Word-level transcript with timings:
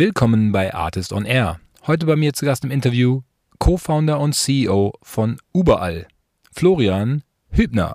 Willkommen 0.00 0.50
bei 0.50 0.72
Artist 0.72 1.12
on 1.12 1.26
Air. 1.26 1.60
Heute 1.86 2.06
bei 2.06 2.16
mir 2.16 2.32
zu 2.32 2.46
Gast 2.46 2.64
im 2.64 2.70
Interview 2.70 3.20
Co-Founder 3.58 4.18
und 4.18 4.34
CEO 4.34 4.94
von 5.02 5.36
Überall, 5.52 6.06
Florian 6.52 7.22
Hübner. 7.50 7.92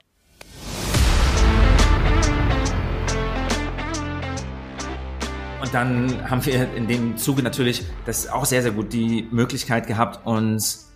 Und 5.63 5.73
dann 5.73 6.29
haben 6.29 6.46
wir 6.46 6.71
in 6.76 6.88
dem 6.88 7.18
Zuge 7.18 7.41
natürlich, 7.41 7.83
das 8.06 8.28
auch 8.28 8.46
sehr, 8.46 8.62
sehr 8.62 8.74
gut, 8.74 8.94
die 8.94 9.28
Möglichkeit 9.31 9.87
gehabt, 9.87 10.28
uns 10.28 10.94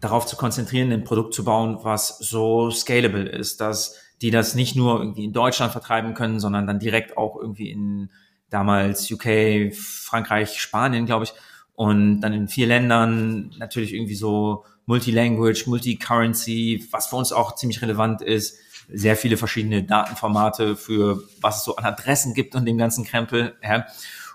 darauf 0.00 0.26
zu 0.26 0.34
konzentrieren, 0.34 0.90
ein 0.90 1.04
Produkt 1.04 1.34
zu 1.34 1.44
bauen, 1.44 1.78
was 1.82 2.18
so 2.18 2.72
scalable 2.72 3.28
ist, 3.28 3.60
dass 3.60 3.94
die 4.20 4.32
das 4.32 4.56
nicht 4.56 4.74
nur 4.74 4.98
irgendwie 4.98 5.26
in 5.26 5.32
Deutschland 5.32 5.70
vertreiben 5.70 6.14
können, 6.14 6.40
sondern 6.40 6.66
dann 6.66 6.80
direkt 6.80 7.16
auch 7.16 7.36
irgendwie 7.40 7.70
in 7.70 8.10
damals 8.50 9.10
UK, 9.10 9.74
Frankreich, 9.74 10.60
Spanien, 10.60 11.06
glaube 11.06 11.24
ich, 11.24 11.32
und 11.74 12.20
dann 12.20 12.32
in 12.32 12.48
vier 12.48 12.66
Ländern 12.66 13.52
natürlich 13.58 13.94
irgendwie 13.94 14.14
so 14.14 14.64
Multilanguage, 14.86 15.64
Multicurrency, 15.66 16.88
was 16.90 17.08
für 17.08 17.16
uns 17.16 17.32
auch 17.32 17.54
ziemlich 17.54 17.82
relevant 17.82 18.22
ist, 18.22 18.58
sehr 18.90 19.16
viele 19.16 19.36
verschiedene 19.36 19.84
Datenformate 19.84 20.76
für 20.76 21.22
was 21.40 21.58
es 21.58 21.64
so 21.64 21.76
an 21.76 21.84
Adressen 21.84 22.34
gibt 22.34 22.54
und 22.54 22.64
dem 22.64 22.78
ganzen 22.78 23.04
Krempel. 23.04 23.54
Ja. 23.62 23.86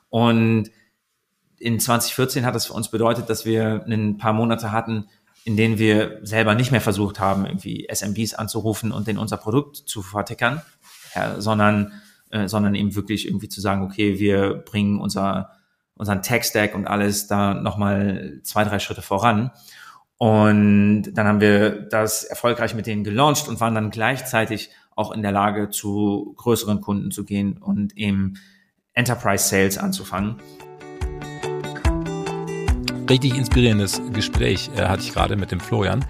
Und 0.09 0.69
in 1.57 1.79
2014 1.79 2.45
hat 2.45 2.53
das 2.53 2.67
für 2.67 2.73
uns 2.73 2.89
bedeutet, 2.89 3.29
dass 3.29 3.45
wir 3.45 3.83
ein 3.87 4.17
paar 4.17 4.33
Monate 4.33 4.71
hatten, 4.71 5.09
in 5.43 5.57
denen 5.57 5.79
wir 5.79 6.19
selber 6.21 6.55
nicht 6.55 6.71
mehr 6.71 6.81
versucht 6.81 7.19
haben, 7.19 7.45
irgendwie 7.45 7.87
SMBs 7.91 8.35
anzurufen 8.35 8.91
und 8.91 9.07
denen 9.07 9.19
unser 9.19 9.37
Produkt 9.37 9.77
zu 9.77 10.01
vertickern, 10.01 10.61
ja, 11.15 11.41
sondern, 11.41 11.93
äh, 12.33 12.47
sondern 12.47 12.75
eben 12.75 12.95
wirklich 12.95 13.27
irgendwie 13.27 13.47
zu 13.47 13.61
sagen, 13.61 13.83
okay, 13.83 14.19
wir 14.19 14.55
bringen 14.65 14.99
unser, 14.99 15.51
unseren 15.95 16.21
Tech-Stack 16.21 16.75
und 16.75 16.87
alles 16.87 17.27
da 17.27 17.53
nochmal 17.53 18.39
zwei, 18.43 18.63
drei 18.63 18.79
Schritte 18.79 19.01
voran. 19.01 19.51
Und 20.17 21.13
dann 21.13 21.27
haben 21.27 21.41
wir 21.41 21.69
das 21.69 22.23
erfolgreich 22.23 22.75
mit 22.75 22.87
denen 22.87 23.03
gelauncht 23.03 23.47
und 23.47 23.59
waren 23.61 23.75
dann 23.75 23.89
gleichzeitig 23.89 24.69
auch 24.95 25.11
in 25.11 25.21
der 25.21 25.31
Lage, 25.31 25.69
zu 25.69 26.33
größeren 26.37 26.81
Kunden 26.81 27.11
zu 27.11 27.23
gehen 27.23 27.57
und 27.57 27.97
eben 27.97 28.35
Enterprise 28.93 29.47
Sales 29.47 29.77
anzufangen 29.77 30.37
richtig 33.09 33.37
inspirierendes 33.37 34.01
Gespräch 34.13 34.69
äh, 34.75 34.85
hatte 34.85 35.03
ich 35.03 35.13
gerade 35.13 35.35
mit 35.35 35.51
dem 35.51 35.59
Florian 35.59 36.05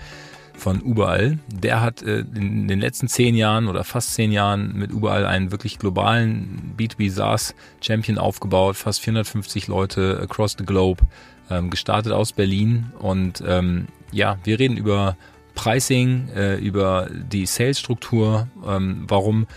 von 0.63 0.79
Überall. 0.79 1.39
Der 1.47 1.81
hat 1.81 2.01
äh, 2.01 2.19
in 2.19 2.69
den 2.69 2.79
letzten 2.79 3.09
zehn 3.09 3.35
Jahren 3.35 3.67
oder 3.67 3.83
fast 3.83 4.13
zehn 4.13 4.31
Jahren 4.31 4.73
mit 4.77 4.91
Überall 4.91 5.25
einen 5.25 5.51
wirklich 5.51 5.77
globalen 5.77 6.73
B2B 6.77 7.11
SaaS 7.11 7.53
Champion 7.81 8.17
aufgebaut, 8.17 8.77
fast 8.77 9.01
450 9.01 9.67
Leute 9.67 10.19
across 10.23 10.55
the 10.57 10.65
globe, 10.65 11.03
ähm, 11.51 11.69
gestartet 11.69 12.13
aus 12.13 12.31
Berlin 12.31 12.93
und 12.99 13.43
ähm, 13.45 13.87
ja, 14.13 14.37
wir 14.45 14.57
reden 14.57 14.77
über 14.77 15.17
Pricing, 15.53 16.29
äh, 16.33 16.55
über 16.55 17.09
die 17.11 17.45
Sales-Struktur, 17.45 18.47
ähm, 18.65 19.03
warum 19.07 19.47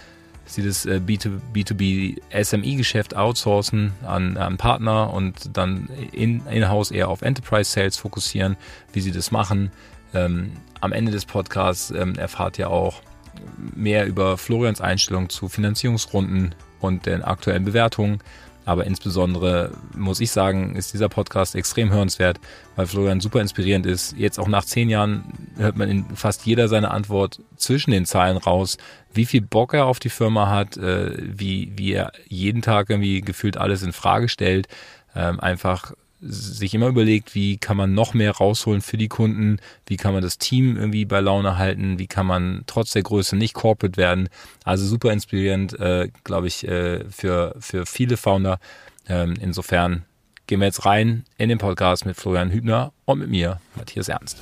sie 0.44 0.64
das 0.64 0.86
äh, 0.86 1.00
B2B 1.06 2.20
SMI-Geschäft 2.42 3.14
outsourcen 3.14 3.92
an, 4.04 4.36
an 4.36 4.56
Partner 4.56 5.12
und 5.12 5.56
dann 5.56 5.88
in, 6.10 6.44
in-house 6.48 6.90
eher 6.90 7.08
auf 7.08 7.22
Enterprise 7.22 7.70
Sales 7.70 7.96
fokussieren, 7.96 8.56
wie 8.92 9.00
sie 9.00 9.12
das 9.12 9.30
machen. 9.30 9.70
Ähm, 10.14 10.52
am 10.80 10.92
Ende 10.92 11.12
des 11.12 11.24
Podcasts 11.24 11.90
ähm, 11.90 12.16
erfahrt 12.16 12.58
ihr 12.58 12.70
auch 12.70 13.02
mehr 13.74 14.06
über 14.06 14.38
Florians 14.38 14.80
Einstellung 14.80 15.28
zu 15.28 15.48
Finanzierungsrunden 15.48 16.54
und 16.80 17.06
den 17.06 17.22
aktuellen 17.22 17.64
Bewertungen. 17.64 18.20
Aber 18.66 18.84
insbesondere 18.84 19.70
muss 19.94 20.18
ich 20.18 20.32
sagen, 20.32 20.74
ist 20.74 20.92
dieser 20.92 21.08
Podcast 21.08 21.54
extrem 21.54 21.92
hörenswert, 21.92 22.40
weil 22.74 22.88
Florian 22.88 23.20
super 23.20 23.40
inspirierend 23.40 23.86
ist. 23.86 24.16
Jetzt 24.18 24.40
auch 24.40 24.48
nach 24.48 24.64
zehn 24.64 24.90
Jahren 24.90 25.22
hört 25.56 25.76
man 25.76 25.88
in 25.88 26.04
fast 26.16 26.44
jeder 26.46 26.66
seiner 26.66 26.90
Antwort 26.90 27.40
zwischen 27.56 27.92
den 27.92 28.06
Zeilen 28.06 28.36
raus, 28.36 28.76
wie 29.14 29.24
viel 29.24 29.40
Bock 29.40 29.72
er 29.72 29.86
auf 29.86 30.00
die 30.00 30.08
Firma 30.08 30.48
hat, 30.50 30.76
äh, 30.78 31.12
wie, 31.16 31.72
wie 31.76 31.92
er 31.92 32.10
jeden 32.26 32.60
Tag 32.60 32.90
irgendwie 32.90 33.20
gefühlt 33.20 33.56
alles 33.56 33.84
in 33.84 33.92
Frage 33.92 34.28
stellt. 34.28 34.66
Ähm, 35.14 35.38
einfach 35.38 35.92
sich 36.20 36.74
immer 36.74 36.88
überlegt, 36.88 37.34
wie 37.34 37.58
kann 37.58 37.76
man 37.76 37.94
noch 37.94 38.14
mehr 38.14 38.32
rausholen 38.32 38.80
für 38.80 38.96
die 38.96 39.08
Kunden, 39.08 39.58
wie 39.86 39.96
kann 39.96 40.14
man 40.14 40.22
das 40.22 40.38
Team 40.38 40.76
irgendwie 40.76 41.04
bei 41.04 41.20
Laune 41.20 41.58
halten, 41.58 41.98
wie 41.98 42.06
kann 42.06 42.26
man 42.26 42.62
trotz 42.66 42.92
der 42.92 43.02
Größe 43.02 43.36
nicht 43.36 43.54
corporate 43.54 43.96
werden. 43.96 44.28
Also 44.64 44.86
super 44.86 45.12
inspirierend, 45.12 45.78
äh, 45.78 46.08
glaube 46.24 46.46
ich, 46.46 46.66
äh, 46.66 47.04
für, 47.10 47.54
für 47.60 47.86
viele 47.86 48.16
Founder. 48.16 48.58
Ähm, 49.08 49.34
insofern 49.40 50.04
gehen 50.46 50.60
wir 50.60 50.66
jetzt 50.66 50.86
rein 50.86 51.24
in 51.38 51.48
den 51.48 51.58
Podcast 51.58 52.06
mit 52.06 52.16
Florian 52.16 52.50
Hübner 52.50 52.92
und 53.04 53.18
mit 53.18 53.28
mir, 53.28 53.60
Matthias 53.74 54.08
Ernst. 54.08 54.38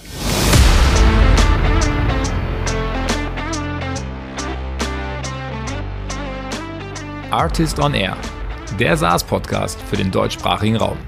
Artist 7.30 7.80
on 7.80 7.94
Air, 7.94 8.16
der 8.78 8.96
SaaS-Podcast 8.96 9.80
für 9.82 9.96
den 9.96 10.12
deutschsprachigen 10.12 10.76
Raum. 10.76 10.98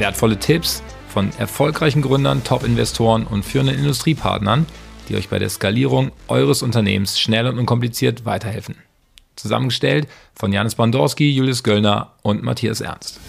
Wertvolle 0.00 0.38
Tipps 0.38 0.82
von 1.08 1.30
erfolgreichen 1.38 2.00
Gründern, 2.00 2.42
Top-Investoren 2.42 3.26
und 3.26 3.44
führenden 3.44 3.76
Industriepartnern, 3.76 4.64
die 5.10 5.16
euch 5.16 5.28
bei 5.28 5.38
der 5.38 5.50
Skalierung 5.50 6.10
eures 6.26 6.62
Unternehmens 6.62 7.20
schnell 7.20 7.46
und 7.46 7.58
unkompliziert 7.58 8.24
weiterhelfen. 8.24 8.76
Zusammengestellt 9.36 10.08
von 10.34 10.54
Janis 10.54 10.76
Bandorski, 10.76 11.30
Julius 11.30 11.62
Göllner 11.62 12.14
und 12.22 12.42
Matthias 12.42 12.80
Ernst. 12.80 13.20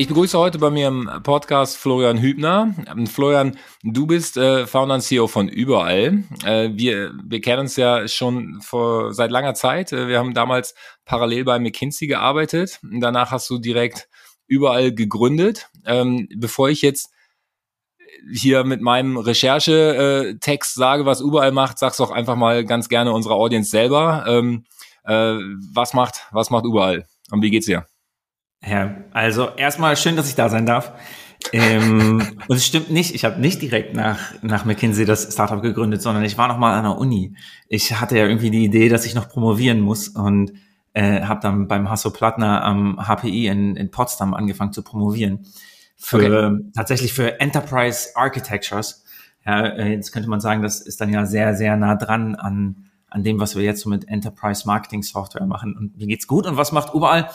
Ich 0.00 0.08
begrüße 0.08 0.38
heute 0.38 0.56
bei 0.56 0.70
mir 0.70 0.88
im 0.88 1.10
Podcast 1.24 1.76
Florian 1.76 2.16
Hübner. 2.22 2.74
Ähm, 2.90 3.06
Florian, 3.06 3.58
du 3.82 4.06
bist 4.06 4.38
äh, 4.38 4.66
Founder 4.66 4.94
und 4.94 5.02
CEO 5.02 5.26
von 5.26 5.46
Überall. 5.46 6.24
Äh, 6.42 6.70
wir, 6.72 7.12
wir 7.22 7.42
kennen 7.42 7.60
uns 7.60 7.76
ja 7.76 8.08
schon 8.08 8.62
vor 8.62 9.12
seit 9.12 9.30
langer 9.30 9.52
Zeit. 9.52 9.92
Äh, 9.92 10.08
wir 10.08 10.18
haben 10.18 10.32
damals 10.32 10.74
parallel 11.04 11.44
bei 11.44 11.58
McKinsey 11.58 12.06
gearbeitet. 12.06 12.80
Danach 12.82 13.30
hast 13.30 13.50
du 13.50 13.58
direkt 13.58 14.08
Überall 14.46 14.94
gegründet. 14.94 15.68
Ähm, 15.84 16.28
bevor 16.34 16.70
ich 16.70 16.80
jetzt 16.80 17.10
hier 18.32 18.64
mit 18.64 18.80
meinem 18.80 19.18
Recherchetext 19.18 20.76
sage, 20.76 21.04
was 21.04 21.20
Überall 21.20 21.52
macht, 21.52 21.78
sag's 21.78 21.98
doch 21.98 22.10
einfach 22.10 22.36
mal 22.36 22.64
ganz 22.64 22.88
gerne 22.88 23.12
unserer 23.12 23.34
Audience 23.34 23.68
selber. 23.68 24.24
Ähm, 24.26 24.64
äh, 25.04 25.36
was 25.74 25.92
macht, 25.92 26.26
was 26.32 26.48
macht 26.48 26.64
Überall? 26.64 27.06
Und 27.30 27.42
wie 27.42 27.50
geht's 27.50 27.66
dir? 27.66 27.89
Ja, 28.66 28.94
also 29.12 29.48
erstmal 29.56 29.96
schön, 29.96 30.16
dass 30.16 30.28
ich 30.28 30.34
da 30.34 30.48
sein 30.48 30.66
darf. 30.66 30.92
ähm, 31.52 32.22
und 32.48 32.56
es 32.56 32.66
stimmt 32.66 32.90
nicht, 32.90 33.14
ich 33.14 33.24
habe 33.24 33.40
nicht 33.40 33.62
direkt 33.62 33.94
nach, 33.94 34.18
nach 34.42 34.64
McKinsey 34.64 35.06
das 35.06 35.32
Startup 35.32 35.62
gegründet, 35.62 36.02
sondern 36.02 36.24
ich 36.24 36.36
war 36.36 36.48
noch 36.48 36.58
mal 36.58 36.76
an 36.76 36.84
der 36.84 36.98
Uni. 36.98 37.34
Ich 37.68 37.98
hatte 37.98 38.18
ja 38.18 38.26
irgendwie 38.26 38.50
die 38.50 38.64
Idee, 38.64 38.88
dass 38.88 39.06
ich 39.06 39.14
noch 39.14 39.28
promovieren 39.28 39.80
muss 39.80 40.08
und 40.08 40.52
äh, 40.92 41.22
habe 41.22 41.40
dann 41.40 41.68
beim 41.68 41.88
Hasso 41.88 42.10
Plattner 42.10 42.62
am 42.62 42.98
HPI 42.98 43.46
in, 43.46 43.76
in 43.76 43.90
Potsdam 43.90 44.34
angefangen 44.34 44.72
zu 44.72 44.82
promovieren. 44.82 45.46
Für 45.96 46.50
okay. 46.56 46.70
tatsächlich 46.74 47.12
für 47.12 47.40
Enterprise 47.40 48.10
Architectures. 48.14 49.04
Ja, 49.46 49.66
äh, 49.66 49.92
jetzt 49.92 50.12
könnte 50.12 50.28
man 50.28 50.40
sagen, 50.40 50.62
das 50.62 50.80
ist 50.80 51.00
dann 51.00 51.12
ja 51.12 51.24
sehr, 51.26 51.54
sehr 51.54 51.76
nah 51.76 51.94
dran 51.94 52.34
an, 52.34 52.90
an 53.08 53.22
dem, 53.22 53.38
was 53.40 53.56
wir 53.56 53.62
jetzt 53.62 53.82
so 53.82 53.88
mit 53.88 54.08
Enterprise 54.08 54.66
Marketing 54.66 55.02
Software 55.02 55.46
machen. 55.46 55.76
Und 55.76 55.92
wie 55.98 56.06
geht's 56.06 56.26
gut 56.26 56.46
und 56.46 56.56
was 56.56 56.72
macht 56.72 56.94
überall? 56.94 57.30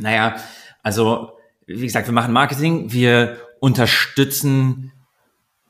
Naja, 0.00 0.36
also 0.82 1.32
wie 1.66 1.86
gesagt, 1.86 2.08
wir 2.08 2.14
machen 2.14 2.32
Marketing, 2.32 2.92
wir 2.92 3.36
unterstützen 3.60 4.92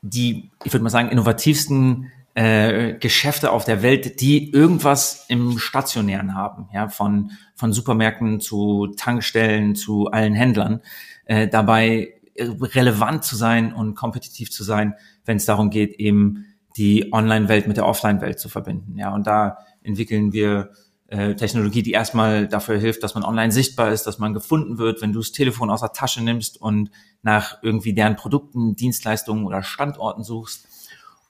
die, 0.01 0.51
ich 0.63 0.73
würde 0.73 0.83
mal 0.83 0.89
sagen, 0.89 1.09
innovativsten 1.09 2.11
äh, 2.33 2.93
Geschäfte 2.93 3.51
auf 3.51 3.65
der 3.65 3.83
Welt, 3.83 4.21
die 4.21 4.51
irgendwas 4.51 5.25
im 5.27 5.59
Stationären 5.59 6.33
haben, 6.33 6.69
ja, 6.73 6.87
von, 6.87 7.31
von 7.55 7.73
Supermärkten 7.73 8.39
zu 8.39 8.87
Tankstellen 8.97 9.75
zu 9.75 10.07
allen 10.07 10.33
Händlern, 10.33 10.81
äh, 11.25 11.47
dabei 11.47 12.13
relevant 12.37 13.23
zu 13.23 13.35
sein 13.35 13.73
und 13.73 13.95
kompetitiv 13.95 14.49
zu 14.51 14.63
sein, 14.63 14.95
wenn 15.25 15.37
es 15.37 15.45
darum 15.45 15.69
geht, 15.69 15.99
eben 15.99 16.45
die 16.77 17.11
Online-Welt 17.11 17.67
mit 17.67 17.77
der 17.77 17.85
Offline-Welt 17.85 18.39
zu 18.39 18.47
verbinden. 18.47 18.97
Ja, 18.97 19.13
und 19.13 19.27
da 19.27 19.57
entwickeln 19.83 20.31
wir 20.31 20.71
äh, 21.11 21.35
Technologie, 21.35 21.83
die 21.83 21.91
erstmal 21.91 22.47
dafür 22.47 22.79
hilft, 22.79 23.03
dass 23.03 23.15
man 23.15 23.23
online 23.23 23.51
sichtbar 23.51 23.91
ist, 23.91 24.03
dass 24.03 24.17
man 24.17 24.33
gefunden 24.33 24.77
wird, 24.77 25.01
wenn 25.01 25.11
du 25.11 25.19
das 25.19 25.33
Telefon 25.33 25.69
aus 25.69 25.81
der 25.81 25.91
Tasche 25.91 26.23
nimmst 26.23 26.59
und 26.59 26.89
nach 27.21 27.57
irgendwie 27.61 27.93
deren 27.93 28.15
Produkten, 28.15 28.77
Dienstleistungen 28.77 29.45
oder 29.45 29.61
Standorten 29.61 30.23
suchst. 30.23 30.67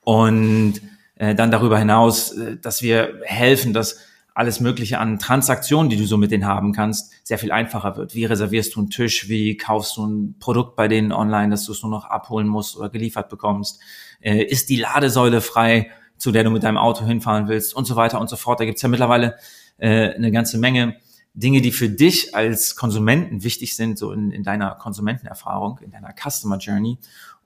Und 0.01 0.75
äh, 1.15 1.33
dann 1.33 1.49
darüber 1.49 1.79
hinaus, 1.79 2.31
äh, 2.31 2.57
dass 2.57 2.83
wir 2.83 3.21
helfen, 3.23 3.73
dass 3.73 3.97
alles 4.35 4.59
Mögliche 4.59 4.99
an 4.99 5.17
Transaktionen, 5.17 5.89
die 5.89 5.97
du 5.97 6.05
so 6.05 6.17
mit 6.17 6.29
denen 6.29 6.45
haben 6.45 6.73
kannst, 6.73 7.11
sehr 7.23 7.39
viel 7.39 7.51
einfacher 7.51 7.97
wird. 7.97 8.13
Wie 8.13 8.25
reservierst 8.25 8.75
du 8.75 8.81
einen 8.81 8.89
Tisch? 8.91 9.29
Wie 9.29 9.57
kaufst 9.57 9.97
du 9.97 10.05
ein 10.05 10.35
Produkt 10.39 10.75
bei 10.75 10.87
denen 10.87 11.11
online, 11.11 11.49
dass 11.49 11.65
du 11.65 11.71
es 11.71 11.81
nur 11.81 11.91
noch 11.91 12.05
abholen 12.05 12.47
musst 12.47 12.77
oder 12.77 12.89
geliefert 12.89 13.29
bekommst? 13.29 13.81
Äh, 14.19 14.43
ist 14.43 14.69
die 14.69 14.77
Ladesäule 14.77 15.41
frei, 15.41 15.89
zu 16.17 16.31
der 16.31 16.43
du 16.43 16.51
mit 16.51 16.61
deinem 16.61 16.77
Auto 16.77 17.03
hinfahren 17.03 17.47
willst 17.47 17.75
und 17.75 17.85
so 17.85 17.95
weiter 17.95 18.21
und 18.21 18.29
so 18.29 18.35
fort. 18.35 18.59
Da 18.59 18.65
gibt's 18.65 18.83
ja 18.83 18.89
mittlerweile 18.89 19.37
äh, 19.77 20.13
eine 20.13 20.31
ganze 20.31 20.57
Menge 20.57 20.97
Dinge, 21.33 21.61
die 21.61 21.71
für 21.71 21.89
dich 21.89 22.35
als 22.35 22.75
Konsumenten 22.75 23.43
wichtig 23.43 23.75
sind, 23.75 23.97
so 23.97 24.11
in, 24.11 24.31
in 24.31 24.43
deiner 24.43 24.75
Konsumentenerfahrung, 24.75 25.79
in 25.79 25.91
deiner 25.91 26.13
Customer 26.13 26.57
Journey. 26.57 26.97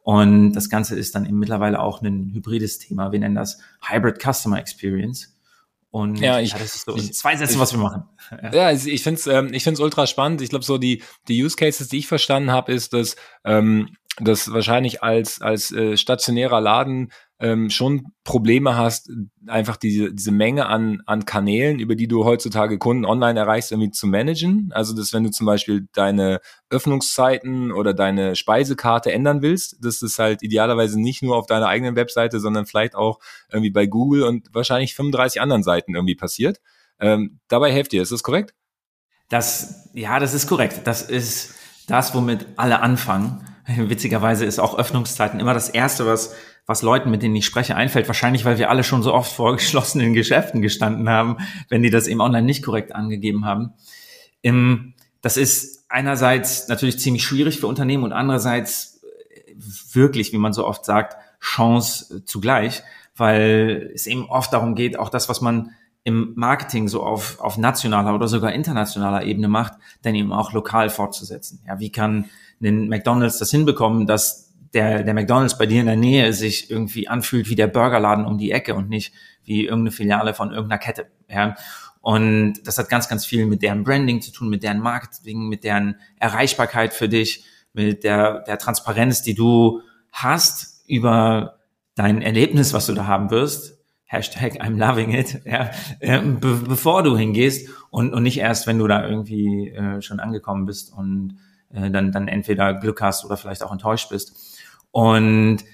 Und 0.01 0.53
das 0.53 0.69
Ganze 0.69 0.95
ist 0.95 1.15
dann 1.15 1.25
eben 1.25 1.39
mittlerweile 1.39 1.79
auch 1.79 2.01
ein 2.01 2.31
hybrides 2.33 2.79
Thema. 2.79 3.11
Wir 3.11 3.19
nennen 3.19 3.35
das 3.35 3.59
Hybrid 3.81 4.21
Customer 4.21 4.59
Experience. 4.59 5.35
Und 5.91 6.19
ja, 6.19 6.39
ich, 6.39 6.51
ja, 6.51 6.57
das 6.57 6.75
ist 6.75 6.85
so 6.85 6.95
ich, 6.95 7.13
zwei 7.13 7.37
Sätze, 7.37 7.53
ich, 7.53 7.59
was 7.59 7.71
wir 7.71 7.79
machen. 7.79 8.03
Ja, 8.43 8.69
ja 8.69 8.71
ich 8.71 9.01
finde 9.01 9.19
es 9.19 9.27
ähm, 9.27 9.53
ich 9.53 9.63
find's 9.63 9.79
ultra 9.79 10.07
spannend. 10.07 10.41
Ich 10.41 10.49
glaube, 10.49 10.65
so 10.65 10.77
die, 10.77 11.01
die 11.27 11.41
Use 11.43 11.55
Cases, 11.55 11.87
die 11.87 11.99
ich 11.99 12.07
verstanden 12.07 12.51
habe, 12.51 12.73
ist, 12.73 12.93
dass 12.93 13.15
ähm, 13.45 13.95
das 14.19 14.51
wahrscheinlich 14.51 15.03
als, 15.03 15.41
als 15.41 15.71
äh, 15.71 15.97
stationärer 15.97 16.61
Laden 16.61 17.11
ähm, 17.39 17.69
schon 17.69 18.13
Probleme 18.23 18.77
hast, 18.77 19.11
einfach 19.47 19.75
diese, 19.75 20.13
diese 20.13 20.31
Menge 20.31 20.67
an, 20.67 21.01
an 21.05 21.25
Kanälen, 21.25 21.79
über 21.79 21.95
die 21.95 22.07
du 22.07 22.23
heutzutage 22.23 22.77
Kunden 22.77 23.03
online 23.03 23.37
erreichst, 23.37 23.71
irgendwie 23.71 23.91
zu 23.91 24.07
managen. 24.07 24.69
Also, 24.73 24.95
dass 24.95 25.11
wenn 25.11 25.23
du 25.23 25.31
zum 25.31 25.45
Beispiel 25.45 25.87
deine 25.93 26.39
Öffnungszeiten 26.69 27.71
oder 27.73 27.93
deine 27.93 28.35
Speisekarte 28.35 29.11
ändern 29.11 29.41
willst, 29.41 29.83
dass 29.83 29.99
das 29.99 30.17
halt 30.17 30.43
idealerweise 30.43 30.99
nicht 30.99 31.23
nur 31.23 31.35
auf 31.35 31.45
deiner 31.45 31.67
eigenen 31.67 31.95
Webseite, 31.95 32.39
sondern 32.39 32.65
vielleicht 32.65 32.95
auch 32.95 33.19
irgendwie 33.51 33.71
bei 33.71 33.85
Google 33.85 34.23
und 34.23 34.53
wahrscheinlich 34.53 34.95
35 34.95 35.41
anderen 35.41 35.63
Seiten 35.63 35.93
irgendwie 35.93 36.15
passiert. 36.15 36.61
Ähm, 36.99 37.39
dabei 37.49 37.71
helft 37.73 37.91
ihr, 37.91 38.01
ist 38.01 38.13
das 38.13 38.23
korrekt? 38.23 38.53
Das, 39.27 39.89
ja, 39.93 40.19
das 40.19 40.33
ist 40.33 40.47
korrekt. 40.47 40.81
Das 40.85 41.01
ist 41.01 41.55
das, 41.87 42.13
womit 42.15 42.45
alle 42.55 42.79
anfangen. 42.79 43.45
Witzigerweise 43.67 44.45
ist 44.45 44.59
auch 44.59 44.77
Öffnungszeiten 44.77 45.39
immer 45.39 45.53
das 45.53 45.69
Erste, 45.69 46.05
was 46.05 46.33
was 46.65 46.81
Leuten, 46.81 47.11
mit 47.11 47.21
denen 47.21 47.35
ich 47.35 47.45
spreche, 47.45 47.75
einfällt. 47.75 48.07
Wahrscheinlich, 48.07 48.45
weil 48.45 48.57
wir 48.57 48.69
alle 48.69 48.83
schon 48.83 49.03
so 49.03 49.13
oft 49.13 49.31
vor 49.31 49.55
geschlossenen 49.57 50.13
Geschäften 50.13 50.61
gestanden 50.61 51.09
haben, 51.09 51.37
wenn 51.69 51.83
die 51.83 51.89
das 51.89 52.07
eben 52.07 52.21
online 52.21 52.45
nicht 52.45 52.63
korrekt 52.63 52.93
angegeben 52.93 53.45
haben. 53.45 53.73
Das 55.21 55.37
ist 55.37 55.85
einerseits 55.89 56.67
natürlich 56.67 56.99
ziemlich 56.99 57.23
schwierig 57.23 57.59
für 57.59 57.65
Unternehmen 57.65 58.03
und 58.03 58.13
andererseits 58.13 59.01
äh, 59.01 59.53
wirklich, 59.93 60.33
wie 60.33 60.37
man 60.37 60.53
so 60.53 60.67
oft 60.67 60.85
sagt, 60.85 61.17
Chance 61.39 62.17
äh, 62.17 62.25
zugleich, 62.25 62.83
weil 63.15 63.91
es 63.95 64.05
eben 64.05 64.29
oft 64.29 64.53
darum 64.53 64.75
geht, 64.75 64.99
auch 64.99 65.09
das, 65.09 65.29
was 65.29 65.41
man 65.41 65.71
im 66.03 66.33
Marketing 66.35 66.87
so 66.87 67.01
auf, 67.01 67.39
auf 67.39 67.57
nationaler 67.57 68.13
oder 68.13 68.27
sogar 68.27 68.53
internationaler 68.53 69.23
Ebene 69.23 69.47
macht, 69.47 69.73
dann 70.03 70.13
eben 70.13 70.31
auch 70.31 70.53
lokal 70.53 70.91
fortzusetzen. 70.91 71.59
Ja, 71.65 71.79
wie 71.79 71.91
kann 71.91 72.25
ein 72.61 72.87
McDonald's 72.87 73.39
das 73.39 73.49
hinbekommen, 73.49 74.05
dass 74.05 74.44
der, 74.75 75.03
der 75.03 75.13
McDonalds 75.13 75.57
bei 75.57 75.65
dir 75.65 75.79
in 75.79 75.87
der 75.87 75.95
Nähe 75.95 76.33
sich 76.33 76.69
irgendwie 76.69 77.07
anfühlt 77.07 77.49
wie 77.49 77.55
der 77.55 77.67
Burgerladen 77.67 78.25
um 78.25 78.37
die 78.37 78.51
Ecke 78.51 78.75
und 78.75 78.89
nicht 78.89 79.13
wie 79.43 79.63
irgendeine 79.63 79.91
Filiale 79.91 80.33
von 80.33 80.51
irgendeiner 80.51 80.79
Kette. 80.79 81.07
Ja? 81.29 81.55
Und 82.01 82.55
das 82.65 82.77
hat 82.77 82.89
ganz, 82.89 83.07
ganz 83.07 83.25
viel 83.25 83.47
mit 83.47 83.63
deren 83.63 83.83
Branding 83.83 84.21
zu 84.21 84.31
tun, 84.31 84.49
mit 84.49 84.61
deren 84.61 84.79
Marketing, 84.79 85.47
mit 85.47 85.63
deren 85.63 85.95
Erreichbarkeit 86.19 86.93
für 86.93 87.09
dich, 87.09 87.45
mit 87.73 88.03
der, 88.03 88.41
der 88.41 88.59
Transparenz, 88.59 89.23
die 89.23 89.33
du 89.33 89.81
hast 90.11 90.83
über 90.87 91.59
dein 91.95 92.21
Erlebnis, 92.21 92.73
was 92.73 92.85
du 92.85 92.93
da 92.93 93.07
haben 93.07 93.31
wirst. 93.31 93.79
Hashtag 94.03 94.61
I'm 94.61 94.77
loving 94.77 95.13
it, 95.13 95.41
ja, 95.45 95.71
äh, 95.99 96.21
be 96.21 96.61
bevor 96.67 97.01
du 97.01 97.17
hingehst 97.17 97.69
und, 97.89 98.13
und 98.13 98.21
nicht 98.21 98.37
erst, 98.37 98.67
wenn 98.67 98.77
du 98.77 98.87
da 98.87 99.07
irgendwie 99.07 99.69
äh, 99.69 99.99
schon 100.01 100.19
angekommen 100.19 100.67
bist 100.67 100.93
und 100.93 101.39
äh, 101.73 101.89
dann, 101.89 102.11
dann 102.11 102.27
entweder 102.27 102.75
Glück 102.75 103.01
hast 103.01 103.25
oder 103.25 103.35
vielleicht 103.35 103.63
auch 103.63 103.71
enttäuscht 103.71 104.09
bist. 104.09 104.54
Und 104.95 105.65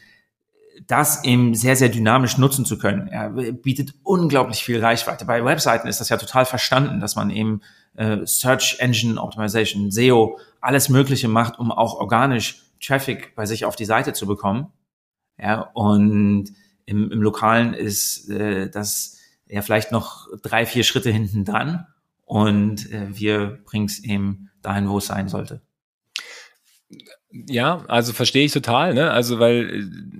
das 0.88 1.24
eben 1.24 1.54
sehr, 1.54 1.76
sehr 1.76 1.90
dynamisch 1.90 2.40
nutzen 2.40 2.66
zu 2.66 2.80
können. 2.80 3.08
Er 3.08 3.30
bietet 3.30 3.94
unglaublich 4.02 4.64
viel 4.64 4.84
Reichweite. 4.84 5.26
Bei 5.26 5.46
Webseiten 5.46 5.88
ist 5.88 6.02
das 6.02 6.10
ja 6.10 6.18
total 6.18 6.48
verstanden, 6.48 7.00
dass 7.00 7.16
man 7.16 7.30
eben 7.30 7.62
äh, 7.94 8.26
Search 8.26 8.78
Engine 8.80 9.22
Optimization, 9.22 9.92
SEO, 9.92 10.40
alles 10.60 10.90
Mögliche 10.90 11.28
macht, 11.28 11.60
um 11.60 11.72
auch 11.72 12.00
organisch 12.00 12.64
Traffic 12.84 13.36
bei 13.36 13.46
sich 13.46 13.64
auf 13.64 13.76
die 13.76 13.86
Seite 13.86 14.14
zu 14.14 14.26
bekommen. 14.26 14.74
Ja, 15.38 15.70
und 15.76 16.46
im, 16.86 17.12
im 17.12 17.22
Lokalen 17.22 17.76
ist 17.76 18.28
äh, 18.28 18.72
das 18.72 19.20
ja 19.48 19.62
vielleicht 19.62 19.92
noch 19.92 20.30
drei, 20.42 20.66
vier 20.66 20.84
Schritte 20.84 21.12
hinten 21.12 21.46
dran 21.46 21.86
und 22.26 22.92
äh, 22.92 23.06
wir 23.12 23.60
bringen 23.66 23.86
es 23.86 24.04
eben 24.04 24.50
dahin, 24.64 24.90
wo 24.90 24.98
es 24.98 25.06
sein 25.06 25.28
sollte. 25.28 25.62
Ja, 27.34 27.86
also 27.88 28.12
verstehe 28.12 28.44
ich 28.46 28.52
total, 28.52 28.94
ne? 28.94 29.10
Also 29.12 29.40
weil 29.40 29.70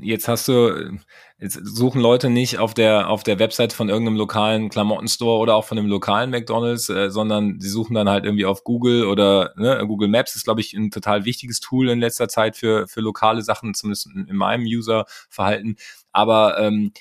äh, 0.02 0.06
jetzt 0.06 0.30
hast 0.30 0.48
du, 0.48 0.98
jetzt 1.40 1.60
suchen 1.66 2.00
Leute 2.02 2.30
nicht 2.30 2.58
auf 2.58 2.74
der 2.74 3.10
auf 3.10 3.24
der 3.24 3.38
Website 3.38 3.74
von 3.74 3.90
irgendeinem 3.90 4.16
lokalen 4.16 4.70
Klamottenstore 4.70 5.38
oder 5.40 5.56
auch 5.56 5.66
von 5.66 5.78
einem 5.78 5.88
lokalen 5.88 6.30
McDonald's, 6.30 6.88
äh, 6.88 7.10
sondern 7.10 7.60
sie 7.60 7.68
suchen 7.68 7.96
dann 7.96 8.08
halt 8.08 8.24
irgendwie 8.24 8.46
auf 8.46 8.64
Google 8.64 9.06
oder 9.08 9.52
ne, 9.58 9.84
Google 9.86 10.08
Maps 10.08 10.38
ist, 10.38 10.46
glaube 10.46 10.62
ich, 10.62 10.74
ein 10.74 10.90
total 10.90 11.26
wichtiges 11.26 11.60
Tool 11.60 11.90
in 11.90 12.00
letzter 12.00 12.30
Zeit 12.30 12.56
für 12.56 12.88
für 12.88 13.02
lokale 13.02 13.42
Sachen, 13.42 13.74
zumindest 13.74 14.08
in 14.08 14.36
meinem 14.38 14.64
Userverhalten. 14.66 15.76
Aber 16.14 16.60
ähm, 16.60 16.94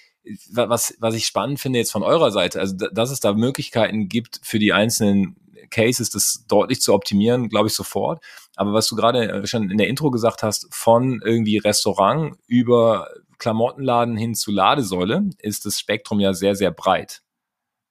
was, 0.52 0.94
was 0.98 1.14
ich 1.14 1.26
spannend 1.26 1.60
finde 1.60 1.78
jetzt 1.78 1.92
von 1.92 2.02
eurer 2.02 2.30
Seite, 2.30 2.60
also 2.60 2.74
dass 2.76 3.10
es 3.10 3.20
da 3.20 3.32
Möglichkeiten 3.32 4.08
gibt 4.08 4.40
für 4.42 4.58
die 4.58 4.72
einzelnen 4.72 5.36
Cases, 5.70 6.10
das 6.10 6.44
deutlich 6.48 6.80
zu 6.80 6.94
optimieren, 6.94 7.48
glaube 7.48 7.68
ich 7.68 7.74
sofort. 7.74 8.22
Aber 8.56 8.72
was 8.72 8.88
du 8.88 8.96
gerade 8.96 9.28
äh, 9.28 9.46
schon 9.46 9.70
in 9.70 9.78
der 9.78 9.88
Intro 9.88 10.10
gesagt 10.10 10.42
hast, 10.42 10.66
von 10.70 11.20
irgendwie 11.24 11.58
Restaurant 11.58 12.36
über 12.46 13.08
Klamottenladen 13.38 14.16
hin 14.16 14.34
zu 14.34 14.50
Ladesäule, 14.50 15.30
ist 15.38 15.66
das 15.66 15.78
Spektrum 15.78 16.20
ja 16.20 16.32
sehr, 16.34 16.54
sehr 16.54 16.70
breit. 16.70 17.22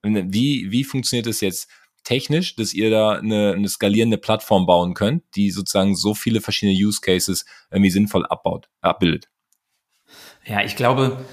Wie, 0.02 0.72
wie 0.72 0.84
funktioniert 0.84 1.28
es 1.28 1.42
jetzt 1.42 1.70
technisch, 2.04 2.56
dass 2.56 2.74
ihr 2.74 2.90
da 2.90 3.14
eine, 3.14 3.54
eine 3.54 3.68
skalierende 3.68 4.18
Plattform 4.18 4.66
bauen 4.66 4.94
könnt, 4.94 5.24
die 5.36 5.52
sozusagen 5.52 5.96
so 5.96 6.14
viele 6.14 6.40
verschiedene 6.40 6.78
Use 6.78 7.02
Cases 7.02 7.46
irgendwie 7.72 7.92
sinnvoll 7.92 8.26
abbaut, 8.26 8.70
abbildet? 8.82 9.28
Ja, 10.46 10.64
ich 10.64 10.76
glaube, 10.76 11.26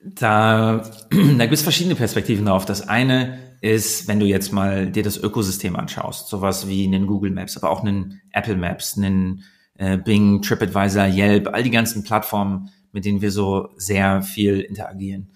da, 0.00 0.78
da 1.10 1.44
gibt 1.44 1.54
es 1.54 1.62
verschiedene 1.62 1.94
Perspektiven 1.94 2.46
drauf. 2.46 2.64
Das 2.64 2.88
eine 2.88 3.47
ist, 3.60 4.08
wenn 4.08 4.20
du 4.20 4.26
jetzt 4.26 4.52
mal 4.52 4.90
dir 4.90 5.02
das 5.02 5.16
Ökosystem 5.16 5.76
anschaust, 5.76 6.28
sowas 6.28 6.68
wie 6.68 6.84
einen 6.84 7.06
Google 7.06 7.30
Maps, 7.30 7.56
aber 7.56 7.70
auch 7.70 7.82
einen 7.82 8.20
Apple 8.32 8.56
Maps, 8.56 8.96
einen 8.96 9.44
äh, 9.74 9.96
Bing, 9.96 10.42
TripAdvisor, 10.42 11.06
Yelp, 11.06 11.48
all 11.52 11.62
die 11.62 11.70
ganzen 11.70 12.04
Plattformen, 12.04 12.70
mit 12.92 13.04
denen 13.04 13.20
wir 13.20 13.30
so 13.30 13.70
sehr 13.76 14.22
viel 14.22 14.60
interagieren. 14.60 15.30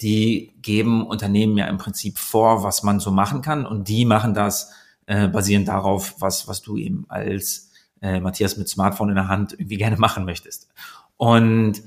Die 0.00 0.54
geben 0.60 1.06
Unternehmen 1.06 1.56
ja 1.56 1.66
im 1.66 1.78
Prinzip 1.78 2.18
vor, 2.18 2.62
was 2.62 2.82
man 2.82 3.00
so 3.00 3.10
machen 3.10 3.42
kann 3.42 3.64
und 3.64 3.88
die 3.88 4.04
machen 4.04 4.34
das 4.34 4.72
äh, 5.06 5.28
basierend 5.28 5.68
darauf, 5.68 6.16
was, 6.20 6.48
was 6.48 6.62
du 6.62 6.76
eben 6.76 7.04
als 7.08 7.70
äh, 8.02 8.20
Matthias 8.20 8.56
mit 8.56 8.68
Smartphone 8.68 9.10
in 9.10 9.14
der 9.14 9.28
Hand 9.28 9.52
irgendwie 9.52 9.78
gerne 9.78 9.96
machen 9.96 10.24
möchtest. 10.24 10.68
Und 11.16 11.82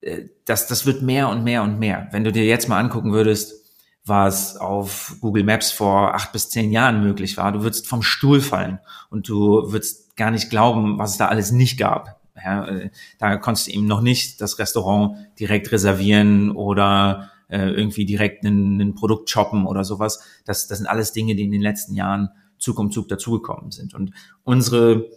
äh, 0.00 0.26
das, 0.44 0.66
das 0.68 0.86
wird 0.86 1.02
mehr 1.02 1.28
und 1.28 1.44
mehr 1.44 1.62
und 1.62 1.78
mehr. 1.78 2.08
Wenn 2.12 2.24
du 2.24 2.32
dir 2.32 2.44
jetzt 2.44 2.68
mal 2.68 2.78
angucken 2.78 3.12
würdest, 3.12 3.59
was 4.04 4.56
auf 4.56 5.16
Google 5.20 5.44
Maps 5.44 5.70
vor 5.70 6.14
acht 6.14 6.32
bis 6.32 6.48
zehn 6.48 6.72
Jahren 6.72 7.02
möglich 7.02 7.36
war. 7.36 7.52
Du 7.52 7.62
würdest 7.62 7.86
vom 7.86 8.02
Stuhl 8.02 8.40
fallen 8.40 8.80
und 9.10 9.28
du 9.28 9.72
würdest 9.72 10.16
gar 10.16 10.30
nicht 10.30 10.50
glauben, 10.50 10.98
was 10.98 11.12
es 11.12 11.18
da 11.18 11.28
alles 11.28 11.52
nicht 11.52 11.78
gab. 11.78 12.20
Ja, 12.42 12.66
äh, 12.66 12.90
da 13.18 13.36
konntest 13.36 13.66
du 13.66 13.72
eben 13.72 13.86
noch 13.86 14.00
nicht 14.00 14.40
das 14.40 14.58
Restaurant 14.58 15.16
direkt 15.38 15.70
reservieren 15.72 16.50
oder 16.50 17.30
äh, 17.48 17.70
irgendwie 17.70 18.06
direkt 18.06 18.44
ein, 18.44 18.94
Produkt 18.94 19.28
shoppen 19.28 19.66
oder 19.66 19.84
sowas. 19.84 20.22
Das, 20.44 20.66
das 20.66 20.78
sind 20.78 20.86
alles 20.86 21.12
Dinge, 21.12 21.34
die 21.34 21.44
in 21.44 21.52
den 21.52 21.60
letzten 21.60 21.94
Jahren 21.94 22.30
Zug 22.58 22.78
um 22.78 22.90
Zug 22.90 23.08
dazugekommen 23.08 23.70
sind. 23.70 23.94
Und 23.94 24.12
unsere 24.44 25.10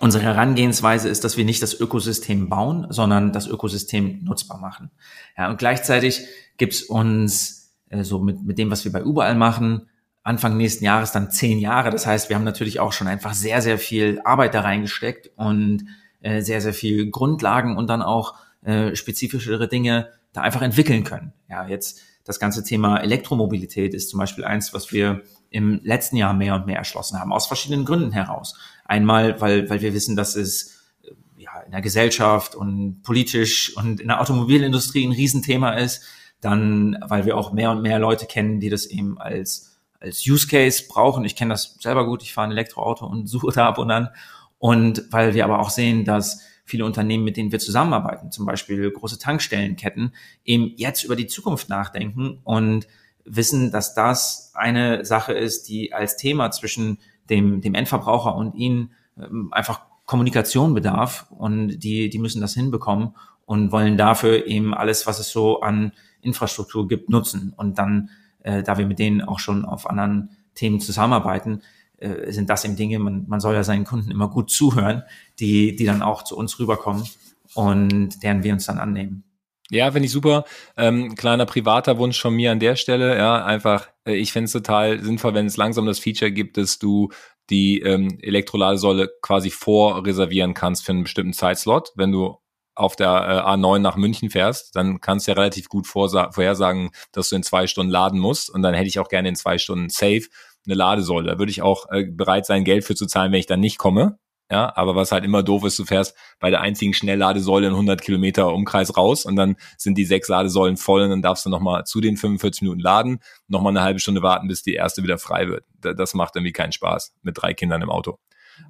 Unsere 0.00 0.22
Herangehensweise 0.22 1.08
ist, 1.08 1.24
dass 1.24 1.38
wir 1.38 1.46
nicht 1.46 1.62
das 1.62 1.72
Ökosystem 1.80 2.50
bauen, 2.50 2.88
sondern 2.90 3.32
das 3.32 3.46
Ökosystem 3.46 4.22
nutzbar 4.22 4.58
machen. 4.58 4.90
Ja, 5.34 5.48
und 5.48 5.58
gleichzeitig 5.58 6.26
gibt 6.58 6.74
es 6.74 6.82
uns 6.82 7.57
äh, 7.90 8.02
so 8.04 8.18
mit, 8.20 8.42
mit 8.44 8.58
dem, 8.58 8.70
was 8.70 8.84
wir 8.84 8.92
bei 8.92 9.00
überall 9.00 9.34
machen, 9.34 9.88
Anfang 10.22 10.56
nächsten 10.56 10.84
Jahres 10.84 11.12
dann 11.12 11.30
zehn 11.30 11.58
Jahre. 11.58 11.90
Das 11.90 12.06
heißt, 12.06 12.28
wir 12.28 12.36
haben 12.36 12.44
natürlich 12.44 12.80
auch 12.80 12.92
schon 12.92 13.08
einfach 13.08 13.32
sehr, 13.32 13.62
sehr 13.62 13.78
viel 13.78 14.20
Arbeit 14.24 14.54
da 14.54 14.60
reingesteckt 14.60 15.30
und 15.36 15.86
äh, 16.20 16.42
sehr, 16.42 16.60
sehr 16.60 16.74
viel 16.74 17.10
Grundlagen 17.10 17.76
und 17.76 17.88
dann 17.88 18.02
auch 18.02 18.34
äh, 18.62 18.94
spezifischere 18.94 19.68
Dinge 19.68 20.08
da 20.32 20.42
einfach 20.42 20.62
entwickeln 20.62 21.04
können. 21.04 21.32
Ja, 21.48 21.66
jetzt 21.66 22.02
das 22.24 22.38
ganze 22.38 22.62
Thema 22.62 22.98
Elektromobilität 22.98 23.94
ist 23.94 24.10
zum 24.10 24.18
Beispiel 24.18 24.44
eins, 24.44 24.74
was 24.74 24.92
wir 24.92 25.22
im 25.48 25.80
letzten 25.82 26.16
Jahr 26.16 26.34
mehr 26.34 26.56
und 26.56 26.66
mehr 26.66 26.76
erschlossen 26.76 27.18
haben, 27.18 27.32
aus 27.32 27.46
verschiedenen 27.46 27.86
Gründen 27.86 28.12
heraus. 28.12 28.54
Einmal, 28.84 29.40
weil, 29.40 29.70
weil 29.70 29.80
wir 29.80 29.94
wissen, 29.94 30.14
dass 30.14 30.36
es 30.36 30.82
äh, 31.04 31.12
ja, 31.38 31.60
in 31.60 31.72
der 31.72 31.80
Gesellschaft 31.80 32.54
und 32.54 33.02
politisch 33.02 33.74
und 33.78 33.98
in 34.00 34.08
der 34.08 34.20
Automobilindustrie 34.20 35.06
ein 35.06 35.12
Riesenthema 35.12 35.72
ist 35.72 36.04
dann, 36.40 36.96
weil 37.00 37.24
wir 37.24 37.36
auch 37.36 37.52
mehr 37.52 37.70
und 37.70 37.82
mehr 37.82 37.98
Leute 37.98 38.26
kennen, 38.26 38.60
die 38.60 38.70
das 38.70 38.86
eben 38.86 39.18
als, 39.18 39.78
als 40.00 40.24
Use 40.26 40.46
Case 40.46 40.84
brauchen. 40.88 41.24
Ich 41.24 41.36
kenne 41.36 41.54
das 41.54 41.76
selber 41.80 42.06
gut, 42.06 42.22
ich 42.22 42.32
fahre 42.32 42.48
ein 42.48 42.52
Elektroauto 42.52 43.06
und 43.06 43.26
suche 43.28 43.52
da 43.52 43.66
ab 43.66 43.78
und 43.78 43.90
an. 43.90 44.10
Und 44.58 45.04
weil 45.10 45.34
wir 45.34 45.44
aber 45.44 45.60
auch 45.60 45.70
sehen, 45.70 46.04
dass 46.04 46.42
viele 46.64 46.84
Unternehmen, 46.84 47.24
mit 47.24 47.36
denen 47.36 47.52
wir 47.52 47.58
zusammenarbeiten, 47.58 48.30
zum 48.30 48.44
Beispiel 48.44 48.90
große 48.90 49.18
Tankstellenketten, 49.18 50.14
eben 50.44 50.72
jetzt 50.76 51.02
über 51.02 51.16
die 51.16 51.26
Zukunft 51.26 51.68
nachdenken 51.68 52.40
und 52.44 52.86
wissen, 53.24 53.70
dass 53.70 53.94
das 53.94 54.52
eine 54.54 55.04
Sache 55.04 55.32
ist, 55.32 55.68
die 55.68 55.92
als 55.92 56.16
Thema 56.16 56.50
zwischen 56.50 56.98
dem, 57.30 57.60
dem 57.60 57.74
Endverbraucher 57.74 58.34
und 58.34 58.54
ihnen 58.54 58.92
ähm, 59.18 59.48
einfach 59.52 59.87
Kommunikation 60.08 60.72
bedarf 60.72 61.26
und 61.30 61.80
die, 61.80 62.08
die 62.08 62.18
müssen 62.18 62.40
das 62.40 62.54
hinbekommen 62.54 63.14
und 63.44 63.72
wollen 63.72 63.98
dafür 63.98 64.46
eben 64.46 64.72
alles, 64.72 65.06
was 65.06 65.18
es 65.18 65.30
so 65.30 65.60
an 65.60 65.92
Infrastruktur 66.22 66.88
gibt, 66.88 67.10
nutzen. 67.10 67.52
Und 67.54 67.78
dann, 67.78 68.08
äh, 68.40 68.62
da 68.62 68.78
wir 68.78 68.86
mit 68.86 68.98
denen 68.98 69.20
auch 69.20 69.38
schon 69.38 69.66
auf 69.66 69.88
anderen 69.88 70.30
Themen 70.54 70.80
zusammenarbeiten, 70.80 71.60
äh, 71.98 72.32
sind 72.32 72.48
das 72.48 72.64
eben 72.64 72.74
Dinge, 72.74 72.98
man, 72.98 73.26
man 73.28 73.40
soll 73.40 73.54
ja 73.54 73.62
seinen 73.62 73.84
Kunden 73.84 74.10
immer 74.10 74.30
gut 74.30 74.50
zuhören, 74.50 75.02
die, 75.40 75.76
die 75.76 75.84
dann 75.84 76.00
auch 76.00 76.24
zu 76.24 76.38
uns 76.38 76.58
rüberkommen 76.58 77.04
und 77.52 78.22
deren 78.22 78.42
wir 78.42 78.54
uns 78.54 78.64
dann 78.64 78.78
annehmen. 78.78 79.24
Ja, 79.70 79.92
finde 79.92 80.06
ich 80.06 80.12
super. 80.12 80.44
Ähm, 80.78 81.16
kleiner 81.16 81.44
privater 81.44 81.98
Wunsch 81.98 82.18
von 82.18 82.34
mir 82.34 82.50
an 82.50 82.60
der 82.60 82.76
Stelle. 82.76 83.18
Ja, 83.18 83.44
einfach, 83.44 83.88
äh, 84.06 84.14
ich 84.14 84.32
finde 84.32 84.46
es 84.46 84.52
total 84.52 85.04
sinnvoll, 85.04 85.34
wenn 85.34 85.44
es 85.44 85.58
langsam 85.58 85.84
das 85.84 85.98
Feature 85.98 86.32
gibt, 86.32 86.56
dass 86.56 86.78
du 86.78 87.10
die 87.50 87.80
ähm, 87.80 88.18
Elektroladesäule 88.20 89.10
quasi 89.22 89.50
vorreservieren 89.50 90.54
kannst 90.54 90.84
für 90.84 90.92
einen 90.92 91.04
bestimmten 91.04 91.32
Zeitslot. 91.32 91.92
Wenn 91.94 92.12
du 92.12 92.38
auf 92.74 92.94
der 92.94 93.08
äh, 93.08 93.50
A9 93.50 93.80
nach 93.80 93.96
München 93.96 94.30
fährst, 94.30 94.76
dann 94.76 95.00
kannst 95.00 95.26
du 95.26 95.32
ja 95.32 95.36
relativ 95.36 95.68
gut 95.68 95.86
vorhersagen, 95.86 96.90
dass 97.12 97.28
du 97.28 97.36
in 97.36 97.42
zwei 97.42 97.66
Stunden 97.66 97.90
laden 97.90 98.20
musst. 98.20 98.50
Und 98.50 98.62
dann 98.62 98.74
hätte 98.74 98.88
ich 98.88 99.00
auch 99.00 99.08
gerne 99.08 99.28
in 99.28 99.36
zwei 99.36 99.58
Stunden 99.58 99.88
safe 99.88 100.28
eine 100.66 100.74
Ladesäule. 100.74 101.32
Da 101.32 101.38
würde 101.38 101.50
ich 101.50 101.62
auch 101.62 101.86
äh, 101.90 102.04
bereit 102.04 102.46
sein, 102.46 102.64
Geld 102.64 102.84
für 102.84 102.94
zu 102.94 103.06
zahlen, 103.06 103.32
wenn 103.32 103.40
ich 103.40 103.46
dann 103.46 103.60
nicht 103.60 103.78
komme. 103.78 104.18
Ja, 104.50 104.74
aber 104.76 104.96
was 104.96 105.12
halt 105.12 105.24
immer 105.24 105.42
doof 105.42 105.64
ist, 105.64 105.78
du 105.78 105.84
fährst 105.84 106.16
bei 106.40 106.48
der 106.48 106.62
einzigen 106.62 106.94
Schnellladesäule 106.94 107.66
in 107.66 107.74
100 107.74 108.00
Kilometer 108.00 108.52
Umkreis 108.54 108.96
raus 108.96 109.26
und 109.26 109.36
dann 109.36 109.56
sind 109.76 109.98
die 109.98 110.06
sechs 110.06 110.28
Ladesäulen 110.28 110.78
voll 110.78 111.02
und 111.02 111.10
dann 111.10 111.22
darfst 111.22 111.44
du 111.44 111.50
nochmal 111.50 111.84
zu 111.84 112.00
den 112.00 112.16
45 112.16 112.62
Minuten 112.62 112.80
laden, 112.80 113.20
nochmal 113.46 113.72
eine 113.72 113.82
halbe 113.82 114.00
Stunde 114.00 114.22
warten, 114.22 114.48
bis 114.48 114.62
die 114.62 114.72
erste 114.72 115.02
wieder 115.02 115.18
frei 115.18 115.48
wird. 115.48 115.64
Das 115.80 116.14
macht 116.14 116.34
irgendwie 116.36 116.52
keinen 116.52 116.72
Spaß 116.72 117.14
mit 117.22 117.36
drei 117.36 117.52
Kindern 117.52 117.82
im 117.82 117.90
Auto. 117.90 118.18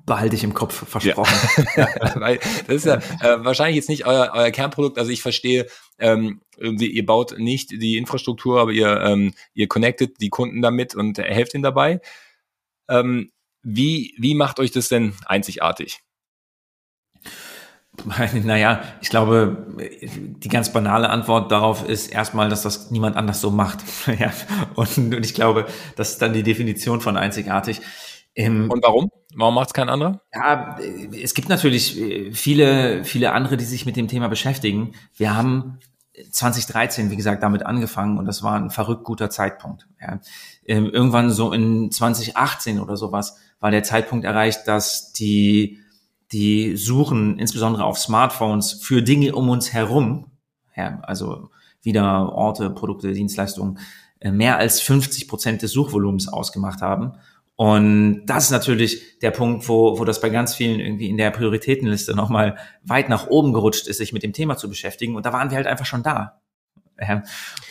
Behalte 0.04 0.36
ich 0.36 0.44
im 0.44 0.52
Kopf, 0.52 0.88
versprochen. 0.88 1.34
Ja. 1.76 1.88
Das 2.66 2.76
ist 2.76 2.86
ja 2.86 2.96
äh, 2.96 3.44
wahrscheinlich 3.44 3.76
jetzt 3.76 3.88
nicht 3.88 4.06
euer, 4.06 4.32
euer 4.34 4.50
Kernprodukt. 4.50 4.98
Also 4.98 5.10
ich 5.10 5.22
verstehe, 5.22 5.66
ähm, 5.98 6.40
ihr 6.58 7.06
baut 7.06 7.38
nicht 7.38 7.70
die 7.70 7.96
Infrastruktur, 7.96 8.60
aber 8.60 8.72
ihr, 8.72 9.00
ähm, 9.00 9.32
ihr 9.54 9.68
connectet 9.68 10.20
die 10.20 10.28
Kunden 10.28 10.60
damit 10.60 10.94
und 10.94 11.18
helft 11.18 11.54
ihnen 11.54 11.62
dabei. 11.62 12.00
Ähm, 12.88 13.30
wie, 13.62 14.14
wie 14.18 14.34
macht 14.34 14.60
euch 14.60 14.70
das 14.70 14.88
denn 14.88 15.14
einzigartig? 15.26 16.00
Naja, 18.44 18.82
ich 19.00 19.08
glaube, 19.08 19.66
die 19.98 20.48
ganz 20.48 20.72
banale 20.72 21.10
Antwort 21.10 21.50
darauf 21.50 21.88
ist 21.88 22.08
erstmal, 22.08 22.48
dass 22.48 22.62
das 22.62 22.92
niemand 22.92 23.16
anders 23.16 23.40
so 23.40 23.50
macht. 23.50 23.80
ja. 24.06 24.32
und, 24.76 24.96
und 24.96 25.24
ich 25.24 25.34
glaube, 25.34 25.66
das 25.96 26.10
ist 26.10 26.22
dann 26.22 26.32
die 26.32 26.44
Definition 26.44 27.00
von 27.00 27.16
einzigartig. 27.16 27.80
Ähm, 28.36 28.70
und 28.70 28.84
warum? 28.84 29.10
Warum 29.34 29.54
macht 29.54 29.68
es 29.68 29.74
kein 29.74 29.88
anderer? 29.88 30.22
Ja, 30.32 30.78
es 31.20 31.34
gibt 31.34 31.48
natürlich 31.48 32.00
viele, 32.32 33.04
viele 33.04 33.32
andere, 33.32 33.56
die 33.56 33.64
sich 33.64 33.84
mit 33.84 33.96
dem 33.96 34.06
Thema 34.08 34.28
beschäftigen. 34.28 34.92
Wir 35.16 35.34
haben 35.34 35.78
2013, 36.30 37.10
wie 37.10 37.16
gesagt, 37.16 37.42
damit 37.42 37.64
angefangen 37.64 38.18
und 38.18 38.26
das 38.26 38.42
war 38.42 38.54
ein 38.54 38.70
verrückt 38.70 39.04
guter 39.04 39.30
Zeitpunkt. 39.30 39.86
Ja. 40.00 40.20
Ähm, 40.68 40.90
irgendwann 40.90 41.30
so 41.30 41.52
in 41.52 41.90
2018 41.90 42.78
oder 42.78 42.96
sowas 42.96 43.38
war 43.58 43.70
der 43.70 43.82
Zeitpunkt 43.82 44.24
erreicht, 44.24 44.68
dass 44.68 45.12
die, 45.12 45.78
die 46.30 46.76
Suchen, 46.76 47.38
insbesondere 47.38 47.84
auf 47.84 47.98
Smartphones, 47.98 48.74
für 48.74 49.02
Dinge 49.02 49.34
um 49.34 49.48
uns 49.48 49.72
herum, 49.72 50.30
ja, 50.76 51.00
also 51.02 51.50
wieder 51.82 52.32
Orte, 52.32 52.70
Produkte, 52.70 53.12
Dienstleistungen, 53.12 53.78
äh, 54.20 54.30
mehr 54.30 54.58
als 54.58 54.80
50 54.80 55.26
Prozent 55.26 55.62
des 55.62 55.72
Suchvolumens 55.72 56.28
ausgemacht 56.28 56.82
haben. 56.82 57.14
Und 57.56 58.26
das 58.26 58.44
ist 58.44 58.50
natürlich 58.50 59.18
der 59.20 59.32
Punkt, 59.32 59.68
wo, 59.68 59.98
wo 59.98 60.04
das 60.04 60.20
bei 60.20 60.28
ganz 60.28 60.54
vielen 60.54 60.78
irgendwie 60.78 61.08
in 61.08 61.16
der 61.16 61.30
Prioritätenliste 61.30 62.14
nochmal 62.14 62.56
weit 62.84 63.08
nach 63.08 63.26
oben 63.26 63.52
gerutscht 63.52 63.88
ist, 63.88 63.98
sich 63.98 64.12
mit 64.12 64.22
dem 64.22 64.32
Thema 64.32 64.56
zu 64.56 64.68
beschäftigen. 64.68 65.16
Und 65.16 65.26
da 65.26 65.32
waren 65.32 65.50
wir 65.50 65.56
halt 65.56 65.66
einfach 65.66 65.86
schon 65.86 66.04
da. 66.04 66.40
Ja. 67.00 67.22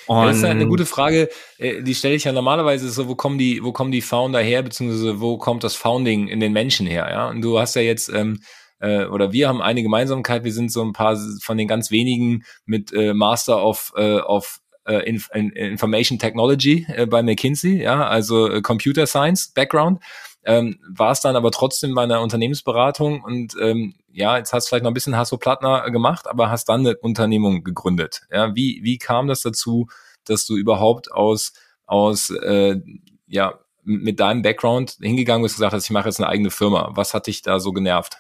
Das 0.08 0.38
ist 0.38 0.44
eine 0.46 0.68
gute 0.68 0.86
Frage, 0.86 1.30
äh, 1.58 1.82
die 1.82 1.96
stelle 1.96 2.16
ich 2.16 2.24
ja 2.24 2.32
normalerweise 2.32 2.90
so, 2.90 3.08
wo 3.08 3.16
kommen 3.16 3.38
die, 3.38 3.62
wo 3.64 3.74
kommen 3.74 3.92
die 3.92 4.02
Founder 4.02 4.40
her, 4.40 4.62
beziehungsweise 4.64 5.20
wo 5.20 5.38
kommt 5.38 5.64
das 5.64 5.76
Founding 5.76 6.28
in 6.28 6.40
den 6.40 6.54
Menschen 6.54 6.88
her, 6.88 7.08
ja? 7.12 7.30
Und 7.30 7.42
du 7.42 7.60
hast 7.60 7.76
ja 7.76 7.82
jetzt, 7.82 8.10
ähm, 8.10 8.40
äh, 8.80 9.06
oder 9.06 9.34
wir 9.34 9.50
haben 9.50 9.62
eine 9.62 9.84
Gemeinsamkeit, 9.84 10.44
wir 10.46 10.54
sind 10.54 10.72
so 10.72 10.82
ein 10.82 10.94
paar 10.94 11.18
von 11.42 11.58
den 11.58 11.68
ganz 11.68 11.92
wenigen 11.92 12.44
mit 12.66 12.94
äh, 12.94 13.14
Master 13.14 13.64
of, 13.66 13.92
äh, 13.98 14.20
of 14.20 14.60
äh, 14.86 15.00
Information 15.10 16.20
Technology 16.20 16.86
äh, 16.88 17.06
bei 17.06 17.22
McKinsey, 17.22 17.82
ja, 17.82 18.08
also 18.08 18.50
äh, 18.50 18.62
Computer 18.62 19.06
Science 19.06 19.52
Background. 19.54 20.02
Ähm, 20.48 20.80
war 20.88 21.12
es 21.12 21.20
dann 21.20 21.36
aber 21.36 21.52
trotzdem 21.52 21.94
bei 21.94 22.04
einer 22.04 22.22
Unternehmensberatung 22.22 23.22
und 23.22 23.58
ähm, 23.62 23.96
ja, 24.08 24.38
jetzt 24.38 24.54
hast 24.54 24.66
du 24.66 24.70
vielleicht 24.70 24.84
noch 24.84 24.92
ein 24.92 24.94
bisschen 24.94 25.18
Hasso 25.18 25.36
Plattner 25.38 25.92
gemacht, 25.92 26.26
aber 26.26 26.50
hast 26.50 26.70
dann 26.70 26.88
eine 26.88 26.96
Unternehmung 26.96 27.66
gegründet. 27.66 28.22
Ja, 28.32 28.56
wie, 28.56 28.80
wie 28.82 28.98
kam 28.98 29.28
das 29.28 29.42
dazu, 29.42 29.90
dass 30.24 30.46
du 30.46 30.56
überhaupt 30.56 31.12
aus, 31.12 31.52
aus 31.86 32.30
äh, 32.30 32.80
ja, 33.28 33.60
mit 33.84 34.22
deinem 34.22 34.42
Background 34.42 34.98
hingegangen 35.02 35.44
bist 35.44 35.56
und 35.56 35.58
gesagt 35.58 35.74
hast, 35.74 35.84
ich 35.84 35.92
mache 35.92 36.08
jetzt 36.08 36.22
eine 36.22 36.30
eigene 36.30 36.50
Firma? 36.50 36.92
Was 36.94 37.14
hat 37.14 37.28
dich 37.28 37.42
da 37.42 37.60
so 37.60 37.74
genervt? 37.74 38.20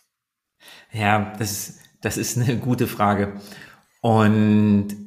Ja, 0.92 1.34
das 1.40 1.52
ist, 1.52 1.80
das 2.02 2.18
ist 2.18 2.38
eine 2.38 2.58
gute 2.58 2.88
Frage. 2.88 3.40
Und 4.02 5.07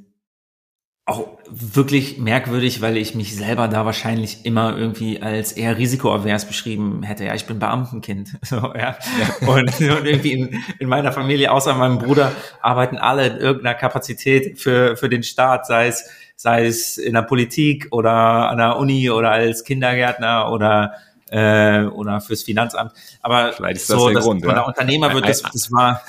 auch 1.11 1.27
wirklich 1.51 2.19
merkwürdig, 2.19 2.81
weil 2.81 2.97
ich 2.97 3.15
mich 3.15 3.35
selber 3.35 3.67
da 3.67 3.85
wahrscheinlich 3.85 4.47
immer 4.47 4.77
irgendwie 4.77 5.21
als 5.21 5.53
eher 5.53 5.77
risikoavers 5.77 6.47
beschrieben 6.47 7.03
hätte. 7.03 7.25
Ja, 7.25 7.35
ich 7.35 7.47
bin 7.47 7.59
Beamtenkind. 7.59 8.39
So, 8.45 8.57
ja. 8.57 8.97
ja. 8.97 9.49
Und, 9.49 9.69
und, 9.81 9.81
irgendwie 9.81 10.33
in, 10.33 10.63
in, 10.79 10.89
meiner 10.89 11.13
Familie, 11.13 11.53
außer 11.53 11.75
meinem 11.75 11.99
Bruder, 11.99 12.33
arbeiten 12.61 12.97
alle 12.99 13.27
in 13.27 13.37
irgendeiner 13.37 13.75
Kapazität 13.75 14.59
für, 14.59 14.97
für 14.97 15.09
den 15.09 15.23
Staat, 15.23 15.67
sei 15.67 15.89
es, 15.89 16.09
sei 16.37 16.67
es 16.67 16.99
in 16.99 17.15
der 17.15 17.23
Politik 17.23 17.89
oder 17.91 18.13
an 18.51 18.59
der 18.59 18.77
Uni 18.77 19.11
oder 19.11 19.31
als 19.31 19.63
Kindergärtner 19.65 20.51
oder 20.51 20.95
äh, 21.31 21.85
oder 21.85 22.21
fürs 22.21 22.43
Finanzamt. 22.43 22.93
Aber 23.23 23.53
Vielleicht 23.53 23.77
ist 23.77 23.91
das 23.91 23.99
so, 23.99 24.09
der 24.11 24.21
Grund, 24.21 24.45
von 24.45 24.55
der 24.55 24.67
Unternehmer 24.67 25.13
wird 25.13 25.29
das, 25.29 25.43
das 25.43 25.71
war 25.71 26.03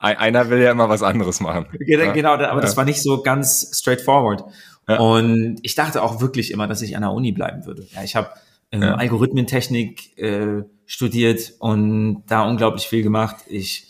einer 0.00 0.48
will 0.48 0.60
ja 0.60 0.70
immer 0.70 0.88
was 0.88 1.02
anderes 1.02 1.40
machen. 1.40 1.66
Genau, 1.78 2.32
aber 2.32 2.42
ja. 2.42 2.60
das 2.60 2.76
war 2.76 2.84
nicht 2.84 3.02
so 3.02 3.22
ganz 3.22 3.70
straightforward. 3.74 4.44
Ja. 4.88 4.98
Und 4.98 5.58
ich 5.62 5.74
dachte 5.74 6.02
auch 6.02 6.20
wirklich 6.20 6.50
immer, 6.50 6.66
dass 6.66 6.82
ich 6.82 6.96
an 6.96 7.02
der 7.02 7.12
Uni 7.12 7.32
bleiben 7.32 7.66
würde. 7.66 7.86
Ja, 7.94 8.02
ich 8.02 8.16
habe 8.16 8.30
ähm, 8.72 8.82
ja. 8.82 8.94
Algorithmentechnik 8.94 10.18
äh, 10.18 10.64
studiert 10.86 11.52
und 11.58 12.24
da 12.26 12.42
unglaublich 12.42 12.88
viel 12.88 13.02
gemacht. 13.02 13.36
Ich 13.46 13.86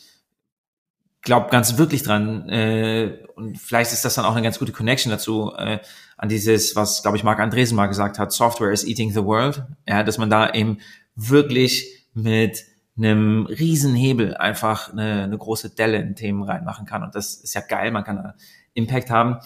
glaube 1.23 1.51
ganz 1.51 1.79
wirklich 1.79 2.03
dran 2.03 2.49
äh, 2.49 3.19
und 3.37 3.59
vielleicht 3.59 3.93
ist 3.93 4.05
das 4.05 4.15
dann 4.15 4.25
auch 4.25 4.33
eine 4.33 4.43
ganz 4.43 4.59
gute 4.59 4.73
Connection 4.73 5.11
dazu 5.11 5.53
äh, 5.57 5.79
an 6.17 6.29
dieses, 6.29 6.77
was 6.77 7.03
glaube 7.03 7.17
ich 7.17 7.25
Marc 7.25 7.39
Andresen 7.39 7.77
mal 7.77 7.87
gesagt 7.87 8.19
hat: 8.19 8.33
Software 8.33 8.73
is 8.73 8.85
eating 8.85 9.13
the 9.13 9.25
world. 9.25 9.63
Ja, 9.87 10.03
dass 10.03 10.19
man 10.19 10.29
da 10.29 10.51
eben 10.53 10.79
wirklich 11.15 12.07
mit 12.15 12.65
einem 12.97 13.47
riesen 13.47 13.95
Hebel 13.95 14.37
einfach 14.37 14.93
eine, 14.93 15.25
eine 15.25 15.39
große 15.39 15.71
Delle 15.71 15.99
in 15.99 16.17
Themen 16.17 16.43
reinmachen 16.43 16.87
kann. 16.87 17.03
Und 17.03 17.15
das 17.15 17.35
ist 17.35 17.55
ja 17.55 17.61
geil, 17.61 17.91
man 17.91 18.05
kann 18.05 18.17
da 18.17 18.35
Impact 18.75 19.11
haben. 19.11 19.39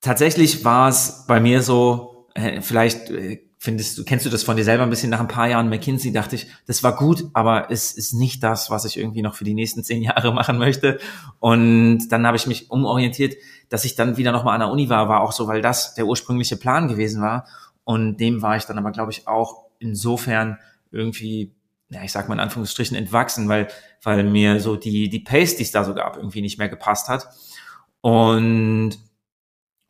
Tatsächlich 0.00 0.64
war 0.64 0.88
es 0.88 1.24
bei 1.26 1.40
mir 1.40 1.62
so, 1.62 2.28
äh, 2.34 2.60
vielleicht 2.60 3.10
äh, 3.10 3.42
findest 3.58 3.98
du, 3.98 4.04
kennst 4.04 4.24
du 4.24 4.30
das 4.30 4.44
von 4.44 4.56
dir 4.56 4.62
selber 4.62 4.84
ein 4.84 4.90
bisschen 4.90 5.10
nach 5.10 5.18
ein 5.18 5.26
paar 5.26 5.48
Jahren 5.48 5.68
McKinsey, 5.68 6.12
dachte 6.12 6.36
ich, 6.36 6.46
das 6.66 6.84
war 6.84 6.94
gut, 6.94 7.24
aber 7.32 7.70
es 7.70 7.92
ist 7.92 8.12
nicht 8.12 8.42
das, 8.44 8.70
was 8.70 8.84
ich 8.84 8.96
irgendwie 8.96 9.22
noch 9.22 9.34
für 9.34 9.42
die 9.42 9.54
nächsten 9.54 9.82
zehn 9.82 10.02
Jahre 10.02 10.32
machen 10.34 10.58
möchte. 10.58 11.00
Und 11.40 12.08
dann 12.10 12.26
habe 12.26 12.36
ich 12.36 12.46
mich 12.46 12.70
umorientiert, 12.70 13.34
dass 13.68 13.84
ich 13.84 13.96
dann 13.96 14.16
wieder 14.16 14.30
nochmal 14.30 14.54
an 14.54 14.60
der 14.60 14.70
Uni 14.70 14.88
war, 14.88 15.08
war 15.08 15.20
auch 15.20 15.32
so, 15.32 15.48
weil 15.48 15.62
das 15.62 15.94
der 15.94 16.06
ursprüngliche 16.06 16.56
Plan 16.56 16.86
gewesen 16.86 17.20
war. 17.20 17.46
Und 17.82 18.18
dem 18.18 18.42
war 18.42 18.56
ich 18.56 18.64
dann 18.64 18.78
aber, 18.78 18.92
glaube 18.92 19.10
ich, 19.10 19.26
auch 19.26 19.64
insofern 19.80 20.58
irgendwie 20.92 21.55
ja, 21.88 22.02
ich 22.02 22.12
sag 22.12 22.28
mal 22.28 22.34
in 22.34 22.40
Anführungsstrichen 22.40 22.96
entwachsen, 22.96 23.48
weil, 23.48 23.68
weil 24.02 24.24
mir 24.24 24.60
so 24.60 24.76
die, 24.76 25.08
die 25.08 25.20
Pace, 25.20 25.56
die 25.56 25.62
es 25.62 25.70
da 25.70 25.84
so 25.84 25.94
gab, 25.94 26.16
irgendwie 26.16 26.40
nicht 26.40 26.58
mehr 26.58 26.68
gepasst 26.68 27.08
hat. 27.08 27.28
Und, 28.00 28.98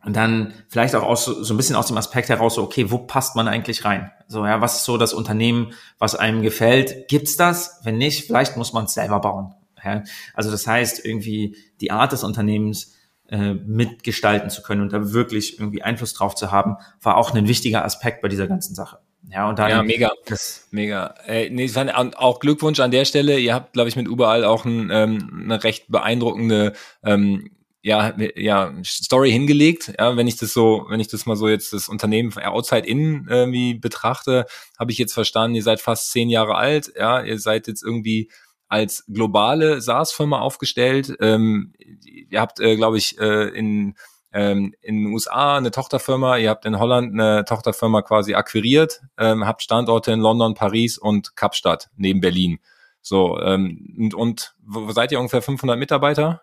und 0.04 0.16
dann 0.16 0.52
vielleicht 0.68 0.94
auch 0.94 1.02
aus, 1.02 1.24
so 1.24 1.54
ein 1.54 1.56
bisschen 1.56 1.76
aus 1.76 1.86
dem 1.86 1.96
Aspekt 1.96 2.28
heraus, 2.28 2.54
so, 2.54 2.62
okay, 2.62 2.90
wo 2.90 2.98
passt 2.98 3.34
man 3.34 3.48
eigentlich 3.48 3.84
rein? 3.84 4.10
So, 4.28 4.44
ja, 4.44 4.60
was 4.60 4.76
ist 4.76 4.84
so 4.84 4.98
das 4.98 5.14
Unternehmen, 5.14 5.72
was 5.98 6.14
einem 6.14 6.42
gefällt? 6.42 7.08
Gibt's 7.08 7.36
das? 7.36 7.80
Wenn 7.82 7.98
nicht, 7.98 8.26
vielleicht 8.26 8.56
muss 8.56 8.72
man 8.72 8.84
es 8.84 8.94
selber 8.94 9.20
bauen. 9.20 9.54
Ja? 9.82 10.02
Also 10.34 10.50
das 10.50 10.66
heißt, 10.66 11.04
irgendwie 11.04 11.56
die 11.80 11.90
Art 11.90 12.12
des 12.12 12.24
Unternehmens 12.24 12.94
äh, 13.28 13.54
mitgestalten 13.54 14.50
zu 14.50 14.62
können 14.62 14.82
und 14.82 14.92
da 14.92 15.12
wirklich 15.12 15.58
irgendwie 15.58 15.82
Einfluss 15.82 16.12
drauf 16.12 16.34
zu 16.34 16.52
haben, 16.52 16.76
war 17.00 17.16
auch 17.16 17.34
ein 17.34 17.48
wichtiger 17.48 17.84
Aspekt 17.84 18.20
bei 18.20 18.28
dieser 18.28 18.46
ganzen 18.46 18.74
Sache. 18.74 18.98
Ja, 19.30 19.48
und 19.48 19.58
dann. 19.58 19.70
Ja, 19.70 19.82
mega. 19.82 20.10
Das, 20.26 20.68
mega. 20.70 21.14
Äh, 21.26 21.50
nee, 21.50 21.70
auch 22.16 22.40
Glückwunsch 22.40 22.80
an 22.80 22.90
der 22.90 23.04
Stelle. 23.04 23.38
Ihr 23.38 23.54
habt, 23.54 23.72
glaube 23.72 23.88
ich, 23.88 23.96
mit 23.96 24.06
überall 24.06 24.44
auch 24.44 24.64
ein, 24.64 24.90
ähm, 24.92 25.42
eine 25.44 25.64
recht 25.64 25.88
beeindruckende, 25.88 26.74
ähm, 27.04 27.50
ja, 27.82 28.16
ja, 28.34 28.72
Story 28.84 29.30
hingelegt. 29.30 29.92
Ja, 29.98 30.16
wenn 30.16 30.26
ich 30.26 30.36
das 30.36 30.52
so, 30.52 30.86
wenn 30.88 30.98
ich 30.98 31.08
das 31.08 31.24
mal 31.24 31.36
so 31.36 31.48
jetzt 31.48 31.72
das 31.72 31.88
Unternehmen 31.88 32.36
outside 32.36 32.86
in 32.86 33.26
irgendwie 33.28 33.74
betrachte, 33.74 34.46
habe 34.78 34.90
ich 34.90 34.98
jetzt 34.98 35.12
verstanden, 35.14 35.54
ihr 35.54 35.62
seid 35.62 35.80
fast 35.80 36.10
zehn 36.10 36.28
Jahre 36.28 36.56
alt, 36.56 36.92
ja, 36.96 37.22
ihr 37.22 37.38
seid 37.38 37.68
jetzt 37.68 37.84
irgendwie 37.84 38.28
als 38.68 39.04
globale 39.06 39.80
SaaS-Firma 39.80 40.40
aufgestellt. 40.40 41.16
Ähm, 41.20 41.72
ihr 42.04 42.40
habt, 42.40 42.58
äh, 42.58 42.74
glaube 42.74 42.98
ich, 42.98 43.18
äh, 43.20 43.48
in 43.50 43.94
ähm, 44.36 44.74
in 44.82 45.04
den 45.04 45.12
USA 45.14 45.56
eine 45.56 45.70
Tochterfirma, 45.70 46.36
ihr 46.36 46.50
habt 46.50 46.66
in 46.66 46.78
Holland 46.78 47.14
eine 47.14 47.46
Tochterfirma 47.46 48.02
quasi 48.02 48.34
akquiriert, 48.34 49.00
ähm, 49.18 49.46
habt 49.46 49.62
Standorte 49.62 50.12
in 50.12 50.20
London, 50.20 50.52
Paris 50.52 50.98
und 50.98 51.36
Kapstadt 51.36 51.88
neben 51.96 52.20
Berlin. 52.20 52.58
So, 53.00 53.40
ähm, 53.40 53.94
und, 53.98 54.14
und 54.14 54.54
wo 54.62 54.92
seid 54.92 55.10
ihr 55.10 55.20
ungefähr 55.20 55.40
500 55.40 55.78
Mitarbeiter? 55.78 56.42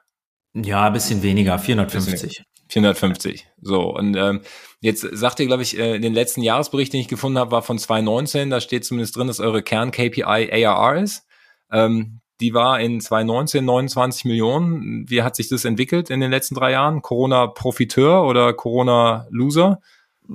Ja, 0.56 0.88
ein 0.88 0.94
bisschen 0.94 1.22
weniger, 1.22 1.60
450. 1.60 2.44
450. 2.70 3.48
So, 3.62 3.94
und 3.96 4.16
ähm, 4.16 4.42
jetzt 4.80 5.02
sagt 5.12 5.40
ihr, 5.40 5.46
glaube 5.46 5.62
ich, 5.62 5.78
äh, 5.78 5.96
in 5.96 6.02
den 6.02 6.14
letzten 6.14 6.42
Jahresbericht, 6.42 6.94
den 6.94 7.02
ich 7.02 7.08
gefunden 7.08 7.38
habe, 7.38 7.52
war 7.52 7.62
von 7.62 7.78
2019, 7.78 8.50
da 8.50 8.60
steht 8.60 8.86
zumindest 8.86 9.16
drin, 9.16 9.28
dass 9.28 9.40
eure 9.40 9.62
Kern-KPI 9.62 10.24
ARR 10.24 10.98
ist. 10.98 11.28
Ähm, 11.72 12.22
die 12.40 12.54
war 12.54 12.80
in 12.80 13.00
2019 13.00 13.63
29 13.63 14.25
Millionen. 14.25 15.10
Wie 15.10 15.24
hat 15.24 15.36
sich 15.36 15.50
das 15.50 15.66
entwickelt 15.66 16.10
in 16.10 16.20
den 16.20 16.32
letzten 16.32 16.56
drei 16.56 16.72
Jahren? 16.72 17.02
Corona-Profiteur 17.02 18.24
oder 18.24 18.54
Corona-Loser? 18.54 19.80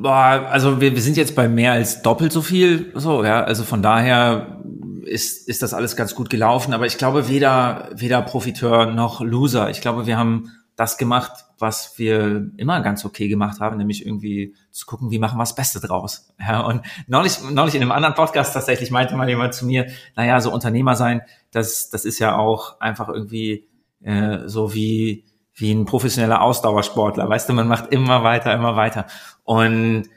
Also 0.02 0.80
wir, 0.80 0.94
wir 0.94 1.02
sind 1.02 1.16
jetzt 1.16 1.34
bei 1.34 1.48
mehr 1.48 1.72
als 1.72 2.02
doppelt 2.02 2.32
so 2.32 2.42
viel. 2.42 2.92
So, 2.94 3.24
ja, 3.24 3.42
also 3.42 3.64
von 3.64 3.82
daher 3.82 4.60
ist, 5.04 5.48
ist 5.48 5.62
das 5.62 5.74
alles 5.74 5.96
ganz 5.96 6.14
gut 6.14 6.30
gelaufen. 6.30 6.72
Aber 6.74 6.86
ich 6.86 6.98
glaube, 6.98 7.28
weder, 7.28 7.88
weder 7.94 8.22
Profiteur 8.22 8.86
noch 8.86 9.20
Loser. 9.20 9.70
Ich 9.70 9.80
glaube, 9.80 10.06
wir 10.06 10.16
haben 10.16 10.52
das 10.76 10.96
gemacht, 10.96 11.32
was 11.58 11.98
wir 11.98 12.52
immer 12.56 12.80
ganz 12.82 13.04
okay 13.04 13.26
gemacht 13.26 13.58
haben, 13.58 13.78
nämlich 13.78 14.06
irgendwie 14.06 14.54
zu 14.70 14.86
gucken, 14.86 15.10
wie 15.10 15.18
machen 15.18 15.36
wir 15.36 15.42
das 15.42 15.56
Beste 15.56 15.80
draus. 15.80 16.32
Ja, 16.38 16.60
und 16.60 16.82
neulich, 17.08 17.38
neulich 17.50 17.74
in 17.74 17.82
einem 17.82 17.90
anderen 17.90 18.14
Podcast 18.14 18.54
tatsächlich 18.54 18.92
meinte 18.92 19.16
mal 19.16 19.28
jemand 19.28 19.54
zu 19.54 19.66
mir, 19.66 19.88
naja, 20.14 20.40
so 20.40 20.52
Unternehmer 20.52 20.94
sein, 20.94 21.22
das, 21.50 21.90
das 21.90 22.04
ist 22.04 22.18
ja 22.18 22.36
auch 22.36 22.80
einfach 22.80 23.08
irgendwie 23.08 23.68
äh, 24.02 24.46
so 24.46 24.74
wie, 24.74 25.24
wie 25.54 25.72
ein 25.72 25.84
professioneller 25.84 26.42
Ausdauersportler. 26.42 27.28
Weißt 27.28 27.48
du, 27.48 27.52
man 27.52 27.68
macht 27.68 27.92
immer 27.92 28.22
weiter, 28.22 28.54
immer 28.54 28.76
weiter. 28.76 29.06
Und 29.44 30.08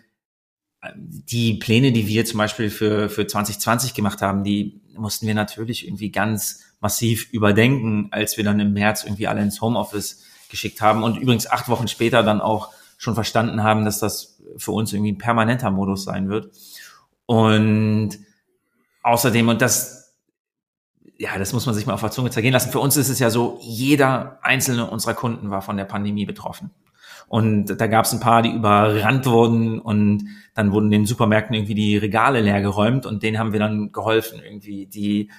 die 0.96 1.56
Pläne, 1.56 1.92
die 1.92 2.08
wir 2.08 2.26
zum 2.26 2.40
Beispiel 2.40 2.70
für, 2.70 3.10
für 3.10 3.28
2020 3.28 3.94
gemacht 3.94 4.22
haben, 4.22 4.44
die 4.44 4.82
mussten 4.96 5.28
wir 5.28 5.36
natürlich 5.36 5.86
irgendwie 5.86 6.12
ganz 6.12 6.64
massiv 6.80 7.32
überdenken, 7.32 8.08
als 8.12 8.38
wir 8.38 8.44
dann 8.44 8.60
im 8.60 8.74
März 8.74 9.04
irgendwie 9.04 9.28
alle 9.28 9.42
ins 9.42 9.62
Homeoffice 9.62 10.24
geschickt 10.50 10.82
haben 10.82 11.04
und 11.04 11.18
übrigens 11.18 11.50
acht 11.50 11.70
Wochen 11.70 11.88
später 11.88 12.24
dann 12.24 12.42
auch 12.42 12.72
schon 12.98 13.14
verstanden 13.14 13.64
haben, 13.64 13.86
dass 13.86 14.00
das 14.00 14.42
für 14.58 14.72
uns 14.72 14.92
irgendwie 14.92 15.14
ein 15.14 15.18
permanenter 15.18 15.72
Modus 15.72 16.04
sein 16.04 16.30
wird. 16.30 16.52
Und 17.26 18.20
außerdem, 19.04 19.48
und 19.50 19.62
das, 19.62 20.01
ja, 21.22 21.38
das 21.38 21.54
muss 21.54 21.68
man 21.68 21.76
sich 21.76 21.86
mal 21.86 21.94
auf 21.94 22.02
der 22.02 22.10
Zunge 22.10 22.32
zergehen 22.32 22.52
lassen. 22.52 22.72
Für 22.72 22.80
uns 22.80 22.98
ist 22.98 23.10
es 23.10 23.20
ja 23.20 23.30
so, 23.30 23.60
jeder 23.62 24.40
einzelne 24.42 24.90
unserer 24.90 25.14
Kunden 25.14 25.52
war 25.52 25.62
von 25.62 25.78
der 25.78 25.86
Pandemie 25.86 26.26
betroffen. 26.26 26.72
Und 27.28 27.80
da 27.80 27.86
gab 27.86 28.06
es 28.06 28.12
ein 28.12 28.20
paar, 28.20 28.42
die 28.42 28.50
überrannt 28.50 29.28
wurden 29.28 29.80
und 29.80 30.26
dann 30.56 30.72
wurden 30.72 30.90
den 30.90 31.06
Supermärkten 31.06 31.56
irgendwie 31.56 31.76
die 31.76 31.96
Regale 31.96 32.42
leer 32.42 32.62
geräumt 32.62 33.06
und 33.06 33.22
denen 33.22 33.38
haben 33.38 33.54
wir 33.54 33.60
dann 33.60 33.92
geholfen, 33.92 34.42
irgendwie 34.44 34.88
die 34.88 35.30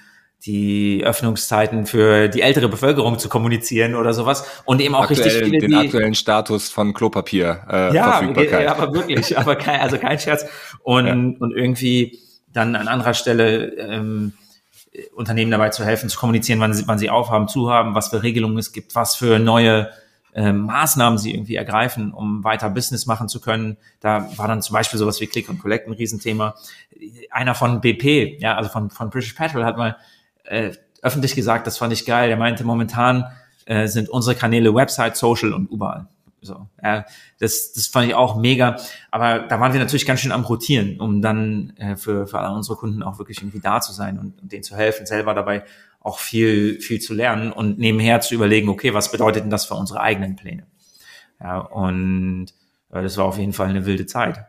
die 0.45 1.01
Öffnungszeiten 1.05 1.85
für 1.85 2.27
die 2.27 2.41
ältere 2.41 2.67
Bevölkerung 2.67 3.17
zu 3.17 3.29
kommunizieren 3.29 3.95
oder 3.95 4.13
sowas 4.13 4.45
und 4.65 4.81
eben 4.81 4.93
auch 4.93 5.03
Aktuell, 5.03 5.23
richtig 5.23 5.43
viele, 5.45 5.57
den 5.59 5.71
die, 5.71 5.77
aktuellen 5.77 6.15
Status 6.15 6.69
von 6.69 6.93
Klopapier 6.93 7.61
äh, 7.69 7.95
ja, 7.95 8.17
Verfügbarkeit. 8.17 8.65
Ja, 8.65 8.75
aber 8.75 8.93
wirklich, 8.93 9.37
aber 9.37 9.55
kein, 9.55 9.79
also 9.79 9.97
kein 9.97 10.19
Scherz 10.19 10.45
und 10.83 11.05
ja. 11.05 11.13
und 11.13 11.55
irgendwie 11.55 12.19
dann 12.51 12.75
an 12.75 12.89
anderer 12.89 13.13
Stelle 13.13 13.73
ähm, 13.77 14.33
Unternehmen 15.15 15.51
dabei 15.51 15.69
zu 15.69 15.83
helfen, 15.83 16.09
zu 16.09 16.19
kommunizieren, 16.19 16.59
wann 16.59 16.73
sie, 16.73 16.87
wann 16.87 16.99
sie 16.99 17.09
aufhaben, 17.09 17.47
zu 17.47 17.69
haben, 17.69 17.95
was 17.95 18.09
für 18.09 18.21
Regelungen 18.21 18.57
es 18.57 18.71
gibt, 18.71 18.93
was 18.95 19.15
für 19.15 19.39
neue 19.39 19.89
äh, 20.33 20.51
Maßnahmen 20.51 21.17
sie 21.17 21.33
irgendwie 21.33 21.55
ergreifen, 21.55 22.11
um 22.13 22.43
weiter 22.43 22.69
Business 22.69 23.05
machen 23.05 23.27
zu 23.27 23.39
können. 23.39 23.77
Da 23.99 24.29
war 24.37 24.47
dann 24.47 24.61
zum 24.61 24.73
Beispiel 24.73 24.99
sowas 24.99 25.19
wie 25.21 25.27
Click 25.27 25.49
und 25.49 25.59
Collect 25.59 25.87
ein 25.87 25.93
Riesenthema. 25.93 26.55
Einer 27.31 27.55
von 27.55 27.81
BP, 27.81 28.39
ja, 28.39 28.55
also 28.55 28.69
von, 28.69 28.89
von 28.89 29.09
British 29.09 29.33
Petrol 29.33 29.65
hat 29.65 29.77
mal 29.77 29.97
äh, 30.43 30.71
öffentlich 31.01 31.35
gesagt, 31.35 31.67
das 31.67 31.77
fand 31.77 31.93
ich 31.93 32.05
geil. 32.05 32.29
Er 32.29 32.37
meinte, 32.37 32.63
momentan 32.63 33.25
äh, 33.65 33.87
sind 33.87 34.09
unsere 34.09 34.35
Kanäle 34.35 34.73
Website, 34.73 35.17
Social 35.17 35.53
und 35.53 35.69
überall. 35.71 36.07
So, 36.43 36.67
ja, 36.83 37.05
das, 37.39 37.73
das 37.73 37.87
fand 37.87 38.07
ich 38.07 38.15
auch 38.15 38.35
mega. 38.35 38.77
Aber 39.11 39.39
da 39.39 39.59
waren 39.59 39.73
wir 39.73 39.79
natürlich 39.79 40.05
ganz 40.05 40.19
schön 40.19 40.31
am 40.31 40.43
Rotieren, 40.43 40.99
um 40.99 41.21
dann 41.21 41.73
äh, 41.77 41.95
für, 41.95 42.27
für 42.27 42.39
alle 42.39 42.53
unsere 42.53 42.77
Kunden 42.77 43.01
auch 43.01 43.17
wirklich 43.17 43.39
irgendwie 43.39 43.61
da 43.61 43.81
zu 43.81 43.93
sein 43.93 44.19
und, 44.19 44.41
und 44.41 44.51
denen 44.51 44.63
zu 44.63 44.75
helfen, 44.75 45.05
selber 45.05 45.33
dabei 45.33 45.63
auch 45.99 46.19
viel, 46.19 46.81
viel 46.81 46.99
zu 46.99 47.13
lernen 47.13 47.51
und 47.51 47.79
nebenher 47.79 48.19
zu 48.19 48.35
überlegen, 48.35 48.69
okay, 48.69 48.93
was 48.93 49.11
bedeutet 49.11 49.43
denn 49.43 49.49
das 49.49 49.65
für 49.65 49.75
unsere 49.75 50.01
eigenen 50.01 50.35
Pläne? 50.35 50.67
Ja, 51.39 51.59
und 51.59 52.47
äh, 52.91 53.01
das 53.01 53.17
war 53.17 53.25
auf 53.25 53.37
jeden 53.37 53.53
Fall 53.53 53.69
eine 53.69 53.85
wilde 53.85 54.05
Zeit. 54.05 54.45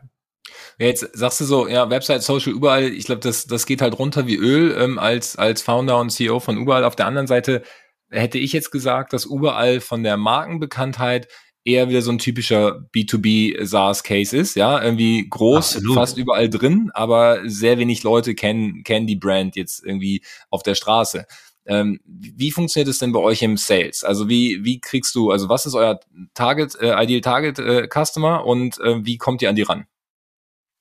Jetzt 0.77 1.17
sagst 1.17 1.39
du 1.39 1.45
so, 1.45 1.67
ja, 1.67 1.89
Website, 1.89 2.21
Social, 2.21 2.53
überall, 2.53 2.83
ich 2.83 3.05
glaube, 3.05 3.21
das, 3.21 3.47
das 3.47 3.65
geht 3.65 3.81
halt 3.81 3.97
runter 3.97 4.27
wie 4.27 4.35
Öl 4.35 4.75
ähm, 4.77 4.99
als, 4.99 5.37
als 5.37 5.61
Founder 5.61 5.99
und 5.99 6.09
CEO 6.09 6.41
von 6.41 6.57
überall. 6.57 6.83
Auf 6.83 6.97
der 6.97 7.05
anderen 7.05 7.27
Seite 7.27 7.63
hätte 8.09 8.37
ich 8.37 8.51
jetzt 8.51 8.71
gesagt, 8.71 9.13
dass 9.13 9.25
überall 9.25 9.79
von 9.79 10.03
der 10.03 10.17
Markenbekanntheit 10.17 11.27
eher 11.65 11.89
wieder 11.89 12.03
so 12.03 12.11
ein 12.11 12.19
typischer 12.19 12.87
B2B 12.93 13.65
SaaS-Case 13.65 14.37
ist, 14.37 14.55
ja, 14.55 14.81
irgendwie 14.81 15.27
groß, 15.27 15.77
Absolut. 15.77 15.95
fast 15.95 16.17
überall 16.17 16.49
drin, 16.49 16.91
aber 16.93 17.41
sehr 17.49 17.79
wenig 17.79 18.03
Leute 18.03 18.35
kennen, 18.35 18.83
kennen 18.83 19.07
die 19.07 19.15
Brand 19.15 19.55
jetzt 19.55 19.83
irgendwie 19.83 20.23
auf 20.51 20.61
der 20.61 20.75
Straße. 20.75 21.25
Ähm, 21.65 21.99
wie 22.05 22.51
funktioniert 22.51 22.87
es 22.87 22.99
denn 22.99 23.11
bei 23.11 23.19
euch 23.19 23.41
im 23.41 23.57
Sales? 23.57 24.03
Also 24.03 24.29
wie, 24.29 24.63
wie 24.63 24.79
kriegst 24.79 25.15
du, 25.15 25.31
also 25.31 25.49
was 25.49 25.65
ist 25.65 25.73
euer 25.73 25.99
Target, 26.35 26.75
äh, 26.79 27.03
Ideal 27.03 27.21
Target 27.21 27.57
äh, 27.57 27.87
Customer 27.87 28.45
und 28.45 28.79
äh, 28.79 29.03
wie 29.03 29.17
kommt 29.17 29.41
ihr 29.41 29.49
an 29.49 29.55
die 29.55 29.63
ran? 29.63 29.87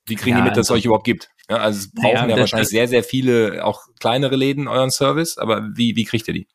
Wie 0.06 0.16
kriegen 0.16 0.36
ja, 0.36 0.42
die 0.42 0.48
mit, 0.50 0.58
dass 0.58 0.66
es 0.66 0.70
euch 0.70 0.84
überhaupt 0.84 1.06
gibt? 1.06 1.30
Ja, 1.48 1.56
also 1.56 1.78
es 1.78 1.90
brauchen 1.90 2.28
ja, 2.28 2.28
ja 2.28 2.36
wahrscheinlich 2.36 2.68
sehr, 2.68 2.88
sehr 2.88 3.02
viele, 3.02 3.64
auch 3.64 3.86
kleinere 4.00 4.36
Läden 4.36 4.68
euren 4.68 4.90
Service, 4.90 5.38
aber 5.38 5.66
wie, 5.74 5.96
wie 5.96 6.04
kriegt 6.04 6.28
ihr 6.28 6.34
die? 6.34 6.46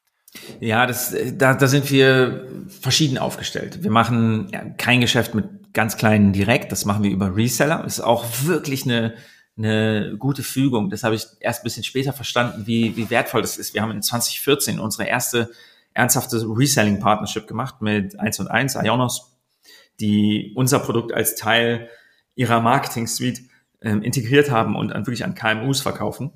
Ja, 0.59 0.85
das, 0.85 1.15
da, 1.33 1.53
da 1.55 1.67
sind 1.67 1.89
wir 1.91 2.47
verschieden 2.67 3.17
aufgestellt. 3.17 3.83
Wir 3.83 3.91
machen 3.91 4.51
kein 4.77 5.01
Geschäft 5.01 5.33
mit 5.33 5.73
ganz 5.73 5.97
kleinen 5.97 6.33
direkt, 6.33 6.71
das 6.71 6.85
machen 6.85 7.03
wir 7.03 7.11
über 7.11 7.35
Reseller. 7.35 7.81
Das 7.83 7.99
ist 7.99 8.03
auch 8.03 8.25
wirklich 8.43 8.85
eine, 8.85 9.15
eine 9.57 10.15
gute 10.17 10.43
Fügung. 10.43 10.89
Das 10.89 11.03
habe 11.03 11.15
ich 11.15 11.25
erst 11.39 11.61
ein 11.61 11.63
bisschen 11.63 11.83
später 11.83 12.13
verstanden, 12.13 12.65
wie, 12.65 12.95
wie 12.95 13.09
wertvoll 13.09 13.41
das 13.41 13.57
ist. 13.57 13.73
Wir 13.73 13.81
haben 13.81 13.91
in 13.91 14.01
2014 14.01 14.79
unsere 14.79 15.07
erste 15.07 15.49
ernsthafte 15.93 16.37
Reselling-Partnership 16.37 17.47
gemacht 17.47 17.81
mit 17.81 18.19
1 18.19 18.39
und 18.39 18.47
1, 18.47 18.75
Ionos, 18.75 19.37
die 19.99 20.53
unser 20.55 20.79
Produkt 20.79 21.13
als 21.13 21.35
Teil 21.35 21.89
ihrer 22.35 22.61
Marketing-Suite 22.61 23.41
ähm, 23.81 24.01
integriert 24.01 24.51
haben 24.51 24.75
und 24.75 24.93
an, 24.93 25.05
wirklich 25.05 25.25
an 25.25 25.35
KMUs 25.35 25.81
verkaufen. 25.81 26.31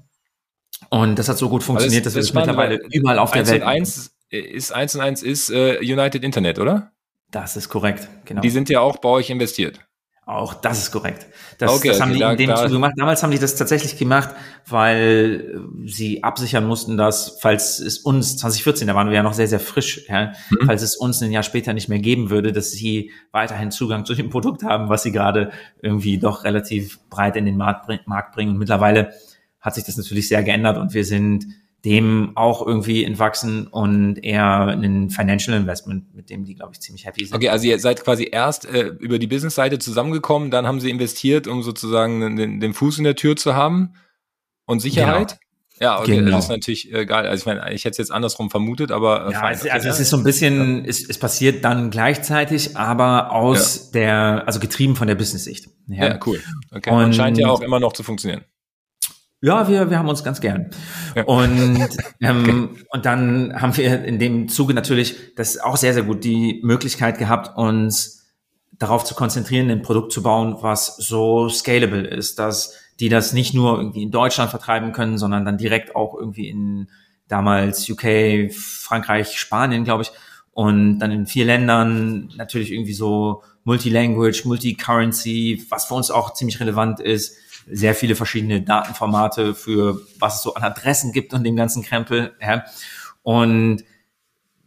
Und 0.94 1.18
das 1.18 1.28
hat 1.28 1.40
so 1.40 1.50
gut 1.50 1.64
funktioniert, 1.64 2.06
das, 2.06 2.14
dass 2.14 2.24
wir 2.24 2.28
das 2.28 2.34
mittlerweile 2.36 2.80
überall 2.92 3.18
auf 3.18 3.32
der 3.32 3.48
Welt. 3.48 3.64
1 3.64 4.16
ist 4.30 4.72
1 4.72 4.94
und 4.94 5.02
1 5.02 5.24
ist 5.24 5.50
äh, 5.50 5.80
United 5.80 6.24
Internet, 6.24 6.60
oder? 6.60 6.92
Das 7.32 7.58
ist 7.58 7.70
korrekt, 7.70 8.08
genau. 8.26 8.42
Die 8.42 8.52
sind 8.52 8.70
ja 8.70 8.80
auch 8.82 8.98
bei 8.98 9.10
euch 9.10 9.32
investiert. 9.32 9.80
Auch 10.28 10.54
das 10.54 10.78
ist 10.78 10.92
korrekt. 10.92 11.26
Das, 11.58 11.72
okay, 11.72 11.88
das 11.88 12.00
haben 12.00 12.14
die 12.14 12.22
in 12.22 12.38
dem 12.38 12.56
Zuge 12.56 12.70
gemacht. 12.70 12.94
Damals 12.96 13.24
haben 13.24 13.32
die 13.32 13.40
das 13.40 13.56
tatsächlich 13.56 13.98
gemacht, 13.98 14.30
weil 14.68 15.62
sie 15.86 16.24
absichern 16.24 16.66
mussten, 16.66 16.96
dass, 16.96 17.40
falls 17.42 17.80
es 17.80 17.98
uns, 17.98 18.38
2014, 18.38 18.88
da 18.88 18.94
waren 18.94 19.08
wir 19.10 19.16
ja 19.16 19.24
noch 19.24 19.34
sehr, 19.34 19.48
sehr 19.48 19.60
frisch, 19.60 20.06
ja, 20.08 20.34
mhm. 20.52 20.68
falls 20.68 20.84
es 20.84 20.96
uns 20.96 21.24
ein 21.24 21.32
Jahr 21.32 21.44
später 21.44 21.74
nicht 21.74 21.90
mehr 21.90 22.00
geben 22.00 22.30
würde, 22.30 22.54
dass 22.54 22.70
sie 22.70 23.12
weiterhin 23.32 23.72
Zugang 23.72 24.06
zu 24.06 24.14
dem 24.14 24.30
Produkt 24.30 24.62
haben, 24.62 24.90
was 24.90 25.02
sie 25.02 25.12
gerade 25.12 25.52
irgendwie 25.82 26.20
doch 26.20 26.44
relativ 26.44 27.00
breit 27.10 27.36
in 27.36 27.46
den 27.46 27.58
Markt, 27.58 27.90
Markt 28.06 28.36
bringen. 28.36 28.52
Und 28.52 28.60
mittlerweile 28.60 29.12
hat 29.64 29.76
sich 29.76 29.86
das 29.86 29.98
natürlich 29.98 30.28
sehr 30.28 30.44
geändert 30.44 30.78
und 30.78 30.94
wir 30.94 31.06
sind 31.06 31.48
dem 31.86 32.32
auch 32.36 32.66
irgendwie 32.66 33.04
entwachsen 33.04 33.68
und 33.68 34.24
eher 34.24 34.68
ein 34.68 35.10
Financial 35.10 35.58
Investment, 35.58 36.14
mit 36.16 36.30
dem 36.30 36.46
die, 36.46 36.56
glaube 36.56 36.72
ich, 36.74 36.80
ziemlich 36.80 37.06
happy 37.06 37.26
sind. 37.26 37.36
Okay, 37.36 37.50
also 37.50 37.68
ihr 37.68 37.78
seid 37.80 38.04
quasi 38.04 38.30
erst 38.32 38.66
äh, 38.66 38.88
über 39.00 39.20
die 39.20 39.28
Business-Seite 39.28 39.80
zusammengekommen, 39.80 40.50
dann 40.50 40.66
haben 40.66 40.80
sie 40.80 40.90
investiert, 40.90 41.46
um 41.48 41.62
sozusagen 41.62 42.38
den, 42.38 42.60
den 42.62 42.74
Fuß 42.74 43.00
in 43.00 43.04
der 43.04 43.16
Tür 43.16 43.36
zu 43.36 43.56
haben 43.56 43.96
und 44.66 44.80
Sicherheit. 44.80 45.32
Genau. 45.32 45.40
Ja, 45.82 46.00
okay, 46.00 46.18
genau. 46.18 46.32
das 46.32 46.46
ist 46.46 46.50
natürlich 46.50 46.94
äh, 46.94 47.06
geil. 47.06 47.28
Also 47.28 47.42
ich 47.42 47.46
meine, 47.46 47.74
ich 47.74 47.84
hätte 47.84 47.92
es 47.92 47.98
jetzt 47.98 48.12
andersrum 48.12 48.50
vermutet, 48.50 48.92
aber 48.92 49.28
äh, 49.28 49.32
ja, 49.34 49.40
fein, 49.40 49.50
also, 49.50 49.70
also 49.70 49.90
es 49.90 50.00
ist 50.00 50.10
so 50.12 50.18
ein 50.18 50.24
bisschen, 50.24 50.84
ja. 50.84 50.90
es, 50.90 51.10
es 51.10 51.18
passiert 51.18 51.66
dann 51.66 51.90
gleichzeitig, 51.90 52.78
aber 52.78 53.34
aus 53.34 53.88
ja. 53.88 54.00
der, 54.00 54.44
also 54.46 54.62
getrieben 54.62 54.96
von 54.96 55.08
der 55.08 55.16
Business-Sicht. 55.16 55.68
Ja. 55.88 56.06
ja, 56.06 56.20
cool. 56.26 56.40
Okay. 56.72 56.92
Und, 56.92 57.04
und 57.04 57.16
scheint 57.16 57.38
ja 57.38 57.50
auch 57.50 57.60
immer 57.60 57.82
noch 57.82 57.92
zu 57.92 58.04
funktionieren. 58.04 58.46
Ja, 59.44 59.68
wir, 59.68 59.90
wir 59.90 60.00
haben 60.00 60.08
uns 60.08 60.24
ganz 60.24 60.40
gern. 60.40 60.70
Ja. 61.16 61.26
Und, 61.26 61.90
ähm, 62.22 62.70
okay. 62.72 62.86
und 62.94 63.06
dann 63.06 63.62
haben 63.62 63.76
wir 63.76 64.06
in 64.06 64.18
dem 64.18 64.48
Zuge 64.48 64.74
natürlich, 64.74 65.36
das 65.36 65.56
ist 65.56 65.64
auch 65.66 65.76
sehr, 65.76 65.94
sehr 65.94 66.04
gut, 66.04 66.24
die 66.24 66.62
Möglichkeit 66.64 67.18
gehabt, 67.18 67.58
uns 67.58 68.26
darauf 68.72 69.04
zu 69.04 69.16
konzentrieren, 69.16 69.70
ein 69.70 69.82
Produkt 69.82 70.14
zu 70.14 70.24
bauen, 70.24 70.56
was 70.62 70.96
so 70.96 71.50
scalable 71.50 72.08
ist, 72.08 72.40
dass 72.40 72.78
die 73.02 73.10
das 73.10 73.34
nicht 73.34 73.54
nur 73.54 73.80
irgendwie 73.80 74.04
in 74.04 74.12
Deutschland 74.12 74.50
vertreiben 74.50 74.94
können, 74.94 75.18
sondern 75.18 75.44
dann 75.44 75.58
direkt 75.58 75.94
auch 75.94 76.18
irgendwie 76.18 76.48
in 76.48 76.88
damals 77.28 77.90
UK, 77.90 78.50
Frankreich, 78.54 79.38
Spanien, 79.38 79.84
glaube 79.84 80.04
ich, 80.04 80.12
und 80.52 81.00
dann 81.00 81.12
in 81.12 81.26
vier 81.26 81.44
Ländern 81.44 82.32
natürlich 82.38 82.72
irgendwie 82.72 82.94
so 82.94 83.44
Multilanguage, 83.66 84.44
Multicurrency, 84.46 85.66
was 85.70 85.84
für 85.86 85.96
uns 85.96 86.12
auch 86.12 86.34
ziemlich 86.34 86.62
relevant 86.62 87.02
ist 87.02 87.36
sehr 87.70 87.96
viele 87.96 88.16
verschiedene 88.16 88.62
Datenformate 88.62 89.56
für 89.56 90.02
was 90.20 90.36
es 90.36 90.44
so 90.44 90.54
an 90.54 90.64
Adressen 90.64 91.12
gibt 91.12 91.34
und 91.34 91.44
dem 91.44 91.56
ganzen 91.56 91.84
Krempel. 91.84 92.34
Ja. 92.42 92.64
Und 93.22 93.84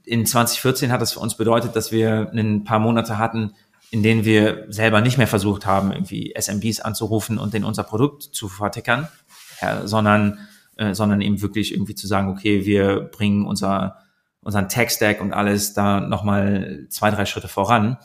in 0.05 0.25
2014 0.25 0.93
hat 0.93 1.01
das 1.01 1.13
für 1.13 1.21
uns 1.21 1.37
bedeutet, 1.37 1.77
dass 1.77 1.93
wir 1.93 2.31
ein 2.33 2.65
paar 2.65 2.79
Monate 2.79 3.19
hatten, 3.19 3.55
in 3.91 4.03
denen 4.03 4.25
wir 4.25 4.67
selber 4.69 5.01
nicht 5.01 5.19
mehr 5.19 5.27
versucht 5.27 5.67
haben, 5.67 5.93
irgendwie 5.93 6.35
SMBs 6.39 6.81
anzurufen 6.81 7.39
und 7.39 7.55
denen 7.55 7.65
unser 7.65 7.85
Produkt 7.85 8.23
zu 8.23 8.49
vertickern, 8.49 9.09
ja, 9.61 9.87
sondern, 9.87 10.39
äh, 10.77 10.95
sondern 10.95 11.21
eben 11.21 11.43
wirklich 11.43 11.73
irgendwie 11.73 11.95
zu 11.95 12.07
sagen, 12.07 12.29
okay, 12.29 12.65
wir 12.65 13.01
bringen 13.01 13.47
unser, 13.47 13.99
unseren 14.43 14.69
Tech-Stack 14.69 15.21
und 15.21 15.33
alles 15.33 15.75
da 15.75 16.01
nochmal 16.01 16.87
zwei, 16.89 17.11
drei 17.11 17.27
Schritte 17.27 17.49
voran. 17.49 17.99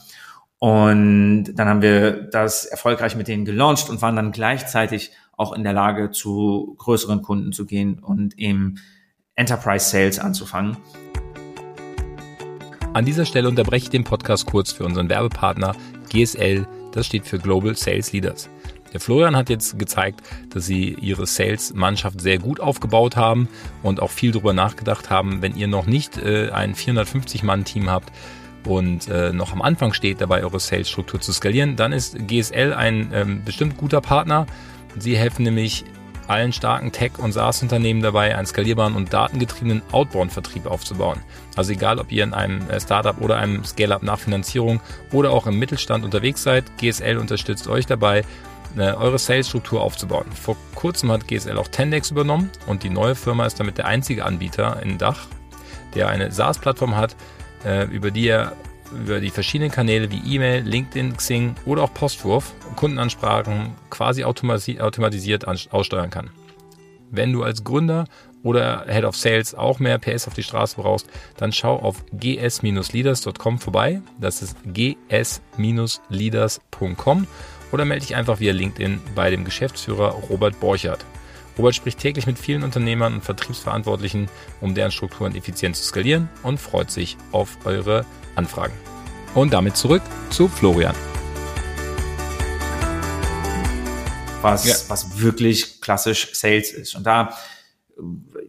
Und 0.63 1.56
dann 1.56 1.67
haben 1.67 1.82
wir 1.82 2.12
das 2.30 2.65
erfolgreich 2.65 3.15
mit 3.15 3.28
denen 3.28 3.45
gelauncht 3.45 3.89
und 3.89 4.04
waren 4.04 4.15
dann 4.15 4.32
gleichzeitig 4.32 5.12
auch 5.36 5.54
in 5.54 5.63
der 5.63 5.74
Lage, 5.74 6.12
zu 6.12 6.76
größeren 6.78 7.24
Kunden 7.24 7.52
zu 7.52 7.65
gehen 7.65 7.97
und 7.97 8.38
eben 8.38 8.76
Enterprise 9.34 9.89
Sales 9.89 10.19
anzufangen. 10.19 10.78
An 12.93 13.06
dieser 13.06 13.26
Stelle 13.26 13.50
unterbreche 13.50 13.86
ich 13.86 13.89
den 13.89 14.04
Podcast 14.04 14.45
kurz 14.45 14.71
für 14.71 14.86
unseren 14.86 15.10
Werbepartner 15.10 15.76
GSL, 16.10 16.67
das 16.91 17.08
steht 17.08 17.26
für 17.26 17.39
Global 17.39 17.76
Sales 17.76 18.12
Leaders. 18.12 18.47
Der 18.93 19.00
Florian 19.00 19.36
hat 19.36 19.50
jetzt 19.50 19.80
gezeigt, 19.80 20.21
dass 20.54 20.67
sie 20.67 20.93
ihre 20.93 21.26
Sales-Mannschaft 21.26 22.21
sehr 22.21 22.38
gut 22.38 22.60
aufgebaut 22.60 23.15
haben 23.15 23.47
und 23.82 24.00
auch 24.00 24.12
viel 24.12 24.32
darüber 24.32 24.54
nachgedacht 24.54 25.10
haben, 25.10 25.41
wenn 25.41 25.56
ihr 25.56 25.67
noch 25.67 25.88
nicht 25.88 26.19
äh, 26.19 26.52
ein 26.52 26.76
450-Mann-Team 26.76 27.89
habt, 27.89 28.12
und 28.65 29.08
äh, 29.08 29.34
noch 29.34 29.52
am 29.52 29.62
Anfang 29.62 29.93
steht, 29.93 30.21
dabei 30.21 30.43
eure 30.43 30.60
Sales-Struktur 30.60 31.19
zu 31.19 31.32
skalieren, 31.34 31.76
dann 31.76 31.93
ist 31.93 32.28
GSL 32.28 32.74
ein 32.74 33.12
ähm, 33.13 33.43
bestimmt 33.43 33.78
guter 33.78 34.02
Partner. 34.02 34.45
Sie 34.97 35.17
helfen 35.17 35.43
nämlich 35.43 35.86
allen 36.28 36.54
starken 36.54 36.91
Tech- 36.91 37.19
und 37.19 37.34
SaaS-Unternehmen 37.34 38.02
dabei, 38.02 38.38
einen 38.38 38.45
skalierbaren 38.45 38.95
und 38.95 39.12
datengetriebenen 39.12 39.82
Outbound-Vertrieb 39.91 40.65
aufzubauen. 40.65 41.19
Also 41.56 41.74
egal, 41.74 42.00
ob 42.00 42.12
ihr 42.12 42.24
in 42.24 42.34
einem 42.34 42.69
äh, 42.69 42.80
Startup 42.80 43.19
oder 43.19 43.38
einem 43.38 43.63
Scale-up 43.65 44.04
nach 44.04 44.19
Finanzierung 44.19 44.80
oder 45.12 45.32
auch 45.32 45.47
im 45.47 45.60
Mittelstand 45.60 46.06
unterwegs 46.06 46.43
seid, 46.43 46.65
GSL 46.78 47.17
unterstützt 47.17 47.67
euch 47.67 47.86
dabei, 47.86 48.24
äh, 48.78 48.93
eure 48.93 49.19
Sales-Struktur 49.19 49.82
aufzubauen. 49.82 50.26
Vor 50.34 50.56
kurzem 50.76 51.12
hat 51.12 51.28
GSL 51.28 51.58
auch 51.58 51.67
Tendex 51.67 52.12
übernommen 52.12 52.50
und 52.67 52.84
die 52.84 52.89
neue 52.89 53.15
Firma 53.15 53.45
ist 53.45 53.60
damit 53.60 53.78
der 53.78 53.88
einzige 53.88 54.26
Anbieter 54.26 54.82
in 54.82 54.97
Dach, 54.97 55.28
der 55.95 56.08
eine 56.08 56.32
SaaS-Plattform 56.32 56.95
hat, 56.95 57.15
äh, 57.65 57.86
über 57.86 58.12
die 58.12 58.28
er 58.28 58.54
über 58.91 59.21
die 59.21 59.30
verschiedenen 59.30 59.71
Kanäle 59.71 60.12
wie 60.12 60.36
E-Mail, 60.36 60.63
LinkedIn, 60.63 61.15
Xing 61.15 61.56
oder 61.65 61.84
auch 61.84 61.93
Postwurf 61.93 62.54
Kundenansprachen 62.76 63.74
quasi 63.89 64.26
automatisiert 64.26 65.47
aussteuern 65.47 66.10
kann. 66.10 66.30
Wenn 67.10 67.32
du 67.34 67.43
als 67.43 67.63
Gründer 67.63 68.06
oder 68.43 68.86
Head 68.88 69.06
of 69.06 69.15
Sales 69.15 69.56
auch 69.56 69.80
mehr 69.80 69.97
PS 70.00 70.28
auf 70.28 70.34
die 70.34 70.43
Straße 70.43 70.76
brauchst, 70.76 71.08
dann 71.38 71.52
schau 71.52 71.76
auf 71.78 72.04
gs-leaders.com 72.12 73.60
vorbei. 73.60 74.02
Das 74.19 74.41
ist 74.41 74.58
gs-leaders.com 74.65 77.28
oder 77.71 77.86
melde 77.86 78.06
dich 78.06 78.15
einfach 78.15 78.39
via 78.39 78.54
LinkedIn 78.54 79.00
bei 79.15 79.30
dem 79.30 79.45
Geschäftsführer 79.45 80.10
Robert 80.30 80.60
Borchert. 80.60 81.06
Robert 81.62 81.76
spricht 81.76 82.00
täglich 82.00 82.26
mit 82.26 82.39
vielen 82.39 82.63
Unternehmern 82.63 83.13
und 83.13 83.24
Vertriebsverantwortlichen, 83.24 84.30
um 84.62 84.74
deren 84.74 84.89
Strukturen 84.89 85.36
effizient 85.36 85.76
zu 85.76 85.84
skalieren 85.84 86.28
und 86.41 86.60
freut 86.60 86.89
sich 86.89 87.17
auf 87.32 87.56
eure 87.65 88.04
Anfragen. 88.34 88.74
Und 89.36 89.54
damit 89.54 89.78
zurück 89.78 90.02
zu 90.32 90.47
Florian. 90.47 90.95
Was, 94.41 94.65
ja. 94.65 94.74
was 94.88 95.19
wirklich 95.19 95.82
klassisch 95.82 96.34
Sales 96.34 96.71
ist. 96.71 96.95
Und 96.95 97.04
da, 97.04 97.38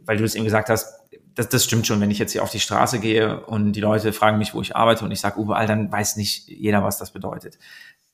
weil 0.07 0.16
du 0.16 0.25
es 0.25 0.35
eben 0.35 0.46
gesagt 0.46 0.70
hast, 0.70 0.87
das, 1.35 1.51
das 1.51 1.64
stimmt 1.66 1.87
schon, 1.87 2.01
wenn 2.01 2.11
ich 2.11 2.18
jetzt 2.18 2.33
hier 2.33 2.42
auf 2.42 2.51
die 2.51 2.61
Straße 2.61 2.98
gehe 2.98 3.44
und 3.44 3.72
die 3.72 3.83
Leute 3.83 4.14
fragen 4.14 4.38
mich, 4.38 4.55
wo 4.55 4.62
ich 4.62 4.75
arbeite 4.75 5.05
und 5.05 5.11
ich 5.11 5.20
sage 5.20 5.38
überall, 5.38 5.66
dann 5.66 5.92
weiß 5.92 6.16
nicht 6.16 6.48
jeder, 6.48 6.83
was 6.83 6.96
das 6.96 7.12
bedeutet. 7.12 7.59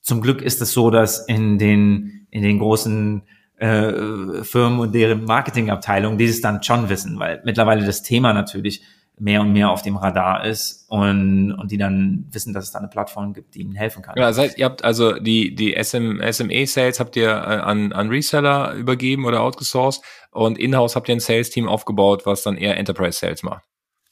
Zum 0.01 0.21
Glück 0.21 0.43
ist 0.43 0.61
es 0.61 0.73
so, 0.73 0.91
dass 0.91 1.25
in 1.25 1.57
den, 1.57 2.27
in 2.33 2.43
den 2.43 2.59
großen 2.59 3.23
äh, 3.59 4.45
Firmen 4.45 4.81
und 4.81 4.95
deren 4.95 5.25
Marketingabteilung, 5.25 6.19
die 6.19 6.27
es 6.27 6.41
dann 6.41 6.63
schon 6.63 6.89
wissen, 6.89 7.19
weil 7.19 7.43
mittlerweile 7.45 7.85
das 7.85 8.03
Thema 8.03 8.33
natürlich 8.33 8.83
mehr 9.21 9.41
und 9.41 9.53
mehr 9.53 9.71
auf 9.71 9.83
dem 9.83 9.97
Radar 9.97 10.45
ist 10.45 10.87
und, 10.89 11.53
und 11.53 11.71
die 11.71 11.77
dann 11.77 12.27
wissen, 12.31 12.53
dass 12.53 12.65
es 12.65 12.73
da 12.73 12.79
eine 12.79 12.89
Plattform 12.89 13.33
gibt, 13.33 13.55
die 13.55 13.63
ihnen 13.63 13.75
helfen 13.75 14.03
kann. 14.03 14.15
Ja, 14.17 14.29
das 14.29 14.39
heißt, 14.39 14.59
ihr 14.59 14.65
habt 14.65 14.85
also 14.85 15.19
die, 15.19 15.55
die 15.55 15.75
SM, 15.75 16.21
SME-Sales 16.21 17.01
habt 17.01 17.17
ihr 17.17 17.31
äh, 17.31 17.33
an, 17.33 17.93
an 17.93 18.09
Reseller 18.09 18.75
übergeben 18.75 19.25
oder 19.25 19.43
outgesourced 19.43 20.03
und 20.31 20.59
in-house 20.59 20.95
habt 20.95 21.09
ihr 21.09 21.17
ein 21.17 21.21
Sales-Team 21.21 21.69
aufgebaut, 21.69 22.27
was 22.27 22.43
dann 22.43 22.57
eher 22.57 22.77
Enterprise-Sales 22.77 23.43
macht. 23.43 23.65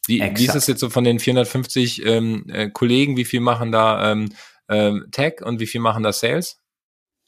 Wie, 0.07 0.21
wie 0.21 0.45
ist 0.45 0.55
das 0.55 0.67
jetzt 0.67 0.81
so 0.81 0.91
von 0.91 1.05
den 1.05 1.19
450 1.19 2.05
ähm, 2.07 2.47
äh, 2.49 2.71
Kollegen? 2.71 3.17
Wie 3.17 3.25
viel 3.25 3.41
machen 3.41 3.73
da 3.73 4.13
ähm, 4.13 4.29
ähm, 4.69 5.07
Tech 5.11 5.45
und 5.45 5.61
wie 5.61 5.67
viel 5.67 5.81
machen 5.81 6.03
da 6.03 6.13
Sales? 6.13 6.61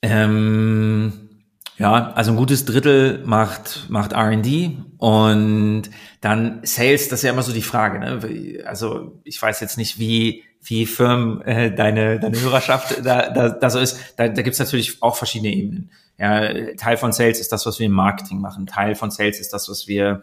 Ähm 0.03 1.28
ja, 1.79 2.13
also 2.13 2.33
ein 2.33 2.37
gutes 2.37 2.65
Drittel 2.65 3.23
macht, 3.25 3.87
macht 3.89 4.13
R&D 4.13 4.77
und 4.99 5.85
dann 6.21 6.61
Sales, 6.65 7.09
das 7.09 7.21
ist 7.21 7.23
ja 7.23 7.33
immer 7.33 7.43
so 7.43 7.53
die 7.53 7.63
Frage. 7.63 8.01
Ne? 8.01 8.65
Also 8.67 9.21
ich 9.25 9.41
weiß 9.41 9.61
jetzt 9.61 9.79
nicht, 9.79 9.99
wie, 9.99 10.43
wie 10.61 10.87
firm 10.87 11.41
äh, 11.43 11.71
deine, 11.71 12.19
deine 12.19 12.41
Hörerschaft 12.41 13.05
da, 13.05 13.31
da, 13.31 13.51
da 13.51 13.71
so 13.71 13.79
ist. 13.79 14.15
Da, 14.17 14.29
da 14.29 14.43
gibt's 14.43 14.59
natürlich 14.59 15.03
auch 15.03 15.17
verschiedene 15.17 15.55
Ebenen. 15.55 15.91
Ja, 16.19 16.75
Teil 16.77 16.97
von 16.97 17.13
Sales 17.13 17.39
ist 17.39 17.53
das, 17.53 17.65
was 17.65 17.79
wir 17.79 17.87
im 17.87 17.93
Marketing 17.93 18.41
machen. 18.41 18.67
Teil 18.67 18.97
von 18.97 19.13
Sales 19.13 19.39
ist 19.39 19.53
das, 19.53 19.69
was 19.69 19.87
wir 19.87 20.23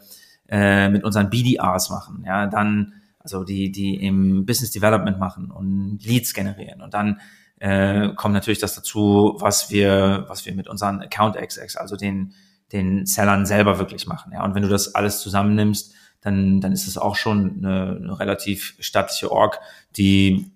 äh, 0.50 0.90
mit 0.90 1.06
unseren 1.06 1.30
BDRs 1.30 1.90
machen. 1.90 2.24
Ja, 2.28 2.48
dann 2.48 2.94
also 3.26 3.44
die, 3.44 3.72
die 3.72 3.96
im 3.96 4.46
Business 4.46 4.72
Development 4.72 5.18
machen 5.18 5.50
und 5.50 6.00
Leads 6.04 6.34
generieren. 6.34 6.82
Und 6.82 6.94
dann 6.94 7.20
äh, 7.60 8.10
kommt 8.16 8.34
natürlich 8.34 8.60
das 8.60 8.76
dazu, 8.76 9.36
was 9.40 9.70
wir, 9.70 10.26
was 10.28 10.46
wir 10.46 10.54
mit 10.54 10.68
unseren 10.68 11.02
Account 11.02 11.36
XX, 11.36 11.78
also 11.78 11.96
den, 11.96 12.34
den 12.72 13.06
Sellern 13.06 13.46
selber 13.46 13.80
wirklich 13.80 14.08
machen. 14.08 14.32
Ja, 14.34 14.44
und 14.44 14.56
wenn 14.56 14.64
du 14.64 14.70
das 14.70 14.96
alles 14.96 15.20
zusammennimmst, 15.20 15.94
dann, 16.22 16.60
dann 16.60 16.72
ist 16.72 16.88
es 16.88 16.98
auch 16.98 17.16
schon 17.16 17.64
eine, 17.64 18.00
eine 18.02 18.20
relativ 18.20 18.76
stattliche 18.80 19.32
Org, 19.32 19.60
die 19.96 20.52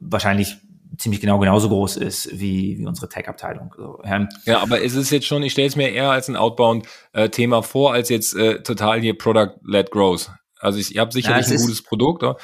wahrscheinlich 0.00 0.56
ziemlich 0.96 1.20
genau 1.20 1.38
genauso 1.38 1.68
groß 1.68 1.96
ist 1.96 2.40
wie, 2.40 2.78
wie 2.78 2.86
unsere 2.86 3.08
Tech-Abteilung. 3.08 3.72
So, 3.76 4.00
ja. 4.04 4.28
ja, 4.44 4.60
aber 4.60 4.82
es 4.82 4.94
ist 4.94 5.10
jetzt 5.10 5.26
schon, 5.26 5.42
ich 5.44 5.52
stelle 5.52 5.68
es 5.68 5.76
mir 5.76 5.90
eher 5.90 6.10
als 6.10 6.28
ein 6.28 6.36
Outbound-Thema 6.36 7.62
vor, 7.62 7.92
als 7.92 8.08
jetzt 8.08 8.34
äh, 8.34 8.62
total 8.62 9.00
hier 9.00 9.16
Product-led 9.16 9.90
Growth. 9.90 10.30
Also 10.58 10.80
ich, 10.80 10.94
ihr 10.94 11.00
habt 11.00 11.12
sicherlich 11.12 11.46
ja, 11.46 11.52
ein 11.52 11.60
gutes 11.60 11.82
Produkt, 11.82 12.24
oder? 12.24 12.36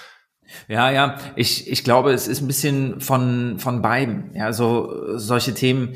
Ja, 0.68 0.90
ja, 0.90 1.18
ich, 1.36 1.70
ich 1.70 1.84
glaube, 1.84 2.12
es 2.12 2.28
ist 2.28 2.40
ein 2.40 2.46
bisschen 2.46 3.00
von, 3.00 3.58
von 3.58 3.82
beiden. 3.82 4.34
Ja, 4.34 4.52
so 4.52 5.18
solche 5.18 5.54
Themen, 5.54 5.94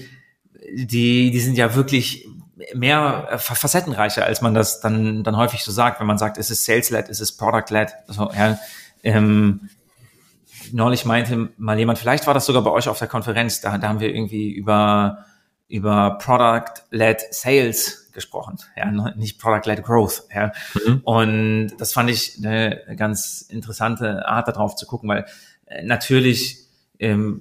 die, 0.74 1.30
die 1.30 1.40
sind 1.40 1.56
ja 1.56 1.74
wirklich 1.74 2.26
mehr 2.74 3.28
äh, 3.30 3.38
facettenreicher, 3.38 4.24
als 4.24 4.40
man 4.40 4.54
das 4.54 4.80
dann, 4.80 5.22
dann 5.22 5.36
häufig 5.36 5.62
so 5.62 5.72
sagt, 5.72 6.00
wenn 6.00 6.06
man 6.06 6.18
sagt, 6.18 6.38
es 6.38 6.50
ist 6.50 6.64
Sales-led, 6.64 7.08
es 7.08 7.20
ist 7.20 7.36
Product-led. 7.36 7.92
Also, 8.06 8.30
ja, 8.36 8.58
ähm, 9.02 9.68
neulich 10.72 11.04
meinte 11.04 11.50
mal 11.56 11.78
jemand, 11.78 11.98
vielleicht 11.98 12.26
war 12.26 12.34
das 12.34 12.46
sogar 12.46 12.62
bei 12.62 12.70
euch 12.70 12.88
auf 12.88 12.98
der 12.98 13.08
Konferenz, 13.08 13.60
da, 13.60 13.78
da 13.78 13.88
haben 13.88 14.00
wir 14.00 14.14
irgendwie 14.14 14.50
über, 14.50 15.24
über 15.68 16.16
Product-led 16.18 17.22
Sales 17.30 18.10
gesprochen, 18.12 18.56
ja, 18.76 18.90
nicht 19.14 19.38
Product-led 19.38 19.82
Growth. 19.82 20.24
Ja. 20.34 20.52
Mhm. 20.74 21.00
Und 21.04 21.76
das 21.78 21.92
fand 21.92 22.10
ich 22.10 22.38
eine 22.38 22.82
ganz 22.96 23.42
interessante 23.42 24.26
Art, 24.26 24.48
darauf 24.48 24.74
zu 24.76 24.86
gucken, 24.86 25.08
weil 25.08 25.26
äh, 25.66 25.82
natürlich 25.82 26.58
ähm, 26.98 27.40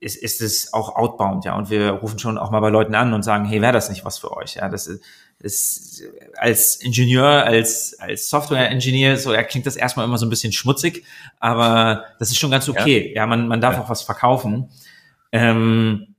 ist, 0.00 0.16
ist 0.16 0.40
es 0.40 0.72
auch 0.72 0.96
outbound, 0.96 1.44
ja, 1.44 1.54
und 1.54 1.70
wir 1.70 1.90
rufen 1.90 2.18
schon 2.18 2.38
auch 2.38 2.50
mal 2.50 2.60
bei 2.60 2.70
Leuten 2.70 2.94
an 2.94 3.12
und 3.12 3.22
sagen, 3.22 3.44
hey, 3.44 3.62
wäre 3.62 3.72
das 3.72 3.88
nicht 3.88 4.04
was 4.04 4.18
für 4.18 4.36
euch? 4.36 4.54
Ja, 4.56 4.68
das 4.68 4.88
ist, 4.88 5.04
ist 5.38 6.02
als 6.36 6.76
Ingenieur, 6.76 7.44
als 7.44 7.96
als 8.00 8.28
Software-Engineer, 8.30 9.16
so 9.18 9.32
ja, 9.32 9.44
klingt 9.44 9.66
das 9.66 9.76
erstmal 9.76 10.06
immer 10.06 10.18
so 10.18 10.26
ein 10.26 10.30
bisschen 10.30 10.52
schmutzig, 10.52 11.04
aber 11.38 12.06
das 12.18 12.30
ist 12.30 12.38
schon 12.38 12.50
ganz 12.50 12.68
okay. 12.68 13.10
Ja, 13.10 13.22
ja 13.22 13.26
man, 13.26 13.46
man 13.46 13.60
darf 13.60 13.74
ja. 13.74 13.82
auch 13.82 13.90
was 13.90 14.02
verkaufen. 14.02 14.70
Ähm, 15.30 16.15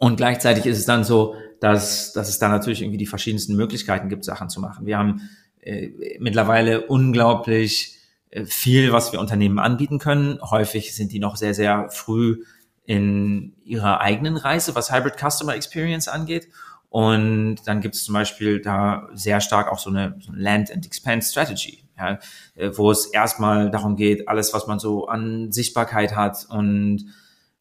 und 0.00 0.16
gleichzeitig 0.16 0.64
ist 0.64 0.78
es 0.78 0.86
dann 0.86 1.04
so, 1.04 1.34
dass, 1.60 2.14
dass 2.14 2.30
es 2.30 2.38
da 2.38 2.48
natürlich 2.48 2.80
irgendwie 2.80 2.96
die 2.96 3.06
verschiedensten 3.06 3.54
Möglichkeiten 3.54 4.08
gibt, 4.08 4.24
Sachen 4.24 4.48
zu 4.48 4.58
machen. 4.58 4.86
Wir 4.86 4.96
haben 4.96 5.28
äh, 5.60 5.90
mittlerweile 6.18 6.86
unglaublich 6.86 7.98
äh, 8.30 8.46
viel, 8.46 8.92
was 8.92 9.12
wir 9.12 9.20
Unternehmen 9.20 9.58
anbieten 9.58 9.98
können. 9.98 10.40
Häufig 10.40 10.96
sind 10.96 11.12
die 11.12 11.18
noch 11.18 11.36
sehr, 11.36 11.52
sehr 11.52 11.90
früh 11.90 12.44
in 12.86 13.52
ihrer 13.62 14.00
eigenen 14.00 14.38
Reise, 14.38 14.74
was 14.74 14.90
Hybrid 14.90 15.16
Customer 15.18 15.54
Experience 15.54 16.08
angeht. 16.08 16.48
Und 16.88 17.56
dann 17.66 17.82
gibt 17.82 17.94
es 17.94 18.04
zum 18.04 18.14
Beispiel 18.14 18.62
da 18.62 19.06
sehr 19.12 19.42
stark 19.42 19.70
auch 19.70 19.78
so 19.78 19.90
eine, 19.90 20.16
so 20.20 20.32
eine 20.32 20.40
Land 20.40 20.72
and 20.72 20.86
Expand 20.86 21.24
Strategy, 21.24 21.84
ja, 21.98 22.18
äh, 22.54 22.70
wo 22.72 22.90
es 22.90 23.04
erstmal 23.04 23.70
darum 23.70 23.96
geht, 23.96 24.28
alles, 24.28 24.54
was 24.54 24.66
man 24.66 24.78
so 24.78 25.08
an 25.08 25.52
Sichtbarkeit 25.52 26.16
hat 26.16 26.46
und 26.48 27.04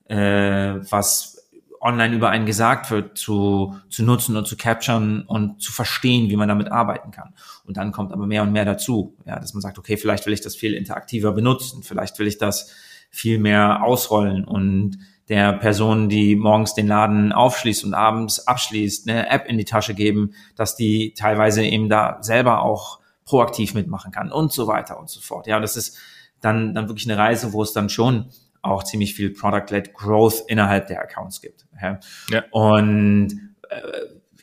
äh, 0.05 0.79
was 0.89 1.38
online 1.81 2.15
über 2.15 2.29
einen 2.29 2.45
gesagt 2.45 2.91
wird, 2.91 3.17
zu, 3.17 3.75
zu 3.89 4.03
nutzen 4.03 4.35
und 4.35 4.47
zu 4.47 4.57
capturen 4.57 5.23
und 5.23 5.61
zu 5.61 5.71
verstehen, 5.71 6.29
wie 6.29 6.35
man 6.35 6.49
damit 6.49 6.71
arbeiten 6.71 7.11
kann. 7.11 7.33
Und 7.65 7.77
dann 7.77 7.91
kommt 7.91 8.11
aber 8.11 8.27
mehr 8.27 8.43
und 8.43 8.51
mehr 8.51 8.65
dazu, 8.65 9.15
ja, 9.25 9.39
dass 9.39 9.53
man 9.53 9.61
sagt, 9.61 9.77
okay, 9.77 9.97
vielleicht 9.97 10.25
will 10.25 10.33
ich 10.33 10.41
das 10.41 10.55
viel 10.55 10.73
interaktiver 10.73 11.31
benutzen, 11.31 11.83
vielleicht 11.83 12.19
will 12.19 12.27
ich 12.27 12.37
das 12.37 12.73
viel 13.09 13.39
mehr 13.39 13.83
ausrollen 13.83 14.45
und 14.45 14.97
der 15.29 15.53
Person, 15.53 16.09
die 16.09 16.35
morgens 16.35 16.73
den 16.73 16.87
Laden 16.87 17.31
aufschließt 17.31 17.85
und 17.85 17.93
abends 17.93 18.47
abschließt, 18.47 19.07
eine 19.07 19.29
App 19.29 19.47
in 19.47 19.57
die 19.57 19.65
Tasche 19.65 19.93
geben, 19.93 20.33
dass 20.55 20.75
die 20.75 21.13
teilweise 21.13 21.63
eben 21.63 21.87
da 21.87 22.17
selber 22.21 22.63
auch 22.63 22.99
proaktiv 23.25 23.75
mitmachen 23.75 24.11
kann 24.11 24.31
und 24.31 24.51
so 24.51 24.65
weiter 24.65 24.99
und 24.99 25.07
so 25.07 25.21
fort. 25.21 25.45
Ja, 25.45 25.59
das 25.59 25.77
ist 25.77 25.97
dann, 26.41 26.73
dann 26.73 26.87
wirklich 26.87 27.07
eine 27.07 27.19
Reise, 27.19 27.53
wo 27.53 27.61
es 27.61 27.73
dann 27.73 27.89
schon 27.89 28.25
auch 28.61 28.83
ziemlich 28.83 29.13
viel 29.13 29.31
Product-led 29.31 29.93
Growth 29.93 30.43
innerhalb 30.47 30.87
der 30.87 31.01
Accounts 31.01 31.41
gibt. 31.41 31.65
Ja. 31.81 31.99
ja. 32.29 32.43
Und 32.51 33.55
äh, 33.69 33.81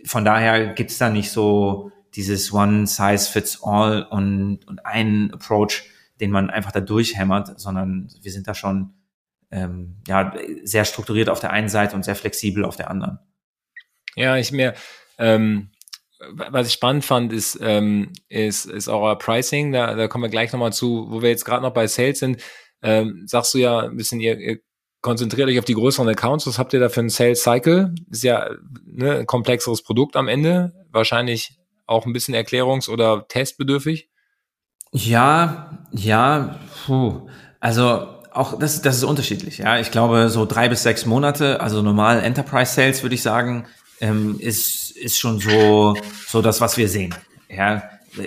von 0.05 0.25
daher 0.25 0.75
gibt 0.75 0.91
es 0.91 0.99
da 0.99 1.11
nicht 1.11 1.31
so 1.31 1.91
dieses 2.15 2.53
One 2.53 2.87
Size 2.87 3.31
Fits 3.31 3.63
All 3.63 4.05
und, 4.05 4.67
und 4.67 4.87
einen 4.87 5.33
Approach, 5.33 5.85
den 6.21 6.31
man 6.31 6.49
einfach 6.51 6.73
da 6.73 6.81
durchhämmert, 6.81 7.61
sondern 7.61 8.09
wir 8.23 8.33
sind 8.33 8.49
da 8.49 8.55
schon 8.55 8.95
ähm, 9.51 9.97
ja, 10.07 10.35
sehr 10.65 10.85
strukturiert 10.85 11.29
auf 11.29 11.41
der 11.41 11.51
einen 11.51 11.69
Seite 11.69 11.95
und 11.95 12.05
sehr 12.05 12.17
flexibel 12.17 12.65
auf 12.65 12.77
der 12.77 12.91
anderen. 12.91 13.19
Ja, 14.15 14.37
ich 14.37 14.51
mir, 14.51 14.75
ähm, 15.19 15.71
was 16.35 16.69
ich 16.69 16.73
spannend 16.73 17.05
fand, 17.05 17.33
ist, 17.33 17.59
ähm, 17.61 18.13
ist, 18.29 18.65
ist 18.65 18.89
euer 18.89 19.19
Pricing. 19.19 19.73
Da, 19.73 19.95
da 19.95 20.09
kommen 20.09 20.25
wir 20.25 20.31
gleich 20.31 20.53
nochmal 20.53 20.73
zu, 20.73 21.07
wo 21.11 21.21
wir 21.21 21.29
jetzt 21.29 21.45
gerade 21.45 21.63
noch 21.63 21.75
bei 21.75 21.87
Sales 21.87 22.19
sind. 22.19 22.43
Ähm, 22.83 23.25
sagst 23.27 23.55
du 23.55 23.59
ja 23.59 23.81
ein 23.81 23.97
bisschen, 23.97 24.21
ihr, 24.21 24.39
ihr 24.39 24.59
konzentriert 25.01 25.49
euch 25.49 25.59
auf 25.59 25.65
die 25.65 25.75
größeren 25.75 26.09
Accounts. 26.09 26.47
Was 26.47 26.59
habt 26.59 26.73
ihr 26.73 26.81
da 26.81 26.89
für 26.89 27.01
einen 27.01 27.11
Sales 27.11 27.43
Cycle? 27.43 27.95
Ist 28.11 28.25
ja 28.25 28.51
ne, 28.85 29.21
ein 29.21 29.27
komplexeres 29.27 29.83
Produkt 29.83 30.17
am 30.17 30.29
Ende. 30.29 30.73
Wahrscheinlich 30.91 31.59
auch 31.87 32.07
ein 32.07 32.13
bisschen 32.13 32.35
erklärungs- 32.35 32.89
oder 32.89 33.27
testbedürftig. 33.29 34.11
Ja, 34.93 35.87
ja, 35.93 36.59
puh. 36.87 37.29
Also 37.61 38.09
auch 38.33 38.59
das, 38.59 38.83
das 38.83 38.97
ist 38.97 39.05
unterschiedlich. 39.05 39.59
Ja, 39.59 39.79
ich 39.79 39.91
glaube 39.91 40.29
so 40.29 40.45
drei 40.45 40.69
bis 40.69 40.83
sechs 40.83 41.07
Monate, 41.07 41.61
also 41.61 41.83
normal 41.83 42.23
Enterprise 42.23 42.73
Sales 42.75 43.03
würde 43.03 43.15
ich 43.15 43.23
sagen, 43.23 43.67
ähm, 44.01 44.37
ist 44.39 44.91
ist 44.97 45.19
schon 45.19 45.39
so 45.39 45.97
so 46.27 46.43
das, 46.43 46.61
was 46.61 46.77
wir 46.77 46.89
sehen. 46.89 47.15
Ja, 47.49 47.83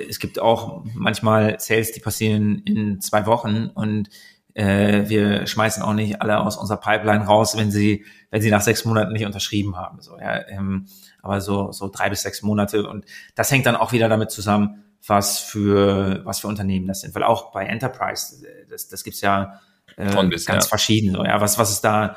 es 0.07 0.19
gibt 0.19 0.39
auch 0.39 0.83
manchmal 0.93 1.59
Sales, 1.59 1.91
die 1.91 1.99
passieren 1.99 2.62
in 2.65 3.01
zwei 3.01 3.25
Wochen 3.25 3.69
und 3.73 4.09
äh, 4.53 5.07
wir 5.07 5.47
schmeißen 5.47 5.83
auch 5.83 5.93
nicht 5.93 6.21
alle 6.21 6.39
aus 6.39 6.57
unserer 6.57 6.79
Pipeline 6.79 7.25
raus, 7.25 7.57
wenn 7.57 7.71
sie 7.71 8.05
wenn 8.31 8.41
sie 8.41 8.51
nach 8.51 8.62
sechs 8.62 8.85
Monaten 8.85 9.13
nicht 9.13 9.25
unterschrieben 9.25 9.75
haben. 9.75 10.01
So, 10.01 10.17
ja, 10.19 10.47
ähm, 10.47 10.88
aber 11.21 11.41
so 11.41 11.71
so 11.71 11.89
drei 11.89 12.09
bis 12.09 12.21
sechs 12.21 12.41
Monate 12.41 12.88
und 12.88 13.05
das 13.35 13.51
hängt 13.51 13.65
dann 13.65 13.75
auch 13.75 13.91
wieder 13.91 14.09
damit 14.09 14.31
zusammen, 14.31 14.83
was 15.05 15.39
für 15.39 16.21
was 16.25 16.39
für 16.39 16.47
Unternehmen 16.47 16.88
das 16.88 17.01
sind, 17.01 17.15
weil 17.15 17.23
auch 17.23 17.51
bei 17.51 17.65
Enterprise 17.65 18.43
das 18.69 18.88
das 18.88 19.03
gibt's 19.03 19.21
ja 19.21 19.59
äh, 19.97 20.13
ganz 20.13 20.45
ja. 20.47 20.62
verschieden. 20.62 21.13
So, 21.13 21.23
ja, 21.23 21.39
was, 21.41 21.57
was 21.57 21.71
ist 21.71 21.81
da, 21.81 22.15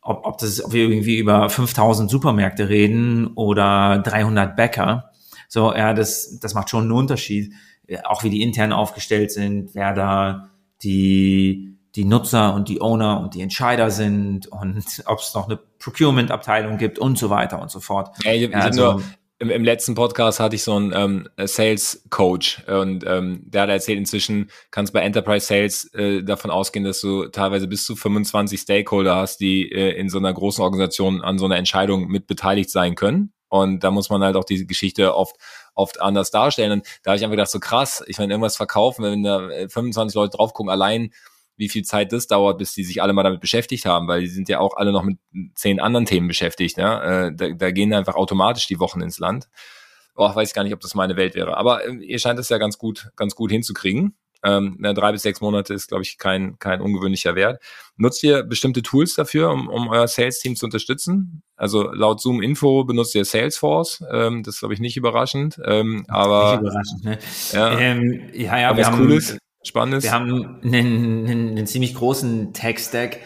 ob, 0.00 0.26
ob, 0.26 0.38
das, 0.38 0.62
ob 0.64 0.72
wir 0.72 0.84
irgendwie 0.84 1.18
über 1.18 1.48
5000 1.48 2.10
Supermärkte 2.10 2.68
reden 2.68 3.28
oder 3.34 3.98
300 3.98 4.56
Bäcker. 4.56 5.10
So, 5.48 5.74
ja, 5.74 5.94
das, 5.94 6.38
das 6.40 6.54
macht 6.54 6.70
schon 6.70 6.84
einen 6.84 6.92
Unterschied. 6.92 7.52
Auch 8.04 8.24
wie 8.24 8.30
die 8.30 8.42
intern 8.42 8.72
aufgestellt 8.72 9.30
sind, 9.30 9.74
wer 9.74 9.92
da 9.92 10.50
die, 10.82 11.73
die 11.96 12.04
Nutzer 12.04 12.54
und 12.54 12.68
die 12.68 12.80
Owner 12.80 13.20
und 13.20 13.34
die 13.34 13.40
Entscheider 13.40 13.90
sind 13.90 14.46
und 14.46 14.84
ob 15.06 15.18
es 15.20 15.34
noch 15.34 15.48
eine 15.48 15.58
Procurement-Abteilung 15.78 16.78
gibt 16.78 16.98
und 16.98 17.18
so 17.18 17.30
weiter 17.30 17.60
und 17.60 17.70
so 17.70 17.80
fort. 17.80 18.16
Ja, 18.24 18.32
ich, 18.32 18.42
ich 18.42 18.56
also, 18.56 18.92
nur, 18.94 19.02
im, 19.38 19.50
im 19.50 19.64
letzten 19.64 19.94
Podcast 19.94 20.40
hatte 20.40 20.56
ich 20.56 20.62
so 20.62 20.74
einen 20.74 20.92
ähm, 20.94 21.28
Sales 21.46 22.04
Coach 22.10 22.62
und 22.66 23.04
ähm, 23.06 23.42
der 23.44 23.62
hat 23.62 23.68
erzählt, 23.68 23.98
inzwischen 23.98 24.50
kannst 24.70 24.92
bei 24.92 25.00
Enterprise 25.00 25.46
Sales 25.46 25.92
äh, 25.94 26.22
davon 26.22 26.50
ausgehen, 26.50 26.84
dass 26.84 27.00
du 27.00 27.26
teilweise 27.26 27.66
bis 27.66 27.84
zu 27.84 27.96
25 27.96 28.60
Stakeholder 28.60 29.16
hast, 29.16 29.40
die 29.40 29.70
äh, 29.70 29.98
in 29.98 30.08
so 30.08 30.18
einer 30.18 30.32
großen 30.32 30.62
Organisation 30.62 31.20
an 31.20 31.38
so 31.38 31.44
einer 31.44 31.56
Entscheidung 31.56 32.06
mit 32.08 32.26
beteiligt 32.26 32.70
sein 32.70 32.94
können. 32.94 33.32
Und 33.48 33.84
da 33.84 33.90
muss 33.90 34.08
man 34.08 34.22
halt 34.24 34.36
auch 34.36 34.44
die 34.44 34.66
Geschichte 34.66 35.14
oft 35.14 35.36
oft 35.74 36.00
anders 36.00 36.30
darstellen. 36.30 36.72
Und 36.72 36.86
da 37.02 37.10
habe 37.10 37.18
ich 37.18 37.24
einfach 37.24 37.32
gedacht, 37.32 37.50
so 37.50 37.60
krass, 37.60 38.02
ich 38.06 38.18
meine, 38.18 38.32
irgendwas 38.32 38.56
verkaufen, 38.56 39.04
wenn 39.04 39.22
da 39.22 39.48
25 39.68 40.14
Leute 40.14 40.36
drauf 40.36 40.54
gucken, 40.54 40.70
allein 40.70 41.10
wie 41.56 41.68
viel 41.68 41.84
Zeit 41.84 42.12
das 42.12 42.26
dauert, 42.26 42.58
bis 42.58 42.72
die 42.74 42.84
sich 42.84 43.02
alle 43.02 43.12
mal 43.12 43.22
damit 43.22 43.40
beschäftigt 43.40 43.86
haben, 43.86 44.08
weil 44.08 44.20
die 44.20 44.28
sind 44.28 44.48
ja 44.48 44.58
auch 44.58 44.76
alle 44.76 44.92
noch 44.92 45.04
mit 45.04 45.18
zehn 45.54 45.80
anderen 45.80 46.06
Themen 46.06 46.28
beschäftigt. 46.28 46.76
Ja? 46.76 47.26
Äh, 47.26 47.32
da, 47.34 47.50
da 47.50 47.70
gehen 47.70 47.92
einfach 47.92 48.16
automatisch 48.16 48.66
die 48.66 48.80
Wochen 48.80 49.00
ins 49.00 49.18
Land. 49.18 49.48
Oh, 50.16 50.32
weiß 50.34 50.54
gar 50.54 50.64
nicht, 50.64 50.74
ob 50.74 50.80
das 50.80 50.94
meine 50.94 51.16
Welt 51.16 51.34
wäre. 51.34 51.56
Aber 51.56 51.86
äh, 51.86 51.94
ihr 51.96 52.18
scheint 52.18 52.38
es 52.38 52.48
ja 52.48 52.58
ganz 52.58 52.78
gut, 52.78 53.10
ganz 53.16 53.34
gut 53.34 53.50
hinzukriegen. 53.50 54.16
Ähm, 54.44 54.76
na, 54.78 54.92
drei 54.92 55.10
bis 55.12 55.22
sechs 55.22 55.40
Monate 55.40 55.72
ist, 55.72 55.88
glaube 55.88 56.02
ich, 56.02 56.18
kein, 56.18 56.58
kein 56.58 56.82
ungewöhnlicher 56.82 57.34
Wert. 57.34 57.62
Nutzt 57.96 58.22
ihr 58.22 58.42
bestimmte 58.42 58.82
Tools 58.82 59.14
dafür, 59.14 59.50
um, 59.50 59.68
um 59.68 59.88
euer 59.88 60.06
Sales-Team 60.06 60.54
zu 60.54 60.66
unterstützen? 60.66 61.42
Also 61.56 61.90
laut 61.90 62.20
Zoom 62.20 62.42
Info 62.42 62.84
benutzt 62.84 63.14
ihr 63.14 63.24
Salesforce. 63.24 64.04
Ähm, 64.12 64.42
das 64.42 64.56
ist, 64.56 64.58
glaube 64.60 64.74
ich, 64.74 64.80
nicht 64.80 64.98
überraschend. 64.98 65.58
Ähm, 65.64 66.04
aber 66.08 66.60
nicht 66.60 66.70
überraschend, 66.70 67.04
ne? 67.04 67.18
Ja, 67.52 67.78
ähm, 67.78 68.30
ja, 68.34 68.58
ja 68.58 68.76
wir 68.76 68.86
haben, 68.86 68.98
Cooles. 68.98 69.38
Spannendes. 69.64 70.04
Wir 70.04 70.12
haben 70.12 70.60
einen, 70.62 71.26
einen, 71.26 71.50
einen 71.50 71.66
ziemlich 71.66 71.94
großen 71.94 72.52
Tech-Stack. 72.52 73.18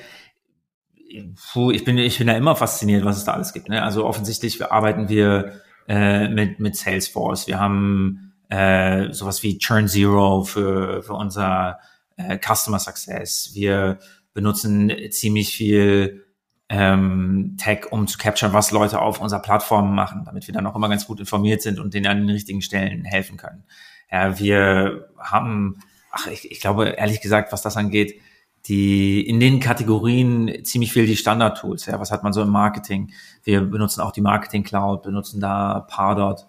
Puh, 1.53 1.71
ich 1.71 1.85
bin, 1.85 1.99
ich 1.99 2.19
bin 2.19 2.27
da 2.27 2.37
immer 2.37 2.55
fasziniert, 2.55 3.05
was 3.05 3.17
es 3.17 3.25
da 3.25 3.33
alles 3.33 3.53
gibt. 3.53 3.69
Ne? 3.69 3.83
Also 3.83 4.05
offensichtlich 4.05 4.65
arbeiten 4.65 5.09
wir 5.09 5.61
äh, 5.89 6.29
mit, 6.29 6.61
mit 6.61 6.77
Salesforce. 6.77 7.47
Wir 7.47 7.59
haben 7.59 8.35
äh, 8.51 9.13
sowas 9.13 9.43
wie 9.43 9.59
Churn 9.59 9.89
Zero 9.89 10.45
für, 10.45 11.03
für 11.03 11.15
unser 11.15 11.79
äh, 12.17 12.39
Customer 12.39 12.79
Success. 12.79 13.51
Wir 13.55 13.99
benutzen 14.33 14.93
ziemlich 15.11 15.57
viel 15.57 16.27
ähm, 16.69 17.57
Tech, 17.59 17.87
um 17.91 18.07
zu 18.07 18.19
capturen, 18.19 18.53
was 18.53 18.71
Leute 18.71 19.01
auf 19.01 19.21
unserer 19.21 19.41
Plattform 19.41 19.95
machen, 19.95 20.23
damit 20.25 20.47
wir 20.47 20.55
dann 20.55 20.67
auch 20.67 20.77
immer 20.77 20.89
ganz 20.89 21.07
gut 21.07 21.19
informiert 21.21 21.63
sind 21.63 21.79
und 21.79 21.95
denen 21.95 22.07
an 22.07 22.19
den 22.19 22.31
richtigen 22.31 22.61
Stellen 22.61 23.05
helfen 23.05 23.37
können. 23.37 23.65
Ja, 24.11 24.39
wir 24.39 25.09
haben 25.19 25.79
ach, 26.11 26.27
ich, 26.29 26.51
ich 26.51 26.61
glaube, 26.61 26.91
ehrlich 26.91 27.21
gesagt, 27.21 27.53
was 27.53 27.63
das 27.63 27.77
angeht, 27.77 28.21
die 28.67 29.27
in 29.27 29.41
den 29.41 29.61
Kategorien 29.61 30.65
ziemlich 30.65 30.93
viel 30.93 31.07
die 31.07 31.17
Standard-Tools. 31.17 31.87
Ja, 31.87 32.01
was 32.01 32.11
hat 32.11 32.23
man 32.23 32.33
so 32.33 32.43
im 32.43 32.51
Marketing? 32.51 33.13
Wir 33.43 33.63
benutzen 33.63 34.01
auch 34.01 34.13
die 34.13 34.21
Marketing 34.21 34.63
Cloud, 34.63 35.03
benutzen 35.03 35.41
da 35.41 35.87
Pardot. 35.89 36.47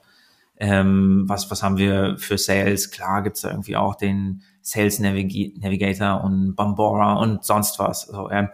Ähm, 0.58 1.24
was, 1.28 1.50
was 1.50 1.64
haben 1.64 1.78
wir 1.78 2.18
für 2.18 2.38
Sales? 2.38 2.92
Klar 2.92 3.24
gibt's 3.24 3.42
da 3.42 3.52
irgendwie 3.52 3.78
auch 3.78 3.96
den 3.96 4.44
Sales 4.62 5.00
Navig 5.00 5.58
Navigator 5.60 6.22
und 6.24 6.56
Bambora 6.56 7.14
und 7.14 7.46
sonst 7.46 7.80
was. 7.80 8.04
So, 8.04 8.30
ja. 8.30 8.50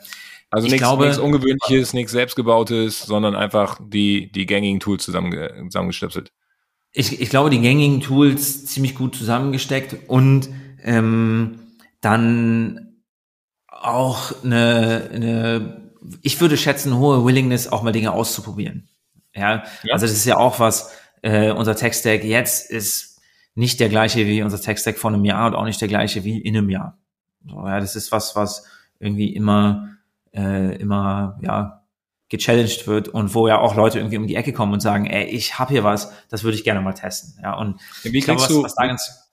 Also 0.51 0.67
nichts, 0.67 0.87
nichts 0.87 1.17
Ungewöhnliches, 1.17 1.93
nichts 1.93 2.11
Selbstgebautes, 2.11 3.01
sondern 3.01 3.35
einfach 3.35 3.79
die, 3.83 4.31
die 4.31 4.45
gängigen 4.45 4.79
Tools 4.79 5.03
zusammenge 5.03 5.51
zusammengestöpselt. 5.69 6.31
Ich, 6.91 7.19
ich 7.19 7.29
glaube, 7.29 7.49
die 7.49 7.59
gängigen 7.59 7.99
Tools 7.99 8.65
ziemlich 8.65 8.95
gut 8.95 9.15
zusammengesteckt 9.15 10.07
und 10.07 10.49
ähm, 10.85 11.59
dann 11.99 13.01
auch 13.67 14.43
eine, 14.43 15.09
eine, 15.11 15.91
ich 16.21 16.39
würde 16.39 16.57
schätzen, 16.57 16.97
hohe 16.97 17.25
Willingness, 17.25 17.67
auch 17.67 17.81
mal 17.81 17.91
Dinge 17.91 18.13
auszuprobieren. 18.13 18.87
Ja, 19.33 19.63
ja. 19.83 19.93
also 19.93 20.05
das 20.05 20.15
ist 20.15 20.25
ja 20.25 20.37
auch 20.37 20.59
was, 20.59 20.91
äh, 21.21 21.51
unser 21.51 21.75
Tech-Stack 21.75 22.23
jetzt 22.23 22.69
ist 22.69 23.19
nicht 23.55 23.79
der 23.79 23.89
gleiche 23.89 24.25
wie 24.27 24.43
unser 24.43 24.61
Tech-Stack 24.61 24.97
vor 24.97 25.11
einem 25.11 25.25
Jahr 25.25 25.47
und 25.47 25.55
auch 25.55 25.65
nicht 25.65 25.81
der 25.81 25.87
gleiche 25.87 26.23
wie 26.23 26.39
in 26.39 26.55
einem 26.55 26.69
Jahr. 26.69 26.97
So, 27.47 27.65
ja, 27.67 27.79
das 27.79 27.95
ist 27.95 28.11
was, 28.11 28.35
was 28.35 28.65
irgendwie 28.99 29.33
immer, 29.33 29.97
äh, 30.33 30.75
immer, 30.77 31.39
ja, 31.41 31.81
gechallenged 32.29 32.87
wird 32.87 33.07
und 33.07 33.33
wo 33.33 33.47
ja 33.47 33.59
auch 33.59 33.75
Leute 33.75 33.99
irgendwie 33.99 34.17
um 34.17 34.27
die 34.27 34.35
Ecke 34.35 34.51
kommen 34.51 34.73
und 34.73 34.79
sagen, 34.79 35.05
ey, 35.05 35.25
ich 35.25 35.59
habe 35.59 35.71
hier 35.71 35.83
was, 35.83 36.11
das 36.29 36.43
würde 36.43 36.57
ich 36.57 36.63
gerne 36.63 36.81
mal 36.81 36.93
testen. 36.93 37.39
Ja, 37.41 37.53
und 37.53 37.79
wie 38.03 38.17
ich 38.17 38.25
glaube, 38.25 38.41
was, 38.41 38.63
was 38.63 38.75
da 38.75 38.87
ganz 38.87 39.24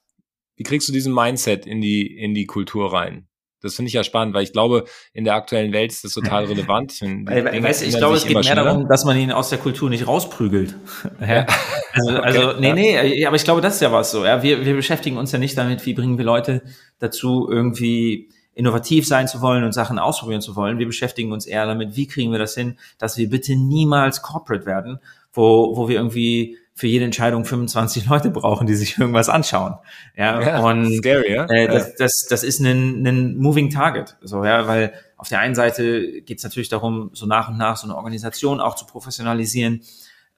wie 0.56 0.62
kriegst 0.62 0.88
du 0.88 0.92
diesen 0.92 1.14
Mindset 1.14 1.66
in 1.66 1.80
die, 1.80 2.06
in 2.06 2.34
die 2.34 2.46
Kultur 2.46 2.92
rein? 2.92 3.26
Das 3.62 3.76
finde 3.76 3.88
ich 3.88 3.94
ja 3.94 4.02
spannend, 4.02 4.34
weil 4.34 4.42
ich 4.42 4.52
glaube, 4.52 4.84
in 5.14 5.24
der 5.24 5.34
aktuellen 5.34 5.72
Welt 5.72 5.92
ist 5.92 6.04
das 6.04 6.12
total 6.12 6.44
relevant. 6.46 7.00
Weil, 7.00 7.62
weißt, 7.62 7.82
ich 7.86 7.96
glaube, 7.96 8.16
es 8.16 8.24
geht 8.24 8.34
mehr 8.34 8.42
schneller. 8.42 8.64
darum, 8.64 8.88
dass 8.88 9.04
man 9.04 9.16
ihn 9.16 9.30
aus 9.30 9.50
der 9.50 9.58
Kultur 9.58 9.88
nicht 9.88 10.06
rausprügelt. 10.06 10.76
Ja. 11.20 11.46
Also, 11.92 12.10
also 12.20 12.50
okay, 12.50 12.56
nee, 12.60 12.72
nee, 12.72 13.26
aber 13.26 13.36
ich 13.36 13.44
glaube, 13.44 13.60
das 13.60 13.76
ist 13.76 13.80
ja 13.80 13.92
was 13.92 14.10
so. 14.10 14.24
Ja, 14.24 14.42
wir, 14.42 14.64
wir 14.64 14.74
beschäftigen 14.74 15.16
uns 15.18 15.30
ja 15.30 15.38
nicht 15.38 15.56
damit, 15.56 15.86
wie 15.86 15.94
bringen 15.94 16.18
wir 16.18 16.24
Leute 16.24 16.62
dazu, 16.98 17.48
irgendwie 17.48 18.28
innovativ 18.54 19.06
sein 19.06 19.28
zu 19.28 19.40
wollen 19.40 19.62
und 19.62 19.72
Sachen 19.72 19.98
ausprobieren 19.98 20.40
zu 20.40 20.56
wollen. 20.56 20.78
Wir 20.78 20.86
beschäftigen 20.86 21.32
uns 21.32 21.46
eher 21.46 21.66
damit, 21.66 21.96
wie 21.96 22.06
kriegen 22.06 22.32
wir 22.32 22.38
das 22.38 22.54
hin, 22.54 22.76
dass 22.98 23.16
wir 23.16 23.30
bitte 23.30 23.56
niemals 23.56 24.22
corporate 24.22 24.66
werden, 24.66 24.98
wo, 25.32 25.76
wo 25.76 25.88
wir 25.88 25.96
irgendwie 25.96 26.58
für 26.74 26.87
jede 26.87 27.04
Entscheidung 27.04 27.44
25 27.44 28.06
Leute 28.08 28.30
brauchen, 28.30 28.66
die 28.66 28.74
sich 28.74 28.98
irgendwas 28.98 29.28
anschauen. 29.28 29.74
Ja, 30.16 30.40
ja 30.40 30.58
und 30.61 30.96
scary, 30.96 31.35
ja? 31.35 31.46
Äh, 31.46 31.68
das, 31.68 31.94
das, 31.96 32.26
das 32.28 32.44
ist 32.44 32.61
ein, 32.61 33.06
ein 33.06 33.37
moving 33.37 33.70
target. 33.70 34.16
So, 34.22 34.44
ja, 34.44 34.66
weil 34.66 34.92
auf 35.16 35.28
der 35.28 35.40
einen 35.40 35.54
Seite 35.54 36.22
geht 36.22 36.38
es 36.38 36.44
natürlich 36.44 36.68
darum, 36.68 37.11
so 37.12 37.26
nach 37.26 37.48
und 37.48 37.58
nach 37.58 37.76
so 37.76 37.87
eine 37.87 37.96
Organisation 37.96 38.61
auch 38.61 38.74
zu 38.74 38.87
professionalisieren. 38.87 39.82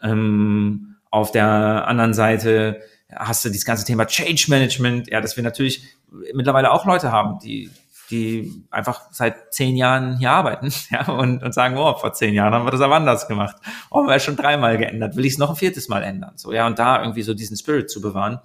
Ähm, 0.02 0.96
auf 1.10 1.30
der 1.30 1.86
anderen 1.86 2.14
Seite 2.14 2.80
hast 3.10 3.44
du 3.44 3.48
dieses 3.48 3.64
ganze 3.64 3.84
Thema 3.84 4.06
Change 4.06 4.46
Management, 4.48 5.08
ja, 5.10 5.20
dass 5.20 5.36
wir 5.36 5.44
natürlich 5.44 5.84
mittlerweile 6.32 6.72
auch 6.72 6.84
Leute 6.86 7.12
haben, 7.12 7.38
die 7.38 7.70
die 8.10 8.64
einfach 8.70 9.02
seit 9.10 9.52
zehn 9.52 9.76
Jahren 9.76 10.18
hier 10.18 10.30
arbeiten 10.30 10.72
ja, 10.90 11.08
und, 11.08 11.42
und 11.42 11.54
sagen, 11.54 11.76
oh, 11.76 11.94
vor 11.94 12.12
zehn 12.12 12.34
Jahren 12.34 12.54
haben 12.54 12.66
wir 12.66 12.70
das 12.70 12.80
aber 12.80 12.96
anders 12.96 13.28
gemacht. 13.28 13.56
Oh, 13.90 13.98
haben 13.98 14.08
wir 14.08 14.18
schon 14.18 14.36
dreimal 14.36 14.78
geändert, 14.78 15.16
will 15.16 15.24
ich 15.24 15.34
es 15.34 15.38
noch 15.38 15.50
ein 15.50 15.56
viertes 15.56 15.88
Mal 15.88 16.02
ändern. 16.02 16.32
So, 16.36 16.52
ja, 16.52 16.66
und 16.66 16.78
da 16.78 17.00
irgendwie 17.00 17.22
so 17.22 17.34
diesen 17.34 17.56
Spirit 17.56 17.90
zu 17.90 18.00
bewahren. 18.00 18.40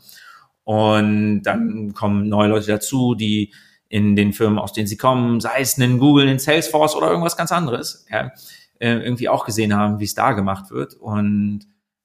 Und 0.63 1.43
dann 1.43 1.93
kommen 1.93 2.30
neue 2.30 2.50
Leute 2.50 2.67
dazu, 2.67 3.15
die 3.15 3.54
in 3.88 4.15
den 4.15 4.34
Firmen, 4.34 4.60
aus 4.60 4.72
denen 4.72 4.88
sie 4.88 4.98
kommen, 4.98 5.39
sei 5.39 5.62
es 5.62 5.78
in 5.78 5.98
Google, 5.98 6.28
in 6.28 6.38
Salesforce 6.38 6.95
oder 6.95 7.10
irgendwas 7.10 7.36
ganz 7.36 7.52
anderes, 7.52 8.06
ja, 8.12 8.32
äh, 8.80 8.93
irgendwie 8.93 9.30
auch 9.30 9.45
gesehen 9.45 9.76
haben, 9.76 10.00
wie 10.00 10.06
es 10.06 10.13
da 10.13 10.34
gemacht 10.34 10.69
wird. 10.69 10.93
Und 10.93 11.62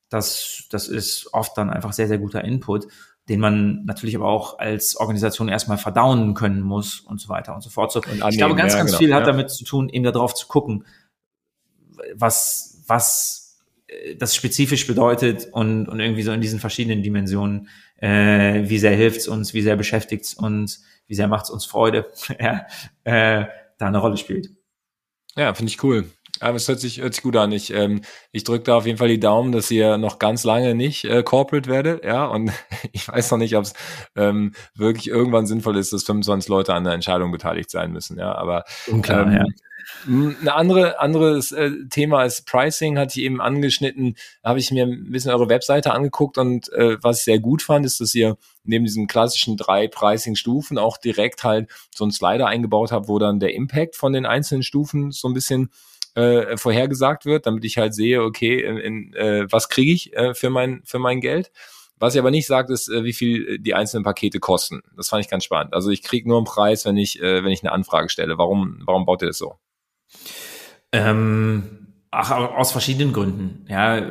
das, 0.08 0.64
das 0.70 0.88
ist 0.88 1.32
oft 1.34 1.56
dann 1.58 1.70
einfach 1.70 1.92
sehr, 1.92 2.08
sehr 2.08 2.18
guter 2.18 2.42
Input 2.42 2.86
den 3.28 3.40
man 3.40 3.84
natürlich 3.84 4.16
aber 4.16 4.26
auch 4.26 4.58
als 4.58 4.96
Organisation 4.96 5.48
erstmal 5.48 5.78
verdauen 5.78 6.34
können 6.34 6.60
muss 6.60 7.00
und 7.00 7.20
so 7.20 7.28
weiter 7.28 7.54
und 7.54 7.62
so 7.62 7.70
fort. 7.70 7.90
So, 7.90 8.00
annehmen, 8.00 8.28
ich 8.28 8.36
glaube, 8.36 8.54
ganz, 8.54 8.74
ja, 8.74 8.80
ganz 8.80 8.90
genau, 8.90 8.98
viel 8.98 9.14
hat 9.14 9.20
ja. 9.20 9.32
damit 9.32 9.50
zu 9.50 9.64
tun, 9.64 9.88
eben 9.88 10.04
darauf 10.04 10.34
zu 10.34 10.46
gucken, 10.46 10.84
was, 12.14 12.82
was 12.86 13.58
äh, 13.86 14.16
das 14.16 14.34
spezifisch 14.34 14.86
bedeutet 14.86 15.48
und, 15.52 15.88
und 15.88 16.00
irgendwie 16.00 16.22
so 16.22 16.32
in 16.32 16.40
diesen 16.42 16.60
verschiedenen 16.60 17.02
Dimensionen, 17.02 17.68
äh, 17.96 18.68
wie 18.68 18.78
sehr 18.78 18.94
hilft's 18.94 19.26
uns, 19.26 19.54
wie 19.54 19.62
sehr 19.62 19.76
beschäftigt's 19.76 20.34
uns, 20.34 20.84
wie 21.06 21.14
sehr 21.14 21.28
macht's 21.28 21.50
uns 21.50 21.64
Freude, 21.64 22.10
ja, 22.38 22.66
äh, 23.04 23.46
da 23.78 23.86
eine 23.86 23.98
Rolle 23.98 24.18
spielt. 24.18 24.50
Ja, 25.36 25.54
finde 25.54 25.70
ich 25.70 25.82
cool. 25.82 26.10
Aber 26.40 26.56
es 26.56 26.66
hört 26.66 26.80
sich, 26.80 27.00
hört 27.00 27.14
sich 27.14 27.22
gut 27.22 27.36
an. 27.36 27.52
Ich, 27.52 27.72
ähm, 27.72 28.00
ich 28.32 28.44
drücke 28.44 28.64
da 28.64 28.76
auf 28.76 28.86
jeden 28.86 28.98
Fall 28.98 29.08
die 29.08 29.20
Daumen, 29.20 29.52
dass 29.52 29.70
ihr 29.70 29.98
noch 29.98 30.18
ganz 30.18 30.44
lange 30.44 30.74
nicht 30.74 31.04
äh, 31.04 31.22
Corporate 31.22 31.70
werdet, 31.70 32.04
ja. 32.04 32.26
Und 32.26 32.50
ich 32.92 33.06
weiß 33.06 33.30
noch 33.30 33.38
nicht, 33.38 33.56
ob 33.56 33.64
es 33.64 33.74
ähm, 34.16 34.52
wirklich 34.74 35.08
irgendwann 35.08 35.46
sinnvoll 35.46 35.76
ist, 35.76 35.92
dass 35.92 36.04
25 36.04 36.48
Leute 36.48 36.74
an 36.74 36.84
der 36.84 36.94
Entscheidung 36.94 37.30
beteiligt 37.30 37.70
sein 37.70 37.92
müssen, 37.92 38.18
ja. 38.18 38.34
Aber 38.34 38.64
Unklar, 38.86 39.26
ähm, 39.26 39.32
ja. 39.32 39.44
Ein 40.06 40.48
andere, 40.48 40.98
anderes 40.98 41.52
äh, 41.52 41.70
Thema 41.90 42.24
ist 42.24 42.46
Pricing, 42.46 42.98
hatte 42.98 43.18
ich 43.18 43.24
eben 43.24 43.40
angeschnitten. 43.40 44.16
Da 44.42 44.50
habe 44.50 44.58
ich 44.58 44.70
mir 44.70 44.86
ein 44.86 45.10
bisschen 45.10 45.30
eure 45.30 45.48
Webseite 45.48 45.92
angeguckt 45.92 46.38
und 46.38 46.72
äh, 46.72 46.96
was 47.02 47.18
ich 47.18 47.24
sehr 47.24 47.38
gut 47.38 47.62
fand, 47.62 47.84
ist, 47.84 48.00
dass 48.00 48.14
ihr 48.14 48.36
neben 48.64 48.84
diesen 48.84 49.06
klassischen 49.06 49.56
drei 49.56 49.88
Pricing-Stufen 49.88 50.78
auch 50.78 50.96
direkt 50.96 51.44
halt 51.44 51.70
so 51.94 52.04
einen 52.04 52.12
Slider 52.12 52.46
eingebaut 52.46 52.92
habt, 52.92 53.08
wo 53.08 53.18
dann 53.18 53.40
der 53.40 53.54
Impact 53.54 53.96
von 53.96 54.12
den 54.12 54.24
einzelnen 54.26 54.62
Stufen 54.62 55.10
so 55.10 55.28
ein 55.28 55.34
bisschen 55.34 55.70
äh, 56.14 56.56
vorhergesagt 56.56 57.26
wird, 57.26 57.46
damit 57.46 57.64
ich 57.64 57.78
halt 57.78 57.94
sehe, 57.94 58.22
okay, 58.22 58.62
in, 58.62 58.76
in, 58.78 59.14
äh, 59.14 59.46
was 59.50 59.68
kriege 59.68 59.92
ich 59.92 60.14
äh, 60.16 60.34
für 60.34 60.50
mein 60.50 60.82
für 60.84 60.98
mein 60.98 61.20
Geld. 61.20 61.50
Was 61.98 62.14
ich 62.14 62.20
aber 62.20 62.30
nicht 62.30 62.46
sagt, 62.46 62.70
ist, 62.70 62.88
äh, 62.88 63.04
wie 63.04 63.12
viel 63.12 63.58
die 63.58 63.74
einzelnen 63.74 64.04
Pakete 64.04 64.40
kosten. 64.40 64.82
Das 64.96 65.08
fand 65.08 65.24
ich 65.24 65.30
ganz 65.30 65.44
spannend. 65.44 65.74
Also 65.74 65.90
ich 65.90 66.02
kriege 66.02 66.28
nur 66.28 66.38
einen 66.38 66.46
Preis, 66.46 66.84
wenn 66.84 66.96
ich 66.96 67.20
äh, 67.20 67.44
wenn 67.44 67.50
ich 67.50 67.62
eine 67.62 67.72
Anfrage 67.72 68.08
stelle. 68.08 68.38
Warum 68.38 68.80
warum 68.84 69.06
baut 69.06 69.22
ihr 69.22 69.28
das 69.28 69.38
so? 69.38 69.58
Ähm, 70.92 71.88
ach, 72.10 72.30
aus 72.30 72.72
verschiedenen 72.72 73.12
Gründen. 73.12 73.66
Ja, 73.68 74.02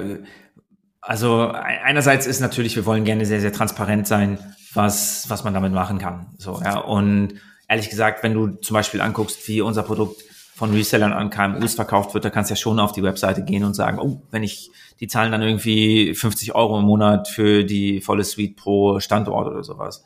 also 1.00 1.50
einerseits 1.50 2.28
ist 2.28 2.40
natürlich, 2.40 2.76
wir 2.76 2.86
wollen 2.86 3.06
gerne 3.06 3.26
sehr 3.26 3.42
sehr 3.42 3.54
transparent 3.54 4.08
sein, 4.08 4.40
was 4.74 5.30
was 5.30 5.44
man 5.44 5.54
damit 5.54 5.74
machen 5.74 6.00
kann. 6.00 6.34
So 6.38 6.62
ja 6.64 6.80
und 6.80 7.36
ehrlich 7.68 7.90
gesagt, 7.90 8.24
wenn 8.24 8.34
du 8.34 8.48
zum 8.58 8.74
Beispiel 8.74 9.02
anguckst, 9.02 9.48
wie 9.48 9.62
unser 9.62 9.84
Produkt 9.84 10.24
von 10.56 10.72
Resellern 10.72 11.14
an 11.14 11.30
KMUs 11.30 11.76
verkauft 11.76 12.14
wird, 12.14 12.26
da 12.26 12.30
kannst 12.30 12.50
du 12.50 12.54
ja 12.54 12.58
schon 12.58 12.80
auf 12.80 12.92
die 12.92 13.04
Webseite 13.04 13.44
gehen 13.44 13.64
und 13.64 13.74
sagen, 13.74 13.98
oh, 14.00 14.22
wenn 14.30 14.44
ich, 14.44 14.70
die 15.00 15.08
zahlen 15.08 15.32
dann 15.32 15.42
irgendwie 15.42 16.14
50 16.14 16.54
Euro 16.54 16.80
im 16.80 16.86
Monat 16.86 17.28
für 17.28 17.64
die 17.64 18.02
volle 18.02 18.24
Suite 18.24 18.56
pro 18.56 19.00
Standort 19.00 19.48
oder 19.48 19.64
sowas. 19.64 20.04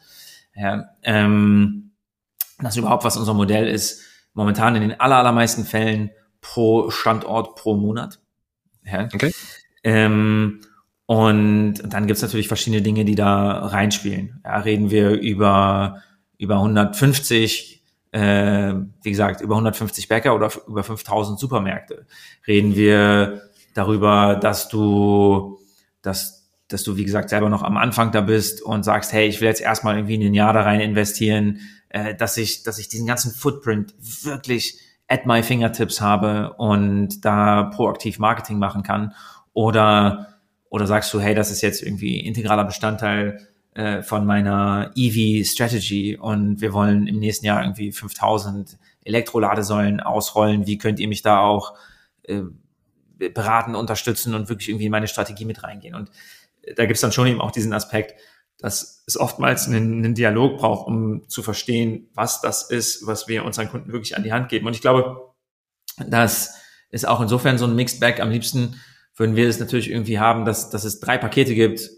Ja, 0.56 0.90
ähm, 1.04 1.92
das 2.60 2.76
ist 2.76 2.80
überhaupt, 2.80 3.04
was 3.04 3.18
unser 3.18 3.34
Modell 3.34 3.68
ist, 3.68 4.02
momentan 4.34 4.76
in 4.76 4.82
den 4.82 5.00
allermeisten 5.00 5.66
Fällen 5.66 6.12
pro 6.40 6.90
Standort 6.92 7.56
pro 7.56 7.76
Monat. 7.76 8.20
Ja. 8.86 9.10
Okay. 9.14 9.34
Ähm, 9.84 10.62
und 11.08 11.76
dann 11.86 12.08
gibt's 12.08 12.22
natürlich 12.22 12.48
verschiedene 12.48 12.82
Dinge, 12.82 13.06
die 13.06 13.16
da 13.16 13.66
reinspielen. 13.68 14.42
Ja, 14.44 14.58
reden 14.60 14.92
wir 14.92 15.12
über, 15.12 16.02
über 16.38 16.56
150 16.56 17.77
äh, 18.18 18.74
wie 19.04 19.12
gesagt, 19.12 19.42
über 19.42 19.54
150 19.56 20.08
Bäcker 20.08 20.34
oder 20.34 20.52
über 20.68 20.84
5000 20.84 21.40
Supermärkte. 21.40 22.08
Reden 22.48 22.76
wir 22.76 23.44
darüber, 23.76 24.36
dass 24.36 24.70
du, 24.70 25.60
dass, 26.02 26.50
dass 26.68 26.84
du, 26.84 26.98
wie 26.98 27.06
gesagt, 27.06 27.30
selber 27.30 27.50
noch 27.50 27.62
am 27.62 27.78
Anfang 27.78 28.12
da 28.12 28.22
bist 28.22 28.64
und 28.64 28.84
sagst, 28.84 29.14
hey, 29.14 29.28
ich 29.28 29.40
will 29.40 29.48
jetzt 29.48 29.62
erstmal 29.62 29.98
irgendwie 29.98 30.16
in 30.16 30.24
ein 30.24 30.34
Jahr 30.34 30.54
da 30.54 30.62
rein 30.62 30.80
investieren, 30.80 31.60
äh, 31.90 32.16
dass 32.16 32.38
ich, 32.38 32.64
dass 32.64 32.80
ich 32.80 32.88
diesen 32.88 33.06
ganzen 33.06 33.32
Footprint 33.32 33.94
wirklich 34.24 34.80
at 35.08 35.28
my 35.28 35.44
fingertips 35.44 36.02
habe 36.02 36.54
und 36.58 37.24
da 37.24 37.64
proaktiv 37.66 38.18
Marketing 38.18 38.58
machen 38.58 38.82
kann. 38.82 39.14
Oder, 39.54 40.40
oder 40.70 40.88
sagst 40.88 41.14
du, 41.14 41.20
hey, 41.20 41.36
das 41.36 41.52
ist 41.52 41.62
jetzt 41.62 41.84
irgendwie 41.84 42.20
integraler 42.22 42.66
Bestandteil 42.66 43.48
äh, 43.78 44.02
von 44.02 44.26
meiner 44.26 44.92
EV-Strategy 44.96 46.18
und 46.18 46.62
wir 46.62 46.74
wollen 46.74 47.06
im 47.06 47.20
nächsten 47.20 47.46
Jahr 47.46 47.62
irgendwie 47.62 47.92
5000 47.92 48.76
Elektroladesäulen 49.04 50.00
ausrollen. 50.00 50.66
Wie 50.66 50.80
könnt 50.80 51.00
ihr 51.00 51.08
mich 51.08 51.22
da 51.22 51.42
auch 51.42 51.76
äh, 52.24 52.42
beraten, 53.20 53.76
unterstützen 53.76 54.34
und 54.34 54.50
wirklich 54.50 54.70
irgendwie 54.70 54.88
in 54.88 54.92
meine 54.92 55.08
Strategie 55.08 55.46
mit 55.46 55.62
reingehen? 55.62 55.94
Und 55.94 56.10
da 56.76 56.88
gibt's 56.88 57.02
dann 57.02 57.12
schon 57.12 57.28
eben 57.28 57.40
auch 57.40 57.52
diesen 57.52 57.72
Aspekt, 57.72 58.20
dass 58.58 59.04
es 59.06 59.16
oftmals 59.16 59.68
einen, 59.68 60.04
einen 60.04 60.16
Dialog 60.16 60.58
braucht, 60.58 60.88
um 60.88 61.30
zu 61.30 61.44
verstehen, 61.44 62.10
was 62.16 62.42
das 62.42 62.72
ist, 62.72 63.06
was 63.06 63.28
wir 63.28 63.46
unseren 63.46 63.70
Kunden 63.70 63.94
wirklich 63.94 64.18
an 64.18 64.24
die 64.24 64.34
Hand 64.34 64.50
geben. 64.50 64.66
Und 64.66 64.74
ich 64.74 64.82
glaube, 64.82 65.36
das 65.98 66.56
ist 66.90 67.08
auch 67.08 67.22
insofern 67.22 67.60
so 67.60 67.66
ein 67.66 67.76
Mixed 67.76 68.00
Bag. 68.00 68.22
Am 68.22 68.32
liebsten 68.32 68.82
würden 69.16 69.36
wir 69.36 69.48
es 69.48 69.60
natürlich 69.60 69.92
irgendwie 69.92 70.18
haben, 70.18 70.46
dass, 70.46 70.72
dass 70.72 70.84
es 70.84 71.00
drei 71.00 71.20
Pakete 71.20 71.54
gibt, 71.54 71.92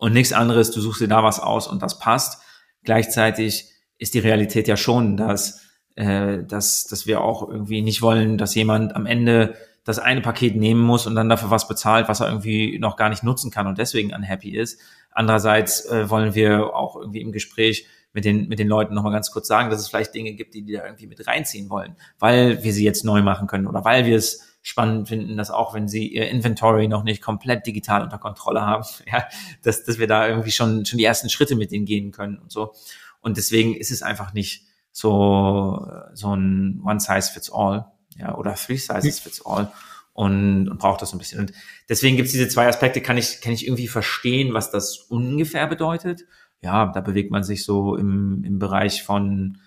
und 0.00 0.14
nichts 0.14 0.32
anderes, 0.32 0.70
du 0.70 0.80
suchst 0.80 1.02
dir 1.02 1.08
da 1.08 1.22
was 1.22 1.40
aus 1.40 1.68
und 1.68 1.82
das 1.82 1.98
passt. 1.98 2.42
Gleichzeitig 2.84 3.66
ist 3.98 4.14
die 4.14 4.18
Realität 4.18 4.66
ja 4.66 4.78
schon, 4.78 5.18
dass, 5.18 5.60
äh, 5.94 6.38
dass, 6.42 6.86
dass 6.86 7.06
wir 7.06 7.20
auch 7.20 7.46
irgendwie 7.46 7.82
nicht 7.82 8.00
wollen, 8.00 8.38
dass 8.38 8.54
jemand 8.54 8.96
am 8.96 9.04
Ende 9.04 9.56
das 9.84 9.98
eine 9.98 10.22
Paket 10.22 10.56
nehmen 10.56 10.80
muss 10.80 11.06
und 11.06 11.14
dann 11.14 11.28
dafür 11.28 11.50
was 11.50 11.68
bezahlt, 11.68 12.08
was 12.08 12.20
er 12.20 12.28
irgendwie 12.28 12.78
noch 12.78 12.96
gar 12.96 13.10
nicht 13.10 13.22
nutzen 13.22 13.50
kann 13.50 13.66
und 13.66 13.76
deswegen 13.76 14.14
unhappy 14.14 14.56
ist. 14.56 14.80
Andererseits 15.10 15.84
äh, 15.84 16.08
wollen 16.08 16.34
wir 16.34 16.74
auch 16.74 16.96
irgendwie 16.96 17.20
im 17.20 17.30
Gespräch 17.30 17.86
mit 18.14 18.24
den, 18.24 18.48
mit 18.48 18.58
den 18.58 18.68
Leuten 18.68 18.94
nochmal 18.94 19.12
ganz 19.12 19.30
kurz 19.30 19.48
sagen, 19.48 19.68
dass 19.68 19.80
es 19.80 19.88
vielleicht 19.88 20.14
Dinge 20.14 20.32
gibt, 20.32 20.54
die 20.54 20.62
die 20.62 20.72
da 20.72 20.84
irgendwie 20.86 21.08
mit 21.08 21.26
reinziehen 21.26 21.68
wollen, 21.68 21.94
weil 22.18 22.64
wir 22.64 22.72
sie 22.72 22.84
jetzt 22.84 23.04
neu 23.04 23.20
machen 23.20 23.46
können 23.46 23.66
oder 23.66 23.84
weil 23.84 24.06
wir 24.06 24.16
es 24.16 24.49
spannend 24.62 25.08
finden, 25.08 25.36
dass 25.36 25.50
auch 25.50 25.74
wenn 25.74 25.88
sie 25.88 26.08
ihr 26.08 26.28
Inventory 26.28 26.86
noch 26.86 27.02
nicht 27.02 27.22
komplett 27.22 27.66
digital 27.66 28.02
unter 28.02 28.18
Kontrolle 28.18 28.62
haben, 28.62 28.84
ja, 29.10 29.24
dass, 29.62 29.84
dass 29.84 29.98
wir 29.98 30.06
da 30.06 30.28
irgendwie 30.28 30.50
schon, 30.50 30.84
schon 30.84 30.98
die 30.98 31.04
ersten 31.04 31.30
Schritte 31.30 31.56
mit 31.56 31.72
denen 31.72 31.86
gehen 31.86 32.12
können 32.12 32.38
und 32.38 32.50
so. 32.50 32.72
Und 33.20 33.36
deswegen 33.36 33.74
ist 33.74 33.90
es 33.90 34.02
einfach 34.02 34.32
nicht 34.32 34.64
so, 34.92 35.86
so 36.12 36.34
ein 36.34 36.80
One 36.84 37.00
Size 37.00 37.32
Fits 37.32 37.50
All, 37.52 37.90
ja, 38.16 38.34
oder 38.34 38.54
Three 38.54 38.76
Sizes 38.76 39.20
Fits 39.20 39.44
All 39.44 39.70
und, 40.12 40.68
und 40.68 40.78
braucht 40.78 41.02
das 41.02 41.12
ein 41.12 41.18
bisschen. 41.18 41.40
Und 41.40 41.52
deswegen 41.88 42.16
gibt 42.16 42.26
es 42.26 42.32
diese 42.32 42.48
zwei 42.48 42.66
Aspekte, 42.66 43.00
kann 43.00 43.16
ich, 43.16 43.40
kann 43.40 43.52
ich 43.52 43.66
irgendwie 43.66 43.88
verstehen, 43.88 44.52
was 44.52 44.70
das 44.70 44.98
ungefähr 44.98 45.66
bedeutet. 45.66 46.24
Ja, 46.60 46.86
da 46.92 47.00
bewegt 47.00 47.30
man 47.30 47.42
sich 47.42 47.64
so 47.64 47.96
im, 47.96 48.44
im 48.44 48.58
Bereich 48.58 49.02
von 49.02 49.58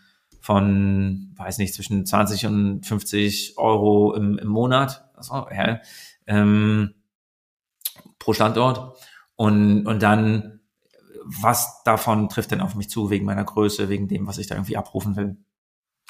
von, 0.44 1.32
weiß 1.38 1.58
nicht, 1.60 1.74
zwischen 1.74 2.06
20 2.06 2.48
und 2.48 2.86
50 2.86 3.58
Euro 3.58 4.14
im, 4.14 4.38
im 4.38 4.50
Monat 4.50 5.10
also, 5.16 5.48
ja, 5.50 5.80
ähm, 6.28 6.96
pro 8.20 8.34
Standort. 8.34 9.00
Und, 9.38 9.88
und 9.88 10.04
dann, 10.04 10.60
was 11.24 11.82
davon 11.84 12.28
trifft 12.28 12.52
denn 12.52 12.60
auf 12.60 12.76
mich 12.76 12.90
zu, 12.90 13.10
wegen 13.10 13.26
meiner 13.26 13.46
Größe, 13.46 13.88
wegen 13.88 14.10
dem, 14.10 14.28
was 14.28 14.38
ich 14.38 14.48
da 14.48 14.56
irgendwie 14.56 14.76
abrufen 14.76 15.16
will? 15.16 15.38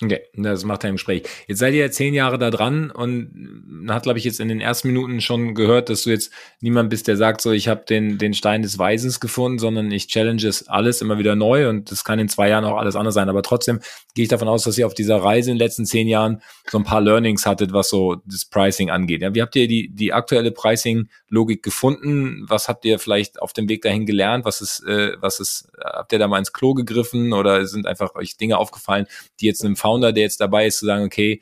Okay, 0.04 0.22
das 0.36 0.66
macht 0.66 0.84
er 0.84 0.90
im 0.90 0.96
Gespräch. 0.96 1.24
Jetzt 1.48 1.60
seid 1.60 1.74
ihr 1.74 1.80
ja 1.80 1.92
zehn 1.92 2.14
Jahre 2.14 2.38
da 2.38 2.52
dran 2.52 2.92
und 2.92 3.32
man 3.66 3.96
hat, 3.96 4.04
glaube 4.04 4.20
ich, 4.20 4.26
jetzt 4.26 4.42
in 4.42 4.50
den 4.50 4.60
ersten 4.60 4.90
Minuten 4.90 5.22
schon 5.22 5.56
gehört, 5.56 5.90
dass 5.90 6.04
du 6.04 6.10
jetzt 6.10 6.32
niemand 6.60 6.90
bist, 6.90 7.08
der 7.08 7.16
sagt, 7.16 7.40
so 7.40 7.52
ich 7.52 7.70
habe 7.70 7.86
den, 7.88 8.18
den 8.18 8.34
Stein 8.34 8.64
des 8.64 8.78
Weisens 8.78 9.22
gefunden, 9.22 9.60
sondern 9.60 9.92
ich 9.92 10.08
challenge 10.08 10.46
es 10.46 10.68
alles 10.68 11.02
immer 11.02 11.18
wieder 11.20 11.36
neu 11.36 11.70
und 11.70 11.90
das 11.90 12.04
kann 12.04 12.20
in 12.20 12.28
zwei 12.28 12.50
Jahren 12.50 12.66
auch 12.66 12.78
alles 12.78 12.98
anders 12.98 13.14
sein. 13.14 13.30
Aber 13.30 13.44
trotzdem 13.44 13.80
gehe 14.14 14.24
ich 14.24 14.30
davon 14.30 14.48
aus, 14.48 14.64
dass 14.64 14.78
ihr 14.78 14.88
auf 14.88 14.94
dieser 14.94 15.18
Reise 15.18 15.52
in 15.52 15.58
den 15.58 15.66
letzten 15.66 15.86
zehn 15.86 16.08
Jahren 16.08 16.42
so 16.70 16.78
ein 16.78 16.84
paar 16.84 17.02
Learnings 17.02 17.46
hattet, 17.46 17.72
was 17.72 17.90
so 17.90 18.18
das 18.26 18.46
Pricing 18.46 18.90
angeht. 18.90 19.22
Ja, 19.22 19.34
wie 19.34 19.42
habt 19.42 19.56
ihr 19.56 19.68
die, 19.68 19.90
die 19.94 20.12
aktuelle 20.12 20.52
Pricing-Logik 20.52 21.64
gefunden? 21.64 22.46
Was 22.48 22.68
habt 22.68 22.84
ihr 22.84 23.00
vielleicht 23.00 23.42
auf 23.42 23.54
dem 23.54 23.70
Weg 23.70 23.84
dahin 23.84 24.06
gelernt? 24.06 24.44
Was 24.44 24.60
ist, 24.60 24.84
äh, 24.86 25.14
was 25.20 25.40
ist, 25.40 25.72
habt 25.82 26.12
ihr 26.12 26.20
da 26.20 26.28
mal 26.28 26.40
ins 26.40 26.52
Klo 26.52 26.74
gegriffen 26.74 27.32
oder 27.34 27.66
sind 27.66 27.88
einfach 27.88 28.16
euch 28.16 28.38
Dinge 28.38 28.58
aufgefallen, 28.58 29.06
die 29.40 29.46
jetzt 29.46 29.64
einem 29.64 29.76
Founder, 29.76 29.93
der 30.02 30.12
jetzt 30.16 30.42
dabei 30.42 30.68
ist, 30.68 30.80
zu 30.80 30.86
sagen, 30.86 31.06
okay, 31.06 31.42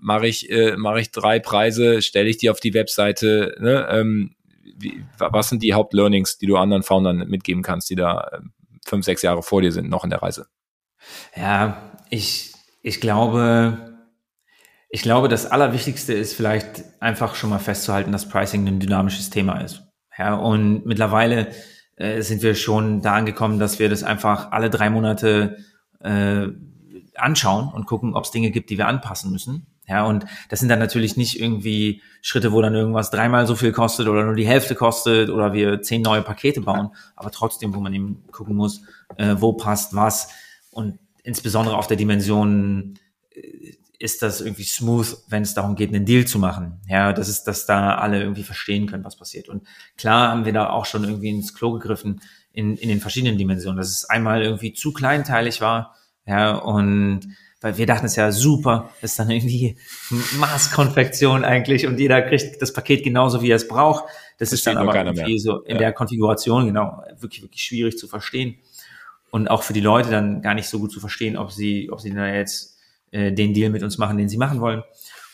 mache 0.00 0.26
ich, 0.26 0.50
äh, 0.50 0.76
mache 0.76 1.00
ich 1.00 1.10
drei 1.10 1.38
Preise, 1.38 2.02
stelle 2.02 2.28
ich 2.28 2.36
die 2.36 2.50
auf 2.50 2.60
die 2.60 2.74
Webseite, 2.74 3.56
ne? 3.58 3.86
ähm, 3.90 4.34
wie, 4.76 5.04
was 5.18 5.48
sind 5.48 5.62
die 5.62 5.74
Hauptlearnings, 5.74 6.38
die 6.38 6.46
du 6.46 6.56
anderen 6.56 6.82
Foundern 6.82 7.28
mitgeben 7.28 7.62
kannst, 7.62 7.90
die 7.90 7.94
da 7.94 8.28
äh, 8.32 8.40
fünf, 8.84 9.04
sechs 9.04 9.22
Jahre 9.22 9.42
vor 9.42 9.62
dir 9.62 9.72
sind, 9.72 9.88
noch 9.88 10.04
in 10.04 10.10
der 10.10 10.22
Reise? 10.22 10.46
Ja, 11.36 11.92
ich, 12.10 12.52
ich 12.82 13.00
glaube, 13.00 13.94
ich 14.90 15.02
glaube, 15.02 15.28
das 15.28 15.46
Allerwichtigste 15.46 16.12
ist 16.12 16.34
vielleicht 16.34 16.84
einfach 17.00 17.34
schon 17.34 17.50
mal 17.50 17.58
festzuhalten, 17.58 18.12
dass 18.12 18.28
Pricing 18.28 18.66
ein 18.68 18.80
dynamisches 18.80 19.30
Thema 19.30 19.60
ist. 19.60 19.82
Ja, 20.16 20.34
und 20.34 20.86
mittlerweile 20.86 21.48
äh, 21.96 22.22
sind 22.22 22.42
wir 22.42 22.54
schon 22.54 23.00
da 23.02 23.14
angekommen, 23.14 23.58
dass 23.58 23.78
wir 23.78 23.88
das 23.88 24.02
einfach 24.02 24.52
alle 24.52 24.70
drei 24.70 24.90
Monate 24.90 25.56
äh, 26.00 26.46
anschauen 27.16 27.68
und 27.72 27.86
gucken, 27.86 28.14
ob 28.14 28.24
es 28.24 28.30
Dinge 28.30 28.50
gibt, 28.50 28.70
die 28.70 28.78
wir 28.78 28.88
anpassen 28.88 29.30
müssen. 29.30 29.66
Ja, 29.86 30.04
und 30.04 30.24
das 30.48 30.60
sind 30.60 30.70
dann 30.70 30.78
natürlich 30.78 31.16
nicht 31.16 31.38
irgendwie 31.38 32.00
Schritte, 32.22 32.52
wo 32.52 32.62
dann 32.62 32.74
irgendwas 32.74 33.10
dreimal 33.10 33.46
so 33.46 33.54
viel 33.54 33.72
kostet 33.72 34.08
oder 34.08 34.24
nur 34.24 34.34
die 34.34 34.46
Hälfte 34.46 34.74
kostet 34.74 35.28
oder 35.28 35.52
wir 35.52 35.82
zehn 35.82 36.00
neue 36.00 36.22
Pakete 36.22 36.62
bauen, 36.62 36.90
aber 37.16 37.30
trotzdem, 37.30 37.74
wo 37.74 37.80
man 37.80 37.92
eben 37.92 38.24
gucken 38.32 38.56
muss, 38.56 38.80
äh, 39.16 39.36
wo 39.38 39.52
passt 39.52 39.94
was 39.94 40.30
und 40.70 40.98
insbesondere 41.22 41.76
auf 41.76 41.86
der 41.86 41.98
Dimension 41.98 42.94
äh, 43.34 43.74
ist 43.98 44.22
das 44.22 44.40
irgendwie 44.40 44.64
smooth, 44.64 45.16
wenn 45.28 45.42
es 45.42 45.54
darum 45.54 45.76
geht, 45.76 45.90
einen 45.90 46.04
Deal 46.04 46.26
zu 46.26 46.38
machen. 46.38 46.80
Ja, 46.88 47.12
das 47.12 47.28
ist, 47.28 47.44
dass 47.44 47.66
da 47.66 47.96
alle 47.96 48.20
irgendwie 48.20 48.42
verstehen 48.42 48.86
können, 48.86 49.04
was 49.04 49.16
passiert. 49.16 49.48
Und 49.48 49.66
klar 49.96 50.30
haben 50.30 50.44
wir 50.44 50.52
da 50.52 50.70
auch 50.70 50.84
schon 50.84 51.04
irgendwie 51.04 51.30
ins 51.30 51.54
Klo 51.54 51.72
gegriffen 51.72 52.20
in, 52.52 52.76
in 52.76 52.88
den 52.88 53.00
verschiedenen 53.00 53.38
Dimensionen, 53.38 53.78
dass 53.78 53.90
es 53.90 54.04
einmal 54.04 54.42
irgendwie 54.42 54.72
zu 54.72 54.92
kleinteilig 54.92 55.60
war, 55.60 55.94
ja, 56.26 56.56
und 56.56 57.20
weil 57.60 57.78
wir 57.78 57.86
dachten 57.86 58.06
es 58.06 58.16
ja 58.16 58.30
super, 58.30 58.90
das 59.00 59.12
ist 59.12 59.18
dann 59.18 59.30
irgendwie 59.30 59.76
Maßkonfektion 60.38 61.44
eigentlich 61.44 61.86
und 61.86 61.98
jeder 61.98 62.20
kriegt 62.22 62.60
das 62.60 62.72
Paket 62.72 63.02
genauso, 63.04 63.40
wie 63.40 63.50
er 63.50 63.56
es 63.56 63.68
braucht. 63.68 64.04
Das, 64.38 64.50
das 64.50 64.52
ist 64.52 64.66
dann 64.66 64.76
aber 64.76 64.94
irgendwie 64.94 65.30
mehr. 65.30 65.38
so 65.38 65.60
in 65.62 65.72
ja. 65.72 65.78
der 65.78 65.92
Konfiguration, 65.92 66.66
genau, 66.66 67.02
wirklich, 67.18 67.42
wirklich 67.42 67.62
schwierig 67.62 67.96
zu 67.96 68.06
verstehen. 68.06 68.56
Und 69.30 69.48
auch 69.48 69.62
für 69.62 69.72
die 69.72 69.80
Leute 69.80 70.10
dann 70.10 70.42
gar 70.42 70.54
nicht 70.54 70.68
so 70.68 70.78
gut 70.78 70.92
zu 70.92 71.00
verstehen, 71.00 71.36
ob 71.36 71.52
sie, 71.52 71.90
ob 71.90 72.00
sie 72.00 72.12
da 72.12 72.26
jetzt 72.26 72.78
äh, 73.10 73.32
den 73.32 73.54
Deal 73.54 73.70
mit 73.70 73.82
uns 73.82 73.96
machen, 73.96 74.18
den 74.18 74.28
sie 74.28 74.38
machen 74.38 74.60
wollen. 74.60 74.82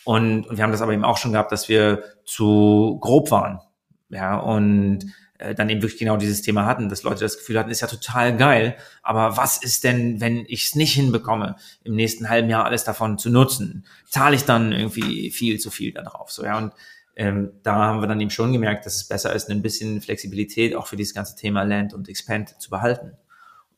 Und, 0.04 0.46
und 0.46 0.56
wir 0.56 0.62
haben 0.64 0.72
das 0.72 0.82
aber 0.82 0.92
eben 0.92 1.04
auch 1.04 1.18
schon 1.18 1.32
gehabt, 1.32 1.52
dass 1.52 1.68
wir 1.68 2.04
zu 2.24 2.98
grob 3.00 3.30
waren. 3.30 3.60
Ja, 4.08 4.38
und 4.38 5.06
äh, 5.40 5.54
dann 5.54 5.70
eben 5.70 5.80
wirklich 5.80 5.98
genau 5.98 6.18
dieses 6.18 6.42
Thema 6.42 6.66
hatten, 6.66 6.90
dass 6.90 7.02
Leute 7.02 7.20
das 7.20 7.38
Gefühl 7.38 7.58
hatten, 7.58 7.70
ist 7.70 7.80
ja 7.80 7.88
total 7.88 8.36
geil, 8.36 8.76
aber 9.02 9.38
was 9.38 9.56
ist 9.62 9.84
denn, 9.84 10.20
wenn 10.20 10.44
ich 10.46 10.64
es 10.64 10.74
nicht 10.74 10.92
hinbekomme, 10.92 11.56
im 11.82 11.94
nächsten 11.94 12.28
halben 12.28 12.50
Jahr 12.50 12.66
alles 12.66 12.84
davon 12.84 13.16
zu 13.16 13.30
nutzen? 13.30 13.86
Zahle 14.06 14.36
ich 14.36 14.44
dann 14.44 14.72
irgendwie 14.72 15.30
viel 15.30 15.58
zu 15.58 15.70
viel 15.70 15.92
darauf? 15.92 16.30
So, 16.30 16.44
ja, 16.44 16.58
und 16.58 16.74
ähm, 17.16 17.52
da 17.62 17.74
haben 17.74 18.00
wir 18.00 18.06
dann 18.06 18.20
eben 18.20 18.30
schon 18.30 18.52
gemerkt, 18.52 18.84
dass 18.84 18.96
es 18.96 19.08
besser 19.08 19.34
ist, 19.34 19.48
ein 19.48 19.62
bisschen 19.62 20.02
Flexibilität 20.02 20.74
auch 20.74 20.86
für 20.86 20.96
dieses 20.96 21.14
ganze 21.14 21.36
Thema 21.36 21.62
Land 21.62 21.94
und 21.94 22.08
Expand 22.08 22.60
zu 22.60 22.68
behalten. 22.68 23.12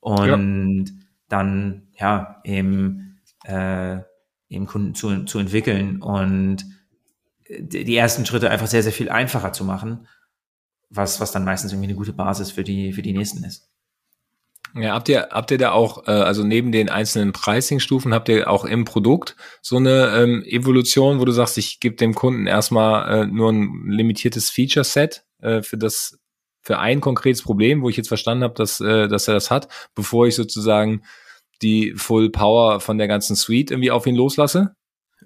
Und 0.00 0.86
ja. 0.86 0.94
dann, 1.28 1.88
ja, 1.96 2.40
eben, 2.42 3.20
äh, 3.44 3.98
eben 4.48 4.66
Kunden 4.66 4.94
zu, 4.96 5.24
zu 5.24 5.38
entwickeln 5.38 6.02
und 6.02 6.64
die 7.48 7.96
ersten 7.96 8.26
Schritte 8.26 8.50
einfach 8.50 8.66
sehr, 8.66 8.82
sehr 8.82 8.92
viel 8.92 9.10
einfacher 9.10 9.52
zu 9.52 9.64
machen 9.64 10.08
was, 10.94 11.20
was 11.20 11.32
dann 11.32 11.44
meistens 11.44 11.72
irgendwie 11.72 11.88
eine 11.88 11.96
gute 11.96 12.12
Basis 12.12 12.50
für 12.50 12.64
die, 12.64 12.92
für 12.92 13.02
die 13.02 13.12
nächsten 13.12 13.44
ist. 13.44 13.68
Ja, 14.74 14.94
habt 14.94 15.08
ihr, 15.10 15.28
habt 15.30 15.50
ihr 15.50 15.58
da 15.58 15.72
auch, 15.72 16.06
äh, 16.06 16.12
also 16.12 16.44
neben 16.44 16.72
den 16.72 16.88
einzelnen 16.88 17.32
Pricing-Stufen, 17.32 18.14
habt 18.14 18.28
ihr 18.30 18.48
auch 18.48 18.64
im 18.64 18.84
Produkt 18.84 19.36
so 19.60 19.76
eine 19.76 20.16
ähm, 20.16 20.42
Evolution, 20.46 21.20
wo 21.20 21.26
du 21.26 21.32
sagst, 21.32 21.58
ich 21.58 21.78
gebe 21.78 21.96
dem 21.96 22.14
Kunden 22.14 22.46
erstmal 22.46 23.24
äh, 23.24 23.26
nur 23.26 23.52
ein 23.52 23.90
limitiertes 23.90 24.48
Feature-Set 24.48 25.24
äh, 25.42 25.62
für 25.62 25.76
das, 25.76 26.18
für 26.62 26.78
ein 26.78 27.02
konkretes 27.02 27.42
Problem, 27.42 27.82
wo 27.82 27.90
ich 27.90 27.98
jetzt 27.98 28.08
verstanden 28.08 28.44
habe, 28.44 28.54
dass, 28.54 28.80
äh, 28.80 29.08
dass 29.08 29.28
er 29.28 29.34
das 29.34 29.50
hat, 29.50 29.68
bevor 29.94 30.26
ich 30.26 30.34
sozusagen 30.34 31.02
die 31.60 31.92
Full 31.94 32.30
Power 32.30 32.80
von 32.80 32.96
der 32.96 33.08
ganzen 33.08 33.36
Suite 33.36 33.70
irgendwie 33.70 33.90
auf 33.90 34.06
ihn 34.06 34.16
loslasse? 34.16 34.74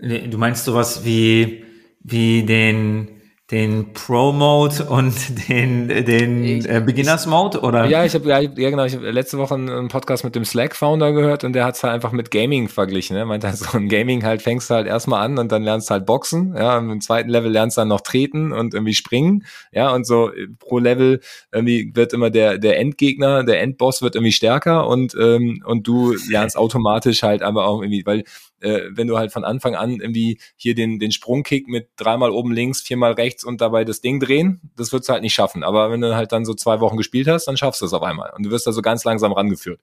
Du 0.00 0.38
meinst 0.38 0.64
sowas 0.64 1.04
wie, 1.04 1.64
wie 2.00 2.42
den, 2.42 3.08
den 3.53 3.92
Pro-Mode 3.92 4.86
und 4.86 5.14
den, 5.49 5.86
den 5.86 6.64
äh, 6.64 6.82
Beginners-Mode, 6.84 7.61
oder? 7.61 7.86
Ja, 7.86 8.05
ich 8.05 8.14
habe 8.14 8.28
ja, 8.28 8.40
ja 8.40 8.70
genau, 8.70 8.84
ich 8.84 8.97
habe 8.97 9.09
letzte 9.12 9.38
Woche 9.38 9.55
einen 9.55 9.86
Podcast 9.86 10.24
mit 10.24 10.34
dem 10.34 10.44
Slack-Founder 10.44 11.12
gehört 11.12 11.44
und 11.44 11.53
der 11.53 11.64
hat 11.64 11.76
es 11.76 11.84
halt 11.84 11.94
einfach 11.94 12.11
mit 12.11 12.32
Gaming 12.32 12.68
verglichen. 12.68 13.16
Ne? 13.16 13.24
Meinte 13.24 13.47
halt 13.47 13.59
so, 13.59 13.78
ein 13.78 13.88
Gaming 13.88 14.24
halt 14.24 14.42
fängst 14.42 14.68
du 14.68 14.74
halt 14.74 14.88
erstmal 14.88 15.24
an 15.24 15.38
und 15.38 15.53
dann 15.53 15.62
lernst 15.62 15.90
du 15.90 15.92
halt 15.92 16.07
Boxen, 16.07 16.57
ja, 16.57 16.76
und 16.76 16.90
im 16.90 17.01
zweiten 17.01 17.28
Level 17.28 17.53
lernst 17.53 17.76
du 17.76 17.82
dann 17.82 17.88
noch 17.88 18.01
treten 18.01 18.53
und 18.53 18.74
irgendwie 18.74 18.94
springen, 18.94 19.47
ja, 19.70 19.94
und 19.94 20.09
so 20.09 20.32
pro 20.59 20.80
Level 20.80 21.20
irgendwie 21.53 21.92
wird 21.94 22.12
immer 22.12 22.30
der, 22.30 22.59
der 22.59 22.80
Endgegner, 22.80 23.44
der 23.44 23.61
Endboss 23.61 24.03
wird 24.03 24.16
irgendwie 24.16 24.32
stärker 24.32 24.88
und, 24.88 25.14
ähm, 25.20 25.62
und 25.64 25.86
du 25.86 26.16
lernst 26.28 26.57
automatisch 26.57 27.22
halt 27.22 27.42
einfach 27.42 27.64
auch 27.64 27.80
irgendwie, 27.80 28.05
weil 28.05 28.24
äh, 28.61 28.80
wenn 28.90 29.07
du 29.07 29.18
halt 29.18 29.32
von 29.32 29.44
Anfang 29.44 29.74
an 29.74 30.00
irgendwie 30.00 30.38
hier 30.57 30.74
den, 30.74 30.98
den 30.98 31.12
Sprungkick 31.12 31.68
mit 31.68 31.88
dreimal 31.96 32.30
oben 32.30 32.52
links, 32.52 32.80
viermal 32.80 33.12
rechts 33.12 33.44
und 33.44 33.61
dabei 33.61 33.84
das 33.84 34.00
Ding 34.00 34.20
drehen, 34.20 34.61
das 34.76 34.92
wirst 34.92 35.09
du 35.09 35.12
halt 35.12 35.22
nicht 35.22 35.34
schaffen. 35.34 35.62
Aber 35.62 35.90
wenn 35.90 36.00
du 36.00 36.14
halt 36.14 36.32
dann 36.32 36.44
so 36.44 36.54
zwei 36.54 36.80
Wochen 36.80 36.96
gespielt 36.96 37.28
hast, 37.28 37.46
dann 37.46 37.57
schaffst 37.57 37.80
du 37.80 37.86
es 37.86 37.92
auf 37.92 38.02
einmal. 38.02 38.32
Und 38.36 38.44
du 38.44 38.50
wirst 38.50 38.66
da 38.66 38.72
so 38.72 38.82
ganz 38.82 39.04
langsam 39.04 39.32
rangeführt. 39.32 39.80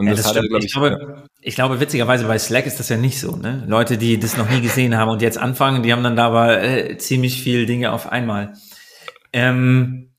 Ja, 0.00 0.10
das, 0.10 0.22
das 0.22 0.36
er, 0.36 0.42
glaube 0.42 0.58
ich, 0.58 0.66
ich, 0.66 0.72
glaube, 0.72 1.24
ich 1.40 1.54
glaube, 1.56 1.80
witzigerweise 1.80 2.26
bei 2.26 2.38
Slack 2.38 2.66
ist 2.66 2.78
das 2.78 2.88
ja 2.88 2.96
nicht 2.96 3.18
so. 3.18 3.34
Ne? 3.34 3.64
Leute, 3.66 3.98
die 3.98 4.18
das 4.18 4.36
noch 4.36 4.48
nie 4.48 4.60
gesehen 4.60 4.96
haben 4.96 5.10
und 5.10 5.22
jetzt 5.22 5.38
anfangen, 5.38 5.82
die 5.82 5.92
haben 5.92 6.04
dann 6.04 6.14
da 6.14 6.26
aber 6.28 6.62
äh, 6.62 6.98
ziemlich 6.98 7.42
viel 7.42 7.66
Dinge 7.66 7.90
auf 7.90 8.06
einmal. 8.06 8.54
Ähm, 9.32 10.12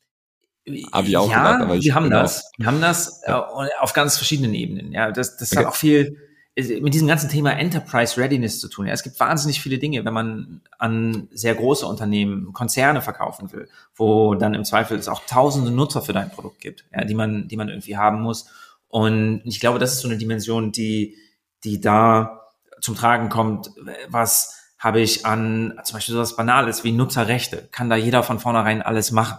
Hab 0.91 1.07
ich 1.07 1.15
auch 1.15 1.31
ja, 1.31 1.37
gedacht, 1.37 1.61
aber 1.61 1.75
ich, 1.75 1.85
wir 1.85 1.95
haben 1.95 2.09
genau. 2.09 2.21
das. 2.21 2.51
Wir 2.57 2.67
haben 2.67 2.81
das 2.81 3.21
äh, 3.23 3.31
auf 3.31 3.93
ganz 3.93 4.17
verschiedenen 4.17 4.53
Ebenen. 4.53 4.91
Ja, 4.91 5.11
das, 5.11 5.37
das 5.37 5.53
okay. 5.53 5.61
hat 5.61 5.71
auch 5.71 5.75
viel 5.75 6.17
mit 6.55 6.93
diesem 6.93 7.07
ganzen 7.07 7.29
Thema 7.29 7.51
Enterprise 7.51 8.17
Readiness 8.17 8.59
zu 8.59 8.67
tun. 8.67 8.87
Ja, 8.87 8.93
es 8.93 9.03
gibt 9.03 9.19
wahnsinnig 9.19 9.61
viele 9.61 9.77
Dinge, 9.77 10.03
wenn 10.03 10.13
man 10.13 10.61
an 10.77 11.27
sehr 11.31 11.55
große 11.55 11.85
Unternehmen, 11.85 12.51
Konzerne 12.53 13.01
verkaufen 13.01 13.51
will, 13.53 13.69
wo 13.95 14.35
dann 14.35 14.53
im 14.53 14.65
Zweifel 14.65 14.97
es 14.97 15.07
auch 15.07 15.25
tausende 15.25 15.71
Nutzer 15.71 16.01
für 16.01 16.13
dein 16.13 16.31
Produkt 16.31 16.59
gibt, 16.59 16.85
ja, 16.93 17.05
die 17.05 17.15
man, 17.15 17.47
die 17.47 17.57
man 17.57 17.69
irgendwie 17.69 17.97
haben 17.97 18.21
muss. 18.21 18.49
Und 18.87 19.41
ich 19.45 19.59
glaube, 19.59 19.79
das 19.79 19.93
ist 19.93 20.01
so 20.01 20.07
eine 20.07 20.17
Dimension, 20.17 20.71
die, 20.71 21.15
die 21.63 21.79
da 21.79 22.41
zum 22.81 22.95
Tragen 22.95 23.29
kommt. 23.29 23.71
Was 24.09 24.73
habe 24.77 25.01
ich 25.01 25.25
an 25.25 25.79
zum 25.83 25.95
Beispiel 25.95 26.15
so 26.15 26.21
was 26.21 26.35
Banales 26.35 26.83
wie 26.83 26.91
Nutzerrechte? 26.91 27.67
Kann 27.71 27.89
da 27.89 27.95
jeder 27.95 28.23
von 28.23 28.39
vornherein 28.39 28.81
alles 28.81 29.11
machen? 29.11 29.37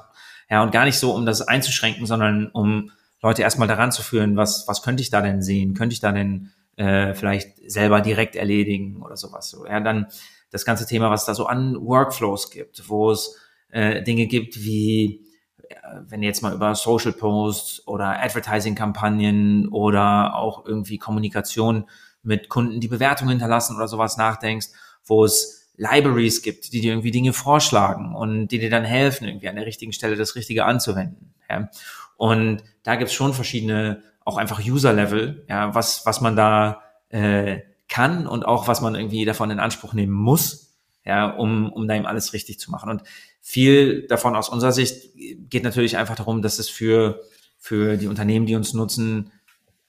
Ja, 0.49 0.63
und 0.63 0.73
gar 0.73 0.85
nicht 0.85 0.99
so, 0.99 1.15
um 1.15 1.27
das 1.27 1.43
einzuschränken, 1.43 2.07
sondern 2.07 2.49
um 2.49 2.91
Leute 3.23 3.43
erstmal 3.43 3.69
daran 3.69 3.93
zu 3.93 4.03
führen, 4.03 4.37
was, 4.37 4.67
was 4.67 4.83
könnte 4.83 5.03
ich 5.03 5.11
da 5.11 5.21
denn 5.21 5.43
sehen? 5.43 5.75
Könnte 5.75 5.93
ich 5.93 6.01
da 6.01 6.13
denn 6.13 6.51
äh, 6.77 7.15
vielleicht 7.15 7.71
selber 7.71 8.01
direkt 8.01 8.37
erledigen 8.37 9.03
oder 9.03 9.17
sowas. 9.17 9.51
So, 9.51 9.67
ja, 9.67 9.81
dann 9.81 10.07
das 10.51 10.65
ganze 10.65 10.87
Thema, 10.87 11.11
was 11.11 11.25
da 11.25 11.35
so 11.35 11.47
an 11.47 11.77
Workflows 11.81 12.51
gibt, 12.51 12.89
wo 12.89 13.11
es 13.11 13.37
äh, 13.71 14.03
Dinge 14.03 14.27
gibt 14.27 14.63
wie 14.63 15.27
äh, 15.69 15.75
wenn 16.09 16.23
jetzt 16.23 16.43
mal 16.43 16.55
über 16.55 16.75
Social 16.75 17.13
Posts 17.13 17.87
oder 17.87 18.21
Advertising-Kampagnen 18.23 19.69
oder 19.69 20.35
auch 20.35 20.67
irgendwie 20.67 20.99
Kommunikation 20.99 21.89
mit 22.23 22.49
Kunden, 22.49 22.81
die 22.81 22.89
Bewertungen 22.89 23.31
hinterlassen 23.31 23.77
oder 23.77 23.89
sowas 23.89 24.17
nachdenkst, 24.17 24.69
wo 25.05 25.25
es 25.25 25.71
Libraries 25.77 26.43
gibt, 26.43 26.73
die 26.73 26.81
dir 26.81 26.93
irgendwie 26.93 27.11
Dinge 27.11 27.33
vorschlagen 27.33 28.15
und 28.15 28.49
die 28.49 28.59
dir 28.59 28.69
dann 28.69 28.85
helfen, 28.85 29.27
irgendwie 29.27 29.49
an 29.49 29.57
der 29.57 29.65
richtigen 29.65 29.93
Stelle 29.93 30.17
das 30.17 30.35
Richtige 30.35 30.67
anzuwenden. 30.67 31.35
Ja? 31.49 31.71
Und 32.17 32.63
da 32.83 32.97
gibt's 32.97 33.15
schon 33.15 33.33
verschiedene 33.33 34.03
auch 34.25 34.37
einfach 34.37 34.61
User-Level, 34.65 35.45
ja, 35.49 35.75
was, 35.75 36.07
was 36.07 36.21
man 36.21 36.37
da 36.37 36.83
äh, 37.09 37.61
kann 37.89 38.27
und 38.27 38.45
auch 38.47 38.69
was 38.69 38.81
man 38.81 38.95
irgendwie 38.95 39.25
davon 39.25 39.51
in 39.51 39.59
Anspruch 39.61 39.93
nehmen 39.95 40.13
muss, 40.13 40.77
ja, 41.05 41.31
um, 41.31 41.73
um 41.73 41.89
da 41.89 41.97
eben 41.97 42.07
alles 42.07 42.33
richtig 42.33 42.59
zu 42.61 42.71
machen. 42.71 42.91
Und 42.91 43.03
viel 43.41 44.07
davon 44.07 44.37
aus 44.37 44.49
unserer 44.49 44.73
Sicht 44.73 45.11
geht 45.15 45.65
natürlich 45.65 45.97
einfach 45.97 46.15
darum, 46.15 46.43
dass 46.43 46.59
es 46.59 46.69
für, 46.69 47.21
für 47.59 47.97
die 47.97 48.07
Unternehmen, 48.07 48.47
die 48.47 48.55
uns 48.55 48.75
nutzen, 48.75 49.33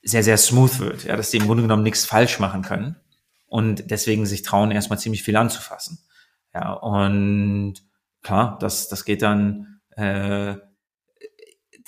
sehr, 0.03 0.23
sehr 0.23 0.37
smooth 0.37 0.79
wird, 0.79 1.03
ja, 1.03 1.15
dass 1.15 1.29
die 1.29 1.37
im 1.37 1.45
Grunde 1.45 1.61
genommen 1.63 1.83
nichts 1.83 2.05
falsch 2.05 2.39
machen 2.39 2.63
können. 2.63 2.95
und 3.45 3.91
deswegen 3.91 4.25
sich 4.25 4.43
trauen, 4.43 4.71
erstmal 4.71 4.97
ziemlich 4.97 5.23
viel 5.23 5.35
anzufassen. 5.35 5.99
Ja, 6.53 6.71
und 6.71 7.75
klar, 8.23 8.57
das, 8.61 8.87
das 8.87 9.03
geht 9.03 9.21
dann 9.21 9.81
äh, 9.97 10.55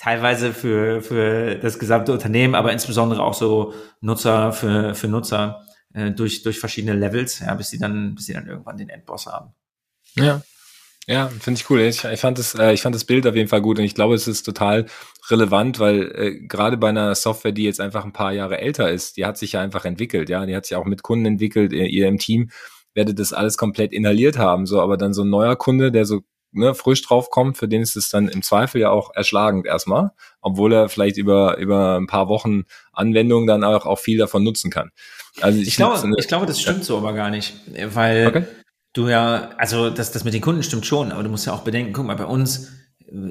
teilweise 0.04 0.52
für, 0.52 1.00
für 1.00 1.54
das 1.54 1.78
gesamte 1.78 2.12
Unternehmen, 2.12 2.54
aber 2.54 2.72
insbesondere 2.72 3.22
auch 3.22 3.32
so 3.32 3.72
Nutzer 4.02 4.52
für, 4.52 4.94
für 4.94 5.08
Nutzer 5.08 5.64
äh, 5.94 6.10
durch, 6.10 6.42
durch 6.42 6.58
verschiedene 6.60 6.92
Levels, 6.92 7.38
ja, 7.40 7.54
bis 7.54 7.70
sie 7.70 7.78
dann, 7.78 8.14
bis 8.14 8.26
sie 8.26 8.34
dann 8.34 8.46
irgendwann 8.46 8.76
den 8.76 8.90
Endboss 8.90 9.26
haben. 9.26 9.54
Ja. 10.14 10.42
Ja, 11.06 11.28
finde 11.28 11.60
ich 11.60 11.70
cool. 11.70 11.80
Ich, 11.80 12.04
ich 12.04 12.20
fand 12.20 12.38
das, 12.38 12.54
äh, 12.54 12.72
ich 12.72 12.82
fand 12.82 12.94
das 12.94 13.04
Bild 13.04 13.26
auf 13.26 13.34
jeden 13.34 13.48
Fall 13.48 13.62
gut 13.62 13.78
und 13.78 13.84
ich 13.84 13.94
glaube, 13.94 14.14
es 14.14 14.28
ist 14.28 14.42
total 14.42 14.86
relevant, 15.30 15.78
weil 15.78 16.12
äh, 16.14 16.46
gerade 16.46 16.76
bei 16.76 16.90
einer 16.90 17.14
Software, 17.14 17.52
die 17.52 17.64
jetzt 17.64 17.80
einfach 17.80 18.04
ein 18.04 18.12
paar 18.12 18.32
Jahre 18.32 18.58
älter 18.58 18.90
ist, 18.90 19.16
die 19.16 19.24
hat 19.24 19.38
sich 19.38 19.52
ja 19.52 19.60
einfach 19.60 19.86
entwickelt, 19.86 20.28
ja, 20.28 20.44
die 20.44 20.54
hat 20.54 20.66
sich 20.66 20.76
auch 20.76 20.84
mit 20.84 21.02
Kunden 21.02 21.26
entwickelt, 21.26 21.72
ihr, 21.72 21.86
ihr 21.86 22.08
im 22.08 22.18
Team 22.18 22.50
werdet 22.94 23.18
das 23.18 23.32
alles 23.32 23.56
komplett 23.56 23.92
inhaliert 23.92 24.38
haben, 24.38 24.66
so, 24.66 24.80
aber 24.80 24.96
dann 24.98 25.14
so 25.14 25.24
ein 25.24 25.30
neuer 25.30 25.56
Kunde, 25.56 25.92
der 25.92 26.04
so 26.04 26.22
ne, 26.54 26.74
frisch 26.74 27.02
draufkommt, 27.02 27.56
für 27.56 27.68
den 27.68 27.82
ist 27.82 27.96
es 27.96 28.08
dann 28.08 28.28
im 28.28 28.42
Zweifel 28.42 28.80
ja 28.80 28.90
auch 28.90 29.14
erschlagend 29.14 29.66
erstmal, 29.66 30.12
obwohl 30.40 30.72
er 30.72 30.88
vielleicht 30.88 31.16
über, 31.16 31.58
über 31.58 31.96
ein 31.96 32.06
paar 32.06 32.28
Wochen 32.28 32.64
Anwendung 32.92 33.46
dann 33.46 33.64
auch, 33.64 33.86
auch 33.86 33.98
viel 33.98 34.18
davon 34.18 34.44
nutzen 34.44 34.70
kann. 34.70 34.90
Also 35.40 35.58
ich, 35.58 35.68
ich 35.68 35.76
glaube, 35.76 35.98
so 35.98 36.08
ich 36.16 36.28
glaube, 36.28 36.46
das 36.46 36.60
stimmt 36.60 36.84
so 36.84 36.96
aber 36.96 37.12
gar 37.12 37.30
nicht, 37.30 37.54
weil 37.94 38.26
okay. 38.28 38.44
du 38.92 39.08
ja, 39.08 39.50
also 39.58 39.90
das, 39.90 40.12
das 40.12 40.24
mit 40.24 40.34
den 40.34 40.42
Kunden 40.42 40.62
stimmt 40.62 40.86
schon, 40.86 41.12
aber 41.12 41.22
du 41.22 41.28
musst 41.28 41.46
ja 41.46 41.52
auch 41.52 41.62
bedenken, 41.62 41.92
guck 41.92 42.06
mal, 42.06 42.16
bei 42.16 42.26
uns 42.26 42.72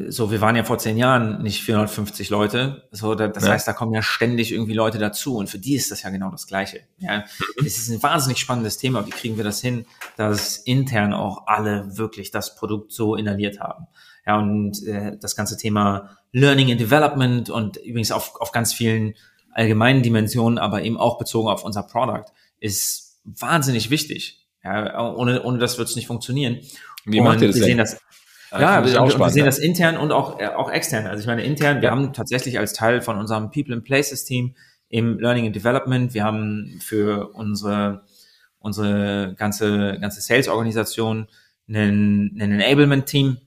so, 0.08 0.32
wir 0.32 0.40
waren 0.40 0.56
ja 0.56 0.64
vor 0.64 0.78
zehn 0.78 0.98
Jahren 0.98 1.42
nicht 1.42 1.62
450 1.64 2.30
Leute. 2.30 2.88
So, 2.92 3.16
das 3.16 3.44
ja. 3.44 3.52
heißt, 3.52 3.68
da 3.68 3.74
kommen 3.74 3.94
ja 3.94 4.02
ständig 4.02 4.54
irgendwie 4.54 4.74
Leute 4.74 4.98
dazu 4.98 5.36
und 5.36 5.50
für 5.50 5.60
die 5.60 5.76
ist 5.76 5.92
das 5.92 6.04
ja 6.04 6.10
genau 6.10 6.30
das 6.32 6.48
Gleiche. 6.48 6.82
Ja, 7.00 7.18
mhm. 7.18 7.66
es 7.66 7.78
ist 7.78 7.90
ein 7.90 8.02
wahnsinnig 8.02 8.40
spannendes 8.40 8.78
Thema. 8.78 9.06
Wie 9.06 9.10
kriegen 9.10 9.36
wir 9.36 9.44
das 9.44 9.60
hin, 9.60 9.86
dass 10.16 10.58
intern 10.58 11.14
auch 11.14 11.48
alle 11.48 11.98
wirklich 11.98 12.32
das 12.32 12.56
Produkt 12.56 12.94
so 12.94 13.16
inhaliert 13.16 13.60
haben? 13.60 13.88
Ja, 14.26 14.38
und 14.38 14.86
äh, 14.88 15.18
das 15.20 15.36
ganze 15.36 15.58
Thema 15.58 16.18
Learning 16.32 16.72
and 16.72 16.80
Development 16.80 17.50
und 17.50 17.76
übrigens 17.78 18.12
auf, 18.12 18.40
auf 18.40 18.54
ganz 18.54 18.72
vielen 18.74 19.16
allgemeinen 19.52 20.02
Dimensionen, 20.02 20.60
aber 20.60 20.84
eben 20.84 20.98
auch 20.98 21.18
bezogen 21.18 21.50
auf 21.50 21.66
unser 21.66 21.84
Product, 21.84 22.32
ist 22.60 23.20
wahnsinnig 23.26 23.90
wichtig. 23.90 24.48
Ja, 24.64 25.14
ohne, 25.14 25.44
ohne 25.44 25.58
das 25.58 25.78
wird 25.78 25.90
es 25.90 25.98
nicht 25.98 26.08
funktionieren. 26.08 26.60
Wie 27.04 27.20
und 27.20 27.26
macht 27.26 27.42
ihr 27.42 27.48
das? 27.48 27.58
Wir 27.58 27.64
denn? 27.64 27.72
sehen 27.72 27.78
das 27.80 27.98
ja, 28.60 28.86
wir, 28.86 29.20
wir, 29.20 29.30
sehen 29.30 29.46
das 29.46 29.60
intern 29.60 29.98
und 29.98 30.12
auch, 30.12 30.40
äh, 30.40 30.48
auch 30.48 30.70
extern. 30.72 31.08
Also 31.08 31.22
ich 31.22 31.28
meine, 31.28 31.44
intern, 31.44 31.82
wir 31.82 31.92
haben 31.92 32.14
tatsächlich 32.14 32.60
als 32.60 32.74
Teil 32.74 33.02
von 33.02 33.18
unserem 33.18 33.52
People 33.52 33.74
in 33.74 33.84
Places 33.84 34.26
Team 34.26 34.56
im 34.90 35.20
Learning 35.20 35.48
and 35.48 35.56
Development, 35.56 36.14
wir 36.14 36.24
haben 36.24 36.80
für 36.80 37.32
unsere, 37.34 38.04
unsere 38.60 39.34
ganze, 39.36 39.98
ganze 40.00 40.22
Sales-Organisation 40.22 41.28
einen, 41.68 42.38
einen 42.40 42.60
Enablement-Team, 42.60 43.38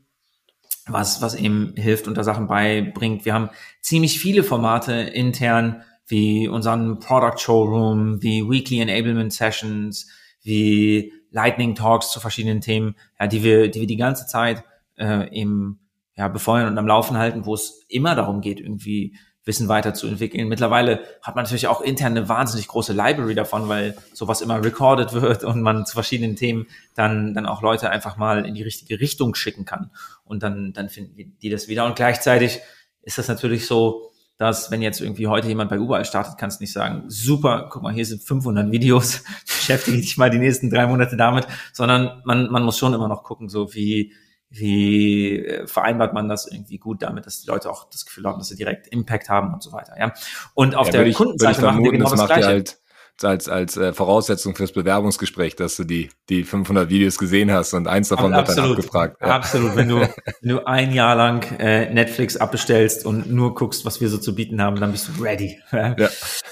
was, 0.89 1.23
was 1.23 1.35
eben 1.35 1.75
hilft 1.77 2.09
und 2.09 2.17
da 2.17 2.25
Sachen 2.25 2.49
beibringt. 2.49 3.25
Wir 3.25 3.35
haben 3.35 3.51
ziemlich 3.81 4.19
viele 4.19 4.43
Formate 4.43 4.93
intern, 4.93 5.83
wie 6.09 6.49
unseren 6.49 6.99
Product 6.99 7.39
Showroom, 7.39 8.23
wie 8.23 8.49
Weekly 8.49 8.81
Enablement 8.81 9.33
Sessions, 9.33 10.09
wie 10.43 11.13
Lightning 11.31 11.75
Talks 11.75 12.11
zu 12.11 12.21
verschiedenen 12.21 12.61
Themen, 12.61 12.97
ja, 13.21 13.27
die 13.27 13.43
wir, 13.43 13.71
die 13.71 13.81
wir 13.81 13.87
die 13.87 13.97
ganze 13.97 14.27
Zeit 14.27 14.65
äh, 14.97 15.31
eben 15.31 15.81
ja, 16.17 16.29
befeuern 16.29 16.69
und 16.69 16.79
am 16.79 16.87
Laufen 16.87 17.19
halten, 17.19 17.45
wo 17.45 17.55
es 17.55 17.85
immer 17.89 18.15
darum 18.15 18.41
geht, 18.41 18.61
irgendwie 18.61 19.17
Wissen 19.47 19.69
weiterzuentwickeln. 19.69 20.49
Mittlerweile 20.49 21.05
hat 21.23 21.37
man 21.37 21.45
natürlich 21.45 21.69
auch 21.69 21.81
intern 21.81 22.17
eine 22.17 22.29
wahnsinnig 22.29 22.67
große 22.67 22.93
Library 22.93 23.35
davon, 23.35 23.69
weil 23.69 23.97
sowas 24.13 24.41
immer 24.41 24.63
recorded 24.63 25.13
wird 25.13 25.45
und 25.45 25.63
man 25.63 25.87
zu 25.87 25.95
verschiedenen 25.95 26.35
Themen 26.35 26.67
dann, 26.97 27.33
dann 27.33 27.47
auch 27.47 27.63
Leute 27.63 27.89
einfach 27.91 28.17
mal 28.17 28.45
in 28.45 28.55
die 28.55 28.65
richtige 28.65 29.01
Richtung 29.01 29.37
schicken 29.37 29.65
kann. 29.65 29.91
Und 30.25 30.43
dann, 30.43 30.73
dann 30.73 30.89
finden 30.89 31.37
die 31.41 31.49
das 31.49 31.69
wieder. 31.69 31.87
Und 31.87 31.95
gleichzeitig 31.95 32.61
ist 33.03 33.19
das 33.19 33.29
natürlich 33.29 33.67
so, 33.67 34.11
dass 34.37 34.71
wenn 34.71 34.83
jetzt 34.83 35.01
irgendwie 35.01 35.29
heute 35.29 35.47
jemand 35.47 35.71
bei 35.71 35.77
Überall 35.77 36.05
startet, 36.05 36.37
kannst 36.39 36.59
du 36.59 36.65
nicht 36.65 36.73
sagen, 36.73 37.05
super, 37.07 37.69
guck 37.71 37.83
mal, 37.83 37.95
hier 37.95 38.05
sind 38.05 38.23
500 38.23 38.71
Videos, 38.73 39.23
beschäftige 39.47 39.99
dich 39.99 40.17
mal 40.17 40.29
die 40.29 40.39
nächsten 40.39 40.71
drei 40.71 40.89
Monate 40.89 41.17
damit, 41.17 41.47
sondern 41.73 42.21
man, 42.25 42.51
man 42.51 42.65
muss 42.65 42.79
schon 42.79 42.93
immer 42.93 43.09
noch 43.09 43.23
gucken, 43.23 43.49
so 43.49 43.73
wie, 43.75 44.13
wie 44.51 45.39
äh, 45.45 45.67
vereinbart 45.67 46.15
man 46.15 46.29
das 46.29 46.51
irgendwie 46.51 46.79
gut 46.79 47.03
damit, 47.03 47.27
dass 47.27 47.41
die 47.43 47.49
Leute 47.49 47.71
auch 47.71 47.89
das 47.91 48.05
Gefühl 48.07 48.25
haben, 48.25 48.39
dass 48.39 48.49
sie 48.49 48.57
direkt 48.57 48.87
Impact 48.89 49.29
haben 49.29 49.53
und 49.53 49.63
so 49.63 49.73
weiter. 49.73 49.95
Ja. 49.99 50.13
Und 50.55 50.75
auf 50.75 50.87
ja, 50.89 50.93
der 50.93 51.07
ich, 51.07 51.17
Kundenseite 51.17 51.63
machen 51.63 51.83
wir 51.83 51.93
genau 51.93 52.11
das, 52.11 52.21
das 52.21 52.27
Gleiche. 52.27 52.47
Halt 52.47 52.79
als, 53.25 53.49
als 53.49 53.77
äh, 53.77 53.93
Voraussetzung 53.93 54.55
fürs 54.55 54.73
Bewerbungsgespräch, 54.73 55.57
dass 55.57 55.77
du 55.77 55.85
die, 55.85 56.11
die 56.29 56.45
500 56.45 56.91
Videos 56.91 57.19
gesehen 57.19 57.51
hast 57.51 57.73
und 57.73 57.89
eins 57.89 58.09
davon 58.09 58.33
wird 58.33 58.49
dann 58.49 58.71
abgefragt. 58.71 59.21
Ja. 59.21 59.29
Absolut, 59.29 59.77
wenn 59.77 59.89
du, 59.89 60.01
wenn 60.41 60.49
du 60.49 60.67
ein 60.67 60.93
Jahr 60.93 61.17
lang 61.17 61.43
äh, 61.59 61.93
Netflix 61.93 62.37
abbestellst 62.37 63.07
und 63.07 63.31
nur 63.31 63.55
guckst, 63.55 63.85
was 63.85 64.01
wir 64.01 64.09
so 64.09 64.19
zu 64.19 64.35
bieten 64.35 64.61
haben, 64.61 64.79
dann 64.79 64.93
bist 64.93 65.09
du 65.09 65.23
ready. 65.23 65.59
ja. 65.73 66.09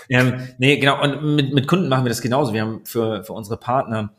Ähm, 0.09 0.49
nee, 0.59 0.79
genau, 0.79 1.03
und 1.03 1.37
mit, 1.37 1.53
mit 1.53 1.67
Kunden 1.67 1.89
machen 1.89 2.05
wir 2.05 2.11
das 2.11 2.23
genauso. 2.23 2.55
Wir 2.55 2.63
haben 2.63 2.85
für, 2.85 3.25
für 3.25 3.33
unsere 3.33 3.59
Partner 3.59 4.15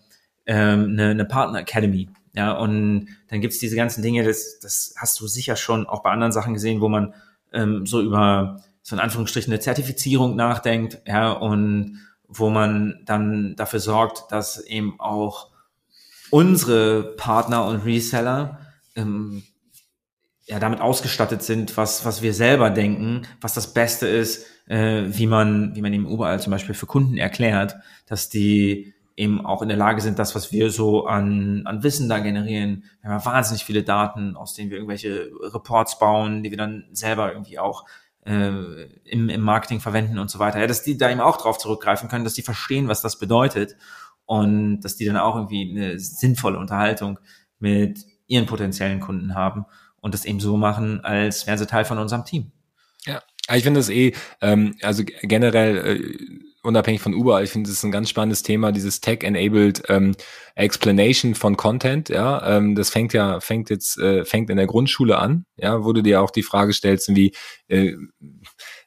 ähm, 0.45 0.91
eine, 0.91 1.09
eine 1.09 1.25
Partner 1.25 1.59
Academy. 1.59 2.09
Ja, 2.35 2.51
und 2.51 3.07
dann 3.29 3.41
gibt's 3.41 3.59
diese 3.59 3.75
ganzen 3.75 4.01
Dinge, 4.01 4.23
das, 4.23 4.59
das 4.59 4.93
hast 4.97 5.19
du 5.19 5.27
sicher 5.27 5.55
schon 5.55 5.87
auch 5.87 6.03
bei 6.03 6.11
anderen 6.11 6.33
Sachen 6.33 6.53
gesehen, 6.53 6.81
wo 6.81 6.89
man 6.89 7.13
ähm, 7.53 7.85
so 7.85 8.01
über 8.01 8.61
so 8.81 8.95
in 8.95 9.01
Anführungsstrichen 9.01 9.51
eine 9.51 9.61
Zertifizierung 9.61 10.35
nachdenkt, 10.35 11.01
ja, 11.07 11.31
und 11.31 11.99
wo 12.27 12.49
man 12.49 13.01
dann 13.05 13.55
dafür 13.55 13.79
sorgt, 13.79 14.31
dass 14.31 14.59
eben 14.59 14.99
auch 14.99 15.49
unsere 16.29 17.15
Partner 17.15 17.65
und 17.65 17.85
Reseller 17.85 18.59
ähm, 18.95 19.43
ja 20.45 20.59
damit 20.59 20.81
ausgestattet 20.81 21.41
sind, 21.41 21.77
was 21.77 22.03
was 22.03 22.21
wir 22.21 22.33
selber 22.33 22.69
denken, 22.69 23.27
was 23.39 23.53
das 23.53 23.73
Beste 23.73 24.07
ist, 24.07 24.45
äh, 24.67 25.03
wie 25.07 25.27
man 25.27 25.75
wie 25.75 25.81
man 25.81 25.93
eben 25.93 26.09
überall 26.09 26.41
zum 26.41 26.51
Beispiel 26.51 26.75
für 26.75 26.85
Kunden 26.85 27.17
erklärt, 27.17 27.75
dass 28.07 28.29
die 28.29 28.94
eben 29.17 29.45
auch 29.45 29.61
in 29.61 29.69
der 29.69 29.77
Lage 29.77 30.01
sind, 30.01 30.19
das, 30.19 30.35
was 30.35 30.51
wir 30.51 30.71
so 30.71 31.05
an, 31.05 31.65
an 31.65 31.83
Wissen 31.83 32.09
da 32.09 32.19
generieren. 32.19 32.83
Wir 33.01 33.09
haben 33.09 33.19
ja 33.19 33.25
wahnsinnig 33.25 33.63
viele 33.63 33.83
Daten, 33.83 34.35
aus 34.35 34.53
denen 34.53 34.69
wir 34.69 34.77
irgendwelche 34.77 35.31
Reports 35.53 35.99
bauen, 35.99 36.43
die 36.43 36.51
wir 36.51 36.57
dann 36.57 36.85
selber 36.91 37.31
irgendwie 37.31 37.59
auch 37.59 37.85
äh, 38.25 38.49
im, 39.05 39.29
im 39.29 39.41
Marketing 39.41 39.79
verwenden 39.79 40.19
und 40.19 40.29
so 40.29 40.39
weiter. 40.39 40.59
Ja, 40.59 40.67
dass 40.67 40.83
die 40.83 40.97
da 40.97 41.09
eben 41.09 41.21
auch 41.21 41.37
drauf 41.37 41.57
zurückgreifen 41.57 42.09
können, 42.09 42.25
dass 42.25 42.33
die 42.33 42.41
verstehen, 42.41 42.87
was 42.87 43.01
das 43.01 43.17
bedeutet 43.17 43.77
und 44.25 44.81
dass 44.81 44.97
die 44.97 45.05
dann 45.05 45.17
auch 45.17 45.35
irgendwie 45.35 45.71
eine 45.71 45.99
sinnvolle 45.99 46.57
Unterhaltung 46.57 47.19
mit 47.59 48.05
ihren 48.27 48.47
potenziellen 48.47 48.99
Kunden 48.99 49.35
haben 49.35 49.65
und 50.01 50.13
das 50.13 50.25
eben 50.25 50.39
so 50.39 50.57
machen, 50.57 51.03
als 51.05 51.47
wären 51.47 51.57
sie 51.57 51.67
Teil 51.67 51.85
von 51.85 51.99
unserem 51.99 52.25
Team. 52.25 52.51
Ja, 53.05 53.21
ich 53.53 53.63
finde 53.63 53.79
das 53.79 53.89
eh, 53.89 54.13
ähm, 54.41 54.75
also 54.81 55.03
generell 55.05 55.77
äh, 55.77 56.39
unabhängig 56.65 57.01
von 57.01 57.13
Uber, 57.13 57.41
ich 57.43 57.51
finde, 57.51 57.69
das 57.69 57.77
ist 57.77 57.83
ein 57.83 57.91
ganz 57.91 58.09
spannendes 58.09 58.43
Thema, 58.43 58.71
dieses 58.71 58.99
Tech-enabled 58.99 59.83
ähm, 59.89 60.15
Explanation 60.55 61.35
von 61.35 61.55
Content, 61.55 62.09
ja, 62.09 62.57
ähm, 62.57 62.75
das 62.75 62.89
fängt 62.89 63.13
ja, 63.13 63.39
fängt 63.39 63.69
jetzt, 63.69 63.97
äh, 63.97 64.25
fängt 64.25 64.49
in 64.49 64.57
der 64.57 64.67
Grundschule 64.67 65.17
an, 65.17 65.45
ja, 65.57 65.83
wo 65.83 65.93
du 65.93 66.01
dir 66.01 66.21
auch 66.21 66.31
die 66.31 66.43
Frage 66.43 66.73
stellst, 66.73 67.15
wie 67.15 67.33
äh, 67.67 67.93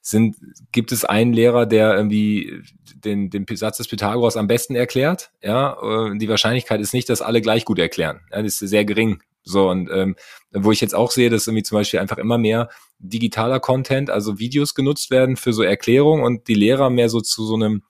sind, 0.02 0.36
gibt 0.72 0.92
es 0.92 1.04
einen 1.04 1.32
Lehrer, 1.32 1.66
der 1.66 1.94
irgendwie 1.96 2.62
den, 2.94 3.30
den 3.30 3.46
Satz 3.56 3.78
des 3.78 3.88
Pythagoras 3.88 4.36
am 4.36 4.48
besten 4.48 4.74
erklärt, 4.74 5.30
ja, 5.42 5.76
äh, 5.82 6.18
die 6.18 6.28
Wahrscheinlichkeit 6.28 6.80
ist 6.80 6.94
nicht, 6.94 7.08
dass 7.08 7.22
alle 7.22 7.40
gleich 7.40 7.64
gut 7.64 7.78
erklären, 7.78 8.20
ja, 8.30 8.42
das 8.42 8.60
ist 8.60 8.70
sehr 8.70 8.84
gering, 8.84 9.22
so, 9.42 9.70
und 9.70 9.88
ähm, 9.90 10.16
wo 10.52 10.72
ich 10.72 10.80
jetzt 10.80 10.94
auch 10.94 11.10
sehe, 11.10 11.30
dass 11.30 11.46
irgendwie 11.46 11.62
zum 11.62 11.76
Beispiel 11.76 12.00
einfach 12.00 12.18
immer 12.18 12.38
mehr 12.38 12.68
digitaler 12.98 13.60
Content, 13.60 14.10
also 14.10 14.38
Videos 14.38 14.74
genutzt 14.74 15.10
werden 15.10 15.36
für 15.36 15.52
so 15.52 15.62
Erklärungen 15.62 16.24
und 16.24 16.48
die 16.48 16.54
Lehrer 16.54 16.90
mehr 16.90 17.08
so 17.08 17.20
zu 17.20 17.44
so 17.44 17.54
einem 17.54 17.82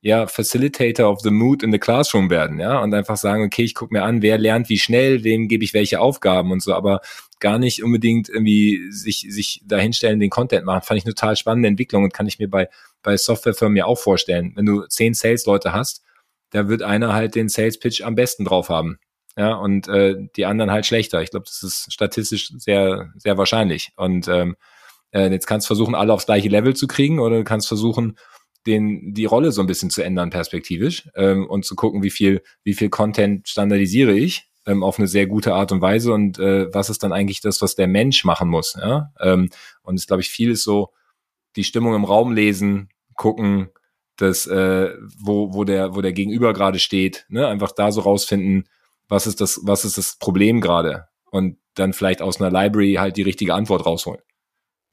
ja, 0.00 0.28
Facilitator 0.28 1.10
of 1.10 1.20
the 1.22 1.30
Mood 1.30 1.62
in 1.62 1.72
the 1.72 1.78
Classroom 1.78 2.30
werden, 2.30 2.60
ja, 2.60 2.80
und 2.80 2.94
einfach 2.94 3.16
sagen, 3.16 3.44
okay, 3.44 3.64
ich 3.64 3.74
gucke 3.74 3.92
mir 3.92 4.04
an, 4.04 4.22
wer 4.22 4.38
lernt 4.38 4.68
wie 4.68 4.78
schnell, 4.78 5.24
wem 5.24 5.48
gebe 5.48 5.64
ich 5.64 5.74
welche 5.74 6.00
Aufgaben 6.00 6.52
und 6.52 6.62
so, 6.62 6.72
aber 6.72 7.00
gar 7.40 7.58
nicht 7.58 7.82
unbedingt 7.82 8.28
irgendwie 8.28 8.90
sich, 8.90 9.26
sich 9.28 9.62
dahinstellen, 9.66 10.20
den 10.20 10.30
Content 10.30 10.64
machen. 10.64 10.82
Fand 10.82 10.98
ich 10.98 11.04
eine 11.04 11.14
total 11.14 11.36
spannende 11.36 11.68
Entwicklung 11.68 12.04
und 12.04 12.12
kann 12.12 12.26
ich 12.26 12.38
mir 12.38 12.48
bei, 12.48 12.68
bei 13.02 13.16
Softwarefirmen 13.16 13.76
ja 13.76 13.86
auch 13.86 13.98
vorstellen. 13.98 14.52
Wenn 14.54 14.66
du 14.66 14.86
zehn 14.86 15.14
Sales-Leute 15.14 15.72
hast, 15.72 16.02
da 16.50 16.68
wird 16.68 16.82
einer 16.82 17.12
halt 17.12 17.34
den 17.34 17.48
Sales-Pitch 17.48 18.02
am 18.02 18.14
besten 18.14 18.44
drauf 18.44 18.68
haben 18.68 18.98
ja, 19.38 19.54
und 19.54 19.86
äh, 19.86 20.16
die 20.34 20.46
anderen 20.46 20.72
halt 20.72 20.84
schlechter. 20.84 21.22
Ich 21.22 21.30
glaube, 21.30 21.46
das 21.46 21.62
ist 21.62 21.92
statistisch 21.92 22.52
sehr, 22.56 23.12
sehr 23.16 23.38
wahrscheinlich. 23.38 23.92
Und 23.94 24.26
ähm, 24.26 24.56
äh, 25.12 25.30
jetzt 25.30 25.46
kannst 25.46 25.66
du 25.66 25.68
versuchen, 25.68 25.94
alle 25.94 26.12
aufs 26.12 26.26
gleiche 26.26 26.48
Level 26.48 26.74
zu 26.74 26.88
kriegen 26.88 27.20
oder 27.20 27.36
du 27.36 27.44
kannst 27.44 27.68
versuchen, 27.68 28.18
den, 28.66 29.14
die 29.14 29.26
Rolle 29.26 29.52
so 29.52 29.60
ein 29.60 29.68
bisschen 29.68 29.90
zu 29.90 30.02
ändern, 30.02 30.30
perspektivisch, 30.30 31.08
ähm, 31.14 31.46
und 31.46 31.64
zu 31.64 31.76
gucken, 31.76 32.02
wie 32.02 32.10
viel, 32.10 32.42
wie 32.64 32.74
viel 32.74 32.90
Content 32.90 33.48
standardisiere 33.48 34.12
ich 34.12 34.50
ähm, 34.66 34.82
auf 34.82 34.98
eine 34.98 35.06
sehr 35.06 35.28
gute 35.28 35.54
Art 35.54 35.70
und 35.70 35.80
Weise 35.80 36.12
und 36.12 36.40
äh, 36.40 36.74
was 36.74 36.90
ist 36.90 37.04
dann 37.04 37.12
eigentlich 37.12 37.40
das, 37.40 37.62
was 37.62 37.76
der 37.76 37.86
Mensch 37.86 38.24
machen 38.24 38.48
muss. 38.48 38.74
Ja? 38.76 39.12
Ähm, 39.20 39.50
und 39.82 39.94
es 40.00 40.08
glaube 40.08 40.22
ich, 40.22 40.30
viel 40.30 40.50
ist 40.50 40.64
so 40.64 40.92
die 41.54 41.62
Stimmung 41.62 41.94
im 41.94 42.04
Raum 42.04 42.32
lesen, 42.32 42.88
gucken, 43.14 43.68
das, 44.16 44.48
äh, 44.48 44.94
wo, 45.16 45.54
wo 45.54 45.62
der, 45.62 45.94
wo 45.94 46.00
der 46.00 46.12
Gegenüber 46.12 46.52
gerade 46.52 46.80
steht, 46.80 47.24
ne? 47.28 47.46
Einfach 47.46 47.70
da 47.70 47.92
so 47.92 48.00
rausfinden, 48.00 48.68
was 49.08 49.26
ist 49.26 49.40
das, 49.40 49.60
was 49.64 49.84
ist 49.84 49.98
das 49.98 50.16
Problem 50.18 50.60
gerade? 50.60 51.08
Und 51.30 51.58
dann 51.74 51.92
vielleicht 51.92 52.22
aus 52.22 52.40
einer 52.40 52.50
Library 52.50 52.94
halt 52.94 53.16
die 53.16 53.22
richtige 53.22 53.54
Antwort 53.54 53.86
rausholen. 53.86 54.20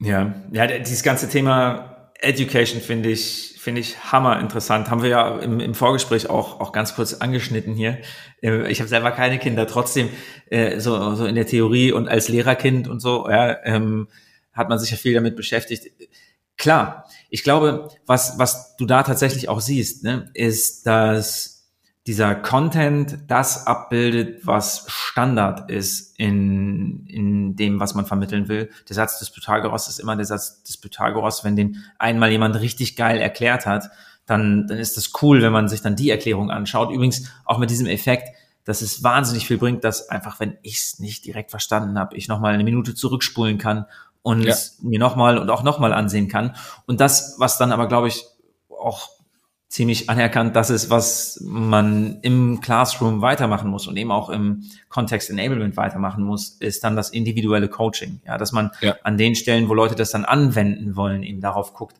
Ja, 0.00 0.34
ja, 0.52 0.66
dieses 0.66 1.02
ganze 1.02 1.28
Thema 1.28 2.10
Education 2.20 2.80
finde 2.80 3.10
ich, 3.10 3.56
finde 3.58 3.80
ich 3.80 4.12
hammer 4.12 4.40
interessant. 4.40 4.90
Haben 4.90 5.02
wir 5.02 5.10
ja 5.10 5.38
im, 5.38 5.60
im 5.60 5.74
Vorgespräch 5.74 6.28
auch, 6.30 6.60
auch 6.60 6.72
ganz 6.72 6.94
kurz 6.94 7.14
angeschnitten 7.14 7.74
hier. 7.74 7.98
Äh, 8.42 8.70
ich 8.70 8.80
habe 8.80 8.88
selber 8.88 9.10
keine 9.10 9.38
Kinder, 9.38 9.66
trotzdem 9.66 10.08
äh, 10.50 10.80
so, 10.80 11.14
so 11.14 11.26
in 11.26 11.34
der 11.34 11.46
Theorie 11.46 11.92
und 11.92 12.08
als 12.08 12.28
Lehrerkind 12.28 12.88
und 12.88 13.00
so, 13.00 13.28
ja, 13.28 13.56
ähm, 13.64 14.08
hat 14.52 14.68
man 14.68 14.78
sich 14.78 14.90
ja 14.90 14.96
viel 14.96 15.14
damit 15.14 15.36
beschäftigt. 15.36 15.90
Klar, 16.56 17.06
ich 17.28 17.42
glaube, 17.42 17.90
was, 18.06 18.38
was 18.38 18.76
du 18.76 18.86
da 18.86 19.02
tatsächlich 19.02 19.50
auch 19.50 19.60
siehst, 19.60 20.04
ne, 20.04 20.30
ist, 20.32 20.86
dass 20.86 21.55
dieser 22.06 22.36
Content 22.36 23.18
das 23.26 23.66
abbildet, 23.66 24.46
was 24.46 24.84
Standard 24.88 25.70
ist 25.70 26.18
in, 26.18 27.04
in 27.06 27.56
dem, 27.56 27.80
was 27.80 27.94
man 27.94 28.06
vermitteln 28.06 28.46
will. 28.48 28.70
Der 28.88 28.94
Satz 28.94 29.18
des 29.18 29.30
Pythagoras 29.30 29.88
ist 29.88 29.98
immer 29.98 30.14
der 30.14 30.24
Satz 30.24 30.62
des 30.62 30.76
Pythagoras. 30.76 31.42
Wenn 31.42 31.56
den 31.56 31.82
einmal 31.98 32.30
jemand 32.30 32.60
richtig 32.60 32.94
geil 32.94 33.18
erklärt 33.18 33.66
hat, 33.66 33.90
dann, 34.24 34.68
dann 34.68 34.78
ist 34.78 34.96
das 34.96 35.12
cool, 35.20 35.42
wenn 35.42 35.52
man 35.52 35.68
sich 35.68 35.82
dann 35.82 35.96
die 35.96 36.10
Erklärung 36.10 36.50
anschaut. 36.50 36.92
Übrigens 36.92 37.30
auch 37.44 37.58
mit 37.58 37.70
diesem 37.70 37.86
Effekt, 37.88 38.28
dass 38.64 38.82
es 38.82 39.02
wahnsinnig 39.02 39.46
viel 39.46 39.58
bringt, 39.58 39.82
dass 39.82 40.08
einfach, 40.08 40.38
wenn 40.38 40.58
ich 40.62 40.78
es 40.78 40.98
nicht 41.00 41.24
direkt 41.24 41.50
verstanden 41.50 41.98
habe, 41.98 42.16
ich 42.16 42.28
nochmal 42.28 42.54
eine 42.54 42.64
Minute 42.64 42.94
zurückspulen 42.94 43.58
kann 43.58 43.86
und 44.22 44.42
ja. 44.42 44.54
mir 44.80 44.98
nochmal 45.00 45.38
und 45.38 45.50
auch 45.50 45.64
nochmal 45.64 45.92
ansehen 45.92 46.28
kann. 46.28 46.54
Und 46.86 47.00
das, 47.00 47.36
was 47.38 47.58
dann 47.58 47.72
aber, 47.72 47.88
glaube 47.88 48.08
ich, 48.08 48.24
auch 48.68 49.15
ziemlich 49.68 50.08
anerkannt, 50.08 50.54
das 50.54 50.70
ist, 50.70 50.90
was 50.90 51.40
man 51.44 52.20
im 52.22 52.60
Classroom 52.60 53.20
weitermachen 53.20 53.68
muss 53.68 53.86
und 53.88 53.96
eben 53.96 54.12
auch 54.12 54.30
im 54.30 54.64
Context 54.88 55.28
Enablement 55.28 55.76
weitermachen 55.76 56.24
muss, 56.24 56.50
ist 56.60 56.84
dann 56.84 56.96
das 56.96 57.10
individuelle 57.10 57.68
Coaching. 57.68 58.20
Ja, 58.24 58.38
dass 58.38 58.52
man 58.52 58.70
ja. 58.80 58.96
an 59.02 59.18
den 59.18 59.34
Stellen, 59.34 59.68
wo 59.68 59.74
Leute 59.74 59.96
das 59.96 60.10
dann 60.10 60.24
anwenden 60.24 60.96
wollen, 60.96 61.22
eben 61.22 61.40
darauf 61.40 61.74
guckt, 61.74 61.96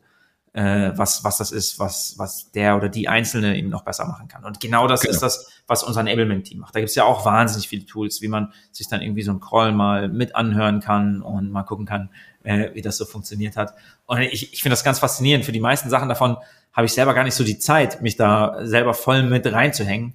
äh, 0.57 0.97
was, 0.97 1.23
was 1.23 1.37
das 1.37 1.51
ist, 1.51 1.77
was, 1.77 2.15
was 2.17 2.51
der 2.51 2.77
oder 2.77 2.89
die 2.89 3.07
Einzelne 3.07 3.55
eben 3.57 3.69
noch 3.69 3.83
besser 3.83 4.07
machen 4.07 4.27
kann. 4.27 4.43
Und 4.43 4.59
genau 4.59 4.87
das 4.87 5.01
genau. 5.01 5.13
ist 5.13 5.21
das, 5.21 5.51
was 5.67 5.83
unser 5.83 6.01
Enablement-Team 6.01 6.59
macht. 6.59 6.73
Da 6.73 6.79
gibt 6.79 6.89
es 6.89 6.95
ja 6.95 7.03
auch 7.03 7.25
wahnsinnig 7.25 7.67
viele 7.67 7.85
Tools, 7.85 8.21
wie 8.23 8.27
man 8.27 8.53
sich 8.71 8.87
dann 8.87 9.01
irgendwie 9.01 9.21
so 9.21 9.31
ein 9.31 9.39
Call 9.39 9.71
mal 9.71 10.07
mit 10.07 10.35
anhören 10.35 10.79
kann 10.79 11.21
und 11.21 11.51
mal 11.51 11.63
gucken 11.63 11.85
kann, 11.85 12.09
äh, 12.47 12.73
wie 12.73 12.81
das 12.81 12.97
so 12.97 13.05
funktioniert 13.05 13.57
hat. 13.57 13.73
Und 14.05 14.21
ich, 14.21 14.53
ich 14.53 14.61
finde 14.61 14.73
das 14.73 14.83
ganz 14.83 14.99
faszinierend. 14.99 15.45
Für 15.45 15.51
die 15.51 15.59
meisten 15.59 15.89
Sachen 15.89 16.09
davon 16.09 16.37
habe 16.71 16.85
ich 16.85 16.93
selber 16.93 17.13
gar 17.13 17.23
nicht 17.23 17.35
so 17.35 17.43
die 17.43 17.59
Zeit, 17.59 18.01
mich 18.01 18.15
da 18.15 18.65
selber 18.65 18.93
voll 18.93 19.23
mit 19.23 19.45
reinzuhängen. 19.51 20.13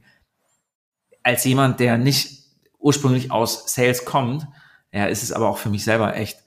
Als 1.22 1.44
jemand, 1.44 1.78
der 1.78 1.98
nicht 1.98 2.42
ursprünglich 2.78 3.30
aus 3.30 3.72
Sales 3.72 4.04
kommt, 4.04 4.46
ja, 4.92 5.06
ist 5.06 5.22
es 5.22 5.32
aber 5.32 5.48
auch 5.48 5.58
für 5.58 5.70
mich 5.70 5.84
selber 5.84 6.16
echt 6.16 6.38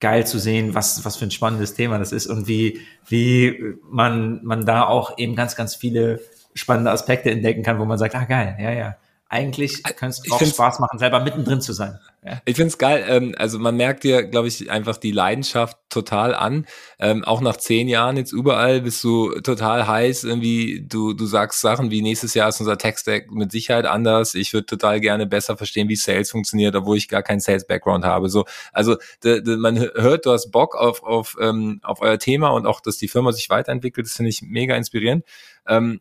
geil 0.00 0.26
zu 0.26 0.38
sehen, 0.38 0.74
was, 0.74 1.04
was 1.04 1.16
für 1.16 1.26
ein 1.26 1.30
spannendes 1.30 1.74
Thema 1.74 1.98
das 1.98 2.12
ist 2.12 2.26
und 2.26 2.48
wie, 2.48 2.80
wie 3.06 3.76
man, 3.90 4.44
man 4.44 4.66
da 4.66 4.86
auch 4.86 5.16
eben 5.18 5.36
ganz, 5.36 5.56
ganz 5.56 5.74
viele 5.74 6.20
spannende 6.54 6.90
Aspekte 6.90 7.30
entdecken 7.30 7.62
kann, 7.62 7.78
wo 7.78 7.84
man 7.84 7.98
sagt, 7.98 8.14
ah 8.14 8.24
geil, 8.24 8.56
ja, 8.58 8.72
ja, 8.72 8.96
eigentlich 9.28 9.82
könnte 9.82 10.20
es 10.24 10.30
auch 10.30 10.44
Spaß 10.44 10.78
machen, 10.78 10.98
selber 10.98 11.20
mittendrin 11.20 11.60
zu 11.60 11.72
sein. 11.72 11.98
Ja. 12.24 12.40
Ich 12.44 12.56
finde 12.56 12.68
es 12.68 12.78
geil. 12.78 13.04
Ähm, 13.08 13.34
also 13.38 13.58
man 13.58 13.76
merkt 13.76 14.04
dir, 14.04 14.22
glaube 14.24 14.46
ich, 14.48 14.70
einfach 14.70 14.96
die 14.96 15.10
Leidenschaft 15.10 15.76
total 15.88 16.34
an. 16.34 16.66
Ähm, 16.98 17.24
auch 17.24 17.40
nach 17.40 17.56
zehn 17.56 17.88
Jahren 17.88 18.16
jetzt 18.16 18.32
überall 18.32 18.80
bist 18.82 19.02
du 19.02 19.32
total 19.40 19.86
heiß. 19.86 20.24
Irgendwie, 20.24 20.84
du, 20.88 21.12
du 21.12 21.26
sagst 21.26 21.60
Sachen 21.60 21.90
wie 21.90 22.02
nächstes 22.02 22.34
Jahr 22.34 22.48
ist 22.48 22.60
unser 22.60 22.78
Tech-Stack 22.78 23.30
mit 23.32 23.50
Sicherheit 23.50 23.84
anders. 23.84 24.34
Ich 24.34 24.52
würde 24.52 24.66
total 24.66 25.00
gerne 25.00 25.26
besser 25.26 25.56
verstehen, 25.56 25.88
wie 25.88 25.96
Sales 25.96 26.30
funktioniert, 26.30 26.76
obwohl 26.76 26.96
ich 26.96 27.08
gar 27.08 27.22
keinen 27.22 27.40
Sales-Background 27.40 28.04
habe. 28.04 28.28
So, 28.28 28.44
also 28.72 28.96
de, 29.24 29.42
de, 29.42 29.56
man 29.56 29.78
hört, 29.78 30.26
du 30.26 30.30
hast 30.30 30.50
Bock 30.52 30.76
auf, 30.76 31.02
auf, 31.02 31.36
ähm, 31.40 31.80
auf 31.82 32.00
euer 32.00 32.18
Thema 32.18 32.50
und 32.50 32.66
auch, 32.66 32.80
dass 32.80 32.96
die 32.96 33.08
Firma 33.08 33.32
sich 33.32 33.50
weiterentwickelt. 33.50 34.06
Das 34.06 34.14
finde 34.14 34.30
ich 34.30 34.42
mega 34.42 34.76
inspirierend. 34.76 35.24
Ähm, 35.68 36.00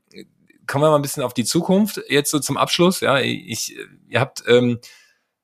kommen 0.68 0.84
wir 0.84 0.90
mal 0.90 0.98
ein 0.98 1.02
bisschen 1.02 1.24
auf 1.24 1.34
die 1.34 1.46
Zukunft. 1.46 2.02
Jetzt 2.08 2.32
so 2.32 2.40
zum 2.40 2.58
Abschluss. 2.58 3.00
Ja, 3.02 3.20
ich, 3.20 3.76
ihr 4.08 4.20
habt, 4.20 4.44
ähm, 4.48 4.80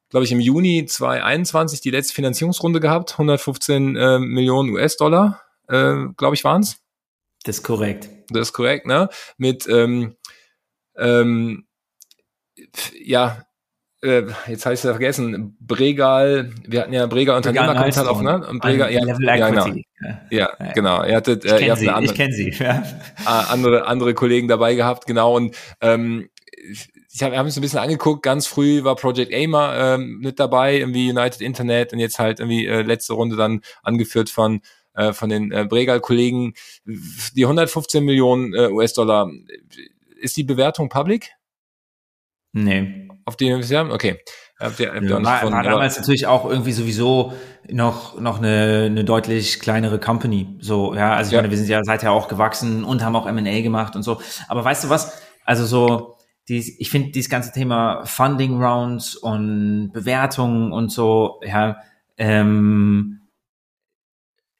glaube 0.09 0.25
ich, 0.25 0.31
im 0.31 0.39
Juni 0.39 0.85
2021 0.85 1.81
die 1.81 1.91
letzte 1.91 2.13
Finanzierungsrunde 2.13 2.79
gehabt. 2.79 3.13
115 3.13 3.95
äh, 3.95 4.19
Millionen 4.19 4.69
US-Dollar, 4.71 5.41
äh, 5.67 5.95
glaube 6.17 6.35
ich, 6.35 6.43
waren's. 6.43 6.81
Das 7.43 7.57
ist 7.57 7.63
korrekt. 7.63 8.09
Das 8.29 8.49
ist 8.49 8.53
korrekt, 8.53 8.85
ne? 8.85 9.09
Mit, 9.37 9.67
ähm, 9.67 10.15
ähm, 10.95 11.65
ja, 13.01 13.45
äh, 14.03 14.23
jetzt 14.47 14.65
habe 14.65 14.73
ich 14.73 14.83
es 14.83 14.89
vergessen, 14.89 15.55
Bregal, 15.59 16.51
wir 16.67 16.81
hatten 16.81 16.93
ja 16.93 17.05
Bregal 17.05 17.37
Unternehmerkapital 17.37 18.07
auch, 18.07 18.21
ne? 18.21 18.45
Und 18.47 18.59
Bregal, 18.59 18.91
ja, 18.91 19.03
Level 19.03 19.27
ja, 19.27 19.49
genau. 19.49 19.67
Ja, 20.31 20.49
ja, 20.59 20.71
genau. 20.73 21.03
Ihr 21.03 21.15
hattet, 21.15 21.45
ich 21.45 21.51
äh, 21.51 21.67
ihr 21.67 22.01
ich 22.01 22.13
kenne 22.15 22.33
sie, 22.33 22.49
ja. 22.49 22.83
andere, 23.25 23.85
andere 23.85 24.15
Kollegen 24.15 24.47
dabei 24.47 24.73
gehabt, 24.73 25.05
genau. 25.05 25.35
Und 25.35 25.55
ähm, 25.81 26.29
ich 27.13 27.21
habe 27.21 27.37
hab 27.37 27.47
so 27.49 27.59
ein 27.59 27.61
bisschen 27.61 27.79
angeguckt, 27.79 28.23
ganz 28.23 28.47
früh 28.47 28.83
war 28.83 28.95
Project 28.95 29.33
Aimer 29.33 29.75
ähm, 29.75 30.19
mit 30.19 30.39
dabei, 30.39 30.79
irgendwie 30.79 31.11
United 31.11 31.41
Internet 31.41 31.93
und 31.93 31.99
jetzt 31.99 32.17
halt 32.17 32.39
irgendwie 32.39 32.65
äh, 32.65 32.81
letzte 32.81 33.13
Runde 33.13 33.35
dann 33.35 33.61
angeführt 33.83 34.31
von 34.31 34.61
äh, 34.93 35.13
von 35.13 35.29
den 35.29 35.51
äh, 35.51 35.65
Bregal-Kollegen. 35.69 36.53
Die 36.85 37.43
115 37.43 38.03
Millionen 38.03 38.53
äh, 38.53 38.67
US-Dollar, 38.67 39.29
ist 40.19 40.37
die 40.37 40.43
Bewertung 40.43 40.89
public? 40.89 41.33
Nee 42.53 43.07
auf 43.31 43.37
die 43.37 43.47
wir 43.47 43.79
haben? 43.79 43.91
Okay. 43.91 44.19
Habt 44.59 44.79
ihr, 44.79 44.93
habt 44.93 45.01
ihr 45.01 45.09
ja, 45.09 45.23
war, 45.23 45.51
war 45.51 45.63
damals 45.63 45.97
natürlich 45.97 46.27
auch 46.27 46.47
irgendwie 46.47 46.71
sowieso 46.71 47.33
noch 47.69 48.19
noch 48.19 48.37
eine, 48.37 48.87
eine 48.87 49.03
deutlich 49.03 49.59
kleinere 49.59 49.99
Company. 49.99 50.57
So, 50.59 50.93
ja, 50.93 51.13
also 51.13 51.29
ich 51.29 51.33
ja. 51.33 51.39
meine, 51.39 51.49
wir 51.49 51.57
sind 51.57 51.67
ja 51.67 51.83
seither 51.83 52.11
auch 52.11 52.27
gewachsen 52.27 52.83
und 52.83 53.03
haben 53.03 53.15
auch 53.15 53.25
M&A 53.25 53.61
gemacht 53.61 53.95
und 53.95 54.03
so. 54.03 54.21
Aber 54.47 54.63
weißt 54.63 54.83
du 54.83 54.89
was? 54.89 55.21
Also 55.45 55.65
so, 55.65 56.17
die, 56.47 56.75
ich 56.79 56.89
finde 56.89 57.11
dieses 57.11 57.29
ganze 57.29 57.51
Thema 57.51 58.05
Funding 58.05 58.61
Rounds 58.61 59.15
und 59.15 59.91
Bewertungen 59.93 60.71
und 60.71 60.91
so, 60.91 61.39
ja, 61.43 61.77
ähm, 62.17 63.20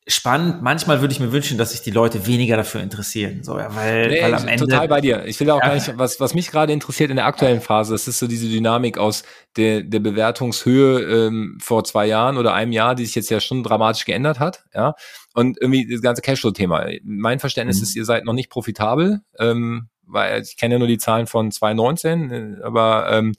spannend. 0.07 0.63
Manchmal 0.63 1.01
würde 1.01 1.13
ich 1.13 1.19
mir 1.19 1.31
wünschen, 1.31 1.57
dass 1.57 1.71
sich 1.71 1.81
die 1.81 1.91
Leute 1.91 2.25
weniger 2.25 2.57
dafür 2.57 2.81
interessieren. 2.81 3.43
So, 3.43 3.57
ja, 3.57 3.73
weil, 3.75 4.09
nee, 4.09 4.21
weil 4.21 4.33
am 4.33 4.47
Ende. 4.47 4.65
Total 4.65 4.87
bei 4.87 5.01
dir. 5.01 5.25
Ich 5.25 5.39
will 5.39 5.49
auch 5.51 5.59
ja. 5.59 5.67
gar 5.67 5.75
nicht, 5.75 5.97
was, 5.97 6.19
was 6.19 6.33
mich 6.33 6.49
gerade 6.49 6.73
interessiert 6.73 7.11
in 7.11 7.17
der 7.17 7.25
aktuellen 7.25 7.61
Phase, 7.61 7.93
das 7.93 8.07
ist 8.07 8.19
so 8.19 8.27
diese 8.27 8.47
Dynamik 8.47 8.97
aus 8.97 9.23
der, 9.57 9.83
der 9.83 9.99
Bewertungshöhe 9.99 11.27
ähm, 11.27 11.57
vor 11.61 11.83
zwei 11.83 12.07
Jahren 12.07 12.37
oder 12.37 12.53
einem 12.53 12.71
Jahr, 12.71 12.95
die 12.95 13.05
sich 13.05 13.15
jetzt 13.15 13.29
ja 13.29 13.39
schon 13.39 13.63
dramatisch 13.63 14.05
geändert 14.05 14.39
hat. 14.39 14.63
Ja. 14.73 14.93
Und 15.33 15.57
irgendwie 15.61 15.87
das 15.87 16.01
ganze 16.01 16.21
Cashflow-Thema. 16.21 16.87
Mein 17.03 17.39
Verständnis 17.39 17.77
mhm. 17.77 17.83
ist, 17.83 17.95
ihr 17.95 18.05
seid 18.05 18.25
noch 18.25 18.33
nicht 18.33 18.49
profitabel, 18.49 19.21
ähm, 19.37 19.89
weil 20.05 20.41
ich 20.41 20.57
kenne 20.57 20.75
ja 20.75 20.79
nur 20.79 20.87
die 20.87 20.97
Zahlen 20.97 21.27
von 21.27 21.51
2019, 21.51 22.31
äh, 22.31 22.63
aber 22.63 23.07
ähm, 23.11 23.33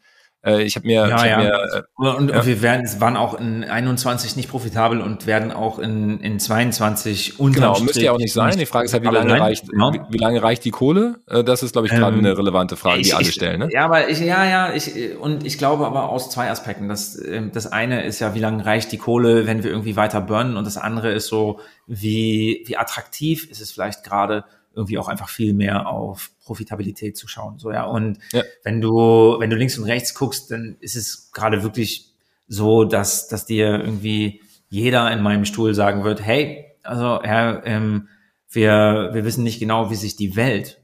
äh, 0.45 0.62
ich 0.62 0.74
habe 0.74 0.86
mir, 0.86 1.09
ja, 1.09 1.16
ich 1.16 1.30
ja. 1.30 1.38
Mir, 1.38 1.84
äh, 2.03 2.16
und, 2.16 2.30
ja. 2.30 2.45
wir 2.45 2.62
werden, 2.62 2.88
waren 3.01 3.16
auch 3.16 3.34
in 3.34 3.62
21 3.62 4.34
nicht 4.36 4.51
profitabel 4.51 5.01
und 5.01 5.26
werden 5.26 5.53
auch 5.53 5.78
in, 5.78 6.18
in 6.20 6.40
22 6.40 7.38
unter 7.38 7.61
Genau, 7.61 7.80
müsste 7.80 8.03
ja 8.03 8.12
auch 8.12 8.18
nicht 8.18 8.32
sein. 8.32 8.59
Die 8.59 8.66
Frage 8.66 8.86
ist 8.86 8.93
halt, 8.93 9.05
wie 9.05 9.09
lange 9.09 9.38
reicht, 9.38 9.68
genau. 9.68 9.93
wie, 9.93 10.01
wie, 10.11 10.18
lange 10.18 10.43
reicht 10.43 10.64
die 10.64 10.72
Kohle? 10.72 11.20
Äh, 11.28 11.45
das 11.45 11.62
ist, 11.62 11.72
glaube 11.72 11.86
ich, 11.86 11.93
gerade 11.93 12.16
ähm, 12.16 12.24
eine 12.24 12.36
relevante 12.36 12.76
Frage, 12.76 13.01
ich, 13.01 13.09
die 13.09 13.14
alle 13.14 13.28
ich, 13.28 13.34
stellen. 13.34 13.61
Ne? 13.61 13.68
Ja, 13.72 13.84
aber 13.84 14.09
ich, 14.09 14.18
ja, 14.18 14.45
ja, 14.45 14.72
ich, 14.74 15.16
und 15.16 15.47
ich 15.47 15.59
glaube 15.59 15.86
aber 15.86 16.09
aus 16.09 16.30
zwei 16.30 16.51
Aspekten. 16.51 16.88
Das, 16.88 17.16
ähm, 17.24 17.53
das 17.53 17.70
eine 17.70 18.05
ist 18.05 18.18
ja, 18.18 18.34
wie 18.34 18.40
lange 18.40 18.66
reicht 18.66 18.90
die 18.90 18.99
Kohle, 18.99 19.47
wenn 19.47 19.62
wir 19.62 19.70
irgendwie 19.70 19.95
weiter 19.95 20.20
burnen 20.20 20.57
und 20.57 20.66
das 20.66 20.76
andere 20.76 21.12
ist 21.12 21.28
so, 21.28 21.61
wie, 21.86 22.64
wie 22.66 22.76
attraktiv 22.76 23.49
ist 23.49 23.61
es 23.61 23.70
vielleicht 23.70 24.03
gerade 24.03 24.45
irgendwie 24.74 24.98
auch 24.98 25.08
einfach 25.08 25.28
viel 25.28 25.52
mehr 25.54 25.88
auf 25.88 26.30
Profitabilität 26.44 27.16
zu 27.16 27.28
schauen. 27.28 27.58
So, 27.58 27.70
ja. 27.72 27.84
Und 27.84 28.18
ja. 28.32 28.42
wenn 28.64 28.80
du, 28.80 29.36
wenn 29.38 29.50
du 29.50 29.56
links 29.56 29.78
und 29.78 29.84
rechts 29.84 30.14
guckst, 30.14 30.50
dann 30.50 30.76
ist 30.80 30.96
es 30.96 31.30
gerade 31.32 31.62
wirklich 31.62 32.12
so, 32.48 32.84
dass, 32.84 33.28
dass 33.28 33.46
dir 33.46 33.80
irgendwie 33.80 34.42
jeder 34.68 35.10
in 35.12 35.22
meinem 35.22 35.44
Stuhl 35.44 35.74
sagen 35.74 36.04
wird, 36.04 36.24
hey, 36.24 36.66
also 36.82 37.22
Herr, 37.22 37.62
ähm, 37.64 38.08
wir, 38.50 39.10
wir 39.12 39.24
wissen 39.24 39.44
nicht 39.44 39.60
genau, 39.60 39.90
wie 39.90 39.96
sich 39.96 40.16
die 40.16 40.36
Welt 40.36 40.82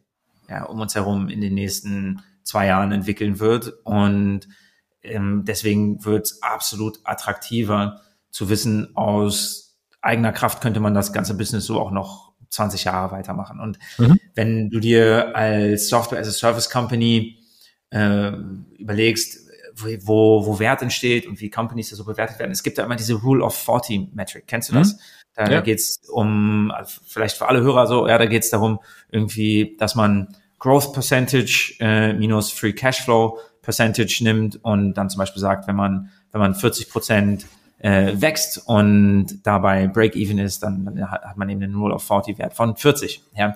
ja, 0.48 0.64
um 0.64 0.80
uns 0.80 0.94
herum 0.94 1.28
in 1.28 1.40
den 1.40 1.54
nächsten 1.54 2.22
zwei 2.42 2.66
Jahren 2.66 2.92
entwickeln 2.92 3.38
wird. 3.38 3.72
Und 3.84 4.48
ähm, 5.02 5.44
deswegen 5.46 6.04
wird 6.04 6.26
es 6.26 6.42
absolut 6.42 6.98
attraktiver 7.04 8.00
zu 8.30 8.48
wissen, 8.48 8.96
aus 8.96 9.78
eigener 10.00 10.32
Kraft 10.32 10.60
könnte 10.60 10.80
man 10.80 10.94
das 10.94 11.12
ganze 11.12 11.36
Business 11.36 11.66
so 11.66 11.80
auch 11.80 11.90
noch 11.90 12.27
20 12.50 12.84
Jahre 12.84 13.12
weitermachen. 13.12 13.60
Und 13.60 13.78
mhm. 13.98 14.18
wenn 14.34 14.70
du 14.70 14.80
dir 14.80 15.36
als 15.36 15.88
Software 15.88 16.20
as 16.20 16.28
a 16.28 16.32
Service 16.32 16.70
Company 16.70 17.38
äh, 17.90 18.32
überlegst, 18.78 19.48
wo, 19.80 20.44
wo 20.44 20.58
Wert 20.58 20.82
entsteht 20.82 21.26
und 21.26 21.40
wie 21.40 21.50
Companies 21.50 21.90
da 21.90 21.96
so 21.96 22.04
bewertet 22.04 22.38
werden. 22.38 22.50
Es 22.50 22.62
gibt 22.62 22.78
da 22.78 22.84
immer 22.84 22.96
diese 22.96 23.14
Rule 23.14 23.44
of 23.44 23.54
40 23.54 24.14
Metric. 24.14 24.46
Kennst 24.46 24.70
du 24.70 24.74
das? 24.74 24.94
Mhm. 24.94 24.98
Da 25.34 25.50
ja. 25.50 25.60
geht 25.60 25.78
es 25.78 26.00
um, 26.10 26.72
also 26.72 27.00
vielleicht 27.06 27.36
für 27.36 27.46
alle 27.46 27.60
Hörer 27.60 27.86
so, 27.86 28.08
ja, 28.08 28.18
da 28.18 28.26
geht 28.26 28.42
es 28.42 28.50
darum, 28.50 28.80
irgendwie, 29.10 29.76
dass 29.78 29.94
man 29.94 30.34
Growth 30.58 30.92
Percentage 30.92 31.76
äh, 31.78 32.12
minus 32.12 32.50
Free 32.50 32.72
Cashflow 32.72 33.38
Percentage 33.62 34.20
nimmt 34.22 34.58
und 34.64 34.94
dann 34.94 35.10
zum 35.10 35.18
Beispiel 35.18 35.40
sagt, 35.40 35.68
wenn 35.68 35.76
man, 35.76 36.10
wenn 36.32 36.40
man 36.40 36.54
40 36.54 36.90
Prozent 36.90 37.46
äh, 37.78 38.12
wächst 38.20 38.62
und 38.66 39.40
dabei 39.44 39.86
Break-Even 39.86 40.38
ist, 40.38 40.62
dann, 40.62 41.00
hat 41.10 41.36
man 41.36 41.48
eben 41.48 41.62
einen 41.62 41.74
Rule 41.74 41.94
of 41.94 42.02
40 42.02 42.38
Wert 42.38 42.54
von 42.54 42.76
40. 42.76 43.22
Ja. 43.36 43.54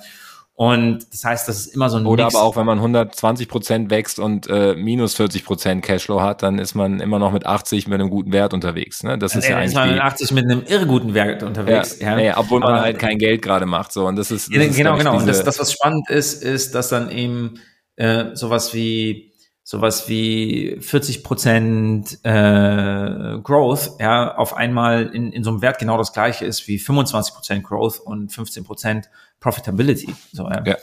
Und 0.55 1.07
das 1.11 1.25
heißt, 1.25 1.49
das 1.49 1.61
ist 1.61 1.75
immer 1.75 1.89
so 1.89 1.97
ein 1.97 2.07
Oder 2.07 2.25
Mix. 2.25 2.37
aber 2.37 2.45
auch, 2.45 2.57
wenn 2.57 2.67
man 2.67 2.79
120 2.79 3.49
Prozent 3.49 3.91
wächst 3.91 4.19
und 4.19 4.49
äh, 4.49 4.75
minus 4.75 5.15
40 5.15 5.45
Prozent 5.45 5.83
Cashflow 5.83 6.21
hat, 6.21 6.43
dann 6.43 6.59
ist 6.59 6.75
man 6.75 7.01
immer 7.01 7.19
noch 7.19 7.33
mit 7.33 7.47
80 7.47 7.89
mit 7.89 7.99
einem 7.99 8.11
guten 8.11 8.33
Wert 8.33 8.53
unterwegs. 8.53 9.03
Ne? 9.03 9.19
Das 9.19 9.35
ist 9.35 9.49
ja 9.49 9.57
eigentlich 9.57 9.71
ist 9.71 9.75
man 9.75 9.91
mit 9.91 10.01
80 10.01 10.31
mit 10.33 10.45
einem 10.45 10.63
irre 10.67 10.87
guten 10.87 11.15
Wert 11.15 11.43
unterwegs. 11.43 11.99
Ja, 12.01 12.19
ja. 12.19 12.25
ja 12.25 12.39
obwohl 12.39 12.63
aber, 12.63 12.75
man 12.75 12.83
halt 12.83 12.99
kein 12.99 13.19
Geld 13.19 13.41
gerade 13.41 13.67
macht. 13.67 13.93
So 13.93 14.07
und 14.07 14.17
das 14.17 14.31
ist, 14.31 14.55
das 14.55 14.55
ja, 14.55 14.73
genau, 14.73 14.93
ist, 14.93 14.99
genau. 14.99 15.17
Und 15.17 15.27
das, 15.27 15.43
das, 15.43 15.59
was 15.59 15.73
spannend 15.73 16.09
ist, 16.11 16.43
ist, 16.45 16.75
dass 16.75 16.91
dann 16.91 17.11
eben 17.11 17.55
äh, 17.97 18.27
sowas 18.35 18.75
wie 18.75 19.32
sowas 19.65 20.09
wie 20.09 20.77
40 20.81 21.23
Prozent 21.23 22.19
äh, 22.25 23.39
Growth, 23.43 23.93
ja, 24.01 24.35
auf 24.37 24.57
einmal 24.57 25.07
in, 25.15 25.33
in 25.33 25.45
so 25.45 25.51
einem 25.51 25.63
Wert 25.63 25.79
genau 25.79 25.97
das 25.99 26.13
gleiche 26.13 26.45
ist 26.45 26.67
wie 26.67 26.79
25 26.79 27.35
Prozent 27.35 27.65
Growth 27.65 28.01
und 28.01 28.33
15 28.33 28.65
Prozent 28.65 29.11
Profitability. 29.41 30.15
So, 30.33 30.45
ja. 30.45 30.63
ja. 30.65 30.77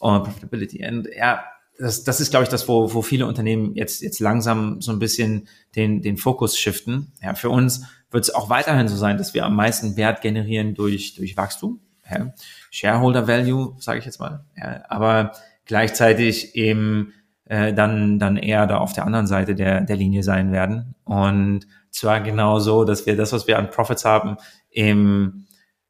Und 0.00 0.24
Profitability. 0.24 0.86
Und 0.86 1.08
ja, 1.14 1.44
das, 1.78 2.04
das 2.04 2.20
ist, 2.20 2.30
glaube 2.30 2.44
ich, 2.44 2.48
das, 2.48 2.68
wo, 2.68 2.94
wo 2.94 3.02
viele 3.02 3.26
Unternehmen 3.26 3.74
jetzt, 3.74 4.00
jetzt 4.02 4.20
langsam 4.20 4.80
so 4.80 4.92
ein 4.92 4.98
bisschen 4.98 5.48
den, 5.76 6.02
den 6.02 6.16
Fokus 6.16 6.58
shiften. 6.58 7.12
Ja, 7.22 7.34
für 7.34 7.50
uns 7.50 7.84
wird 8.10 8.24
es 8.24 8.34
auch 8.34 8.48
weiterhin 8.48 8.88
so 8.88 8.96
sein, 8.96 9.18
dass 9.18 9.34
wir 9.34 9.44
am 9.44 9.56
meisten 9.56 9.96
Wert 9.96 10.22
generieren 10.22 10.74
durch, 10.74 11.14
durch 11.14 11.36
Wachstum. 11.36 11.80
Ja. 12.08 12.32
Shareholder 12.70 13.26
Value, 13.26 13.76
sage 13.78 13.98
ich 13.98 14.04
jetzt 14.04 14.20
mal. 14.20 14.44
Ja, 14.56 14.84
aber 14.88 15.32
gleichzeitig 15.64 16.54
eben 16.54 17.12
äh, 17.46 17.72
dann, 17.72 18.18
dann 18.18 18.36
eher 18.36 18.66
da 18.66 18.78
auf 18.78 18.92
der 18.92 19.04
anderen 19.04 19.26
Seite 19.26 19.54
der, 19.54 19.82
der 19.82 19.96
Linie 19.96 20.22
sein 20.22 20.52
werden. 20.52 20.94
Und 21.04 21.66
zwar 21.90 22.20
genau 22.20 22.58
so, 22.58 22.84
dass 22.84 23.06
wir 23.06 23.16
das, 23.16 23.32
was 23.32 23.46
wir 23.46 23.58
an 23.58 23.70
Profits 23.70 24.04
haben, 24.04 24.36
im, 24.70 25.46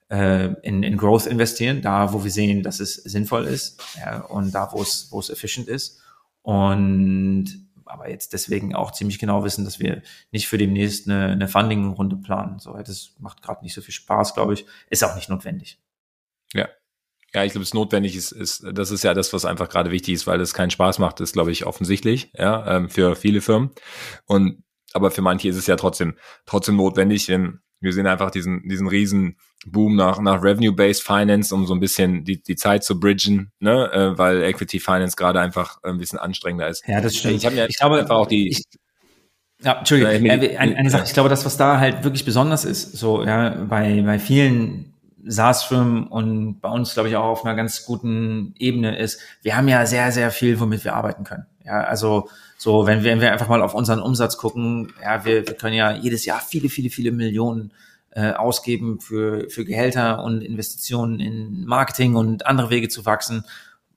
äh, 0.09 0.46
in, 0.62 0.82
in 0.82 0.96
Growth 0.96 1.26
investieren, 1.26 1.80
da 1.82 2.12
wo 2.12 2.24
wir 2.24 2.30
sehen, 2.30 2.62
dass 2.62 2.80
es 2.80 2.94
sinnvoll 2.94 3.44
ist 3.44 3.82
ja, 3.98 4.20
und 4.20 4.55
da 4.55 4.70
wo 4.72 4.82
es, 4.82 5.09
wo 5.11 5.20
es 5.20 5.30
efficient 5.30 5.68
ist. 5.68 6.00
Und 6.42 7.64
aber 7.86 8.11
jetzt 8.11 8.32
deswegen 8.32 8.74
auch 8.74 8.90
ziemlich 8.90 9.18
genau 9.18 9.44
wissen, 9.44 9.64
dass 9.64 9.78
wir 9.78 10.02
nicht 10.32 10.48
für 10.48 10.59
demnächst 10.59 11.09
eine, 11.09 11.26
eine 11.32 11.48
Funding-Runde 11.48 12.16
planen. 12.16 12.59
So, 12.59 12.72
das 12.72 13.12
macht 13.18 13.42
gerade 13.42 13.62
nicht 13.62 13.74
so 13.74 13.82
viel 13.82 13.94
Spaß, 13.94 14.34
glaube 14.34 14.55
ich. 14.55 14.66
Ist 14.90 15.05
auch 15.05 15.14
nicht 15.14 15.28
notwendig. 15.28 15.78
Ja, 17.35 17.45
ich 17.45 17.53
glaube, 17.53 17.64
es 17.64 17.74
notwendig 17.74 18.14
ist, 18.14 18.30
ist, 18.30 18.64
das 18.72 18.93
ist 18.93 19.03
ja 19.03 19.12
das, 19.12 19.32
was 19.32 19.45
einfach 19.45 19.68
gerade 19.68 19.91
wichtig 19.91 20.14
ist, 20.14 20.26
weil 20.26 20.41
es 20.41 20.55
keinen 20.55 20.70
Spaß 20.70 21.01
macht, 21.01 21.20
ist, 21.20 21.32
glaube 21.32 21.51
ich, 21.51 21.66
offensichtlich, 21.66 22.30
ja, 22.35 22.76
ähm, 22.76 22.89
für 22.89 23.16
viele 23.16 23.41
Firmen. 23.41 23.70
Und 24.26 24.62
aber 24.93 25.11
für 25.11 25.22
manche 25.22 25.49
ist 25.49 25.57
es 25.57 25.66
ja 25.66 25.74
trotzdem, 25.74 26.14
trotzdem 26.47 26.76
notwendig, 26.76 27.26
denn 27.26 27.59
wir 27.80 27.93
sehen 27.93 28.07
einfach 28.07 28.30
diesen, 28.30 28.68
diesen 28.68 28.87
riesen 28.87 29.37
Boom 29.66 29.97
nach, 29.97 30.20
nach 30.20 30.43
Revenue-Based 30.43 31.03
Finance, 31.03 31.53
um 31.53 31.66
so 31.66 31.74
ein 31.74 31.80
bisschen 31.80 32.24
die, 32.24 32.41
die 32.41 32.55
Zeit 32.55 32.85
zu 32.85 33.01
bridgen, 33.01 33.51
ne, 33.59 33.91
äh, 33.93 34.16
weil 34.16 34.43
Equity 34.43 34.78
Finance 34.78 35.16
gerade 35.16 35.41
einfach 35.41 35.78
ein 35.82 35.99
bisschen 35.99 36.20
anstrengender 36.20 36.68
ist. 36.68 36.87
Ja, 36.87 37.01
das 37.01 37.16
stimmt. 37.16 37.35
Ich 37.35 37.47
habe 37.47 37.57
ja, 37.57 37.66
ich 37.66 37.78
glaube 37.78 37.99
einfach 37.99 38.16
auch 38.16 38.26
die, 38.28 38.49
ich, 38.49 38.62
ja, 39.62 39.78
Entschuldigung. 39.78 40.12
Äh, 40.26 40.57
eine, 40.57 40.76
eine 40.76 40.91
Sache, 40.91 41.05
ich 41.07 41.12
glaube, 41.12 41.28
das, 41.28 41.45
was 41.45 41.57
da 41.57 41.78
halt 41.78 42.05
wirklich 42.05 42.24
besonders 42.24 42.64
ist, 42.64 42.93
so, 42.93 43.24
ja, 43.24 43.51
bei, 43.51 44.03
bei 44.03 44.18
vielen 44.20 44.93
SaaS-Firmen 45.27 46.07
und 46.07 46.61
bei 46.61 46.68
uns, 46.68 46.95
glaube 46.95 47.09
ich, 47.09 47.16
auch 47.16 47.25
auf 47.25 47.45
einer 47.45 47.55
ganz 47.55 47.85
guten 47.85 48.55
Ebene 48.59 48.99
ist, 48.99 49.20
wir 49.43 49.57
haben 49.57 49.68
ja 49.68 49.87
sehr, 49.87 50.12
sehr 50.12 50.31
viel, 50.31 50.61
womit 50.61 50.85
wir 50.85 50.95
arbeiten 50.95 51.25
können. 51.25 51.47
Ja, 51.64 51.81
also 51.81 52.29
so, 52.59 52.87
wenn 52.87 53.03
wir, 53.03 53.12
wenn 53.12 53.20
wir 53.20 53.33
einfach 53.33 53.49
mal 53.49 53.62
auf 53.62 53.75
unseren 53.75 54.01
Umsatz 54.01 54.37
gucken, 54.37 54.93
ja, 55.03 55.25
wir, 55.25 55.47
wir 55.47 55.55
können 55.55 55.75
ja 55.75 55.93
jedes 55.93 56.25
Jahr 56.25 56.41
viele, 56.41 56.68
viele, 56.68 56.91
viele 56.91 57.11
Millionen 57.11 57.72
äh, 58.11 58.33
ausgeben 58.33 59.01
für, 59.01 59.49
für 59.51 59.64
Gehälter 59.64 60.22
und 60.22 60.43
Investitionen 60.43 61.20
in 61.20 61.64
Marketing 61.64 62.16
und 62.16 62.47
andere 62.47 62.70
Wege 62.70 62.89
zu 62.89 63.07
wachsen, 63.07 63.45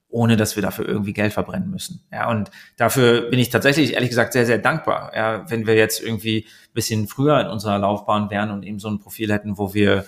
ohne 0.10 0.38
dass 0.38 0.56
wir 0.56 0.64
dafür 0.64 0.88
irgendwie 0.88 1.14
Geld 1.14 1.34
verbrennen 1.34 1.70
müssen. 1.70 2.02
Ja, 2.12 2.30
und 2.30 2.50
dafür 2.78 3.30
bin 3.30 3.40
ich 3.40 3.50
tatsächlich, 3.50 3.94
ehrlich 3.94 4.10
gesagt, 4.10 4.34
sehr, 4.34 4.46
sehr 4.46 4.58
dankbar. 4.58 5.12
Ja, 5.14 5.50
wenn 5.50 5.68
wir 5.68 5.76
jetzt 5.76 6.02
irgendwie 6.02 6.48
bisschen 6.74 7.08
früher 7.08 7.40
in 7.42 7.48
unserer 7.48 7.78
Laufbahn 7.80 8.30
wären 8.30 8.52
und 8.52 8.64
eben 8.64 8.80
so 8.80 8.88
ein 8.88 9.00
Profil 9.00 9.32
hätten, 9.32 9.58
wo 9.58 9.74
wir 9.74 10.06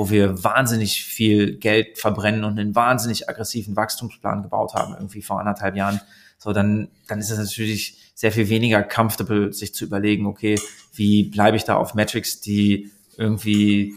wo 0.00 0.08
wir 0.08 0.42
wahnsinnig 0.42 1.04
viel 1.04 1.58
Geld 1.58 1.98
verbrennen 1.98 2.44
und 2.44 2.58
einen 2.58 2.74
wahnsinnig 2.74 3.28
aggressiven 3.28 3.76
Wachstumsplan 3.76 4.42
gebaut 4.42 4.72
haben, 4.72 4.94
irgendwie 4.94 5.20
vor 5.20 5.40
anderthalb 5.40 5.76
Jahren, 5.76 6.00
so 6.38 6.54
dann, 6.54 6.88
dann 7.06 7.18
ist 7.18 7.28
es 7.28 7.36
natürlich 7.36 7.98
sehr 8.14 8.32
viel 8.32 8.48
weniger 8.48 8.82
comfortable, 8.82 9.52
sich 9.52 9.74
zu 9.74 9.84
überlegen, 9.84 10.24
okay, 10.24 10.58
wie 10.94 11.24
bleibe 11.24 11.58
ich 11.58 11.64
da 11.64 11.76
auf 11.76 11.92
Metrics, 11.92 12.40
die 12.40 12.90
irgendwie 13.18 13.92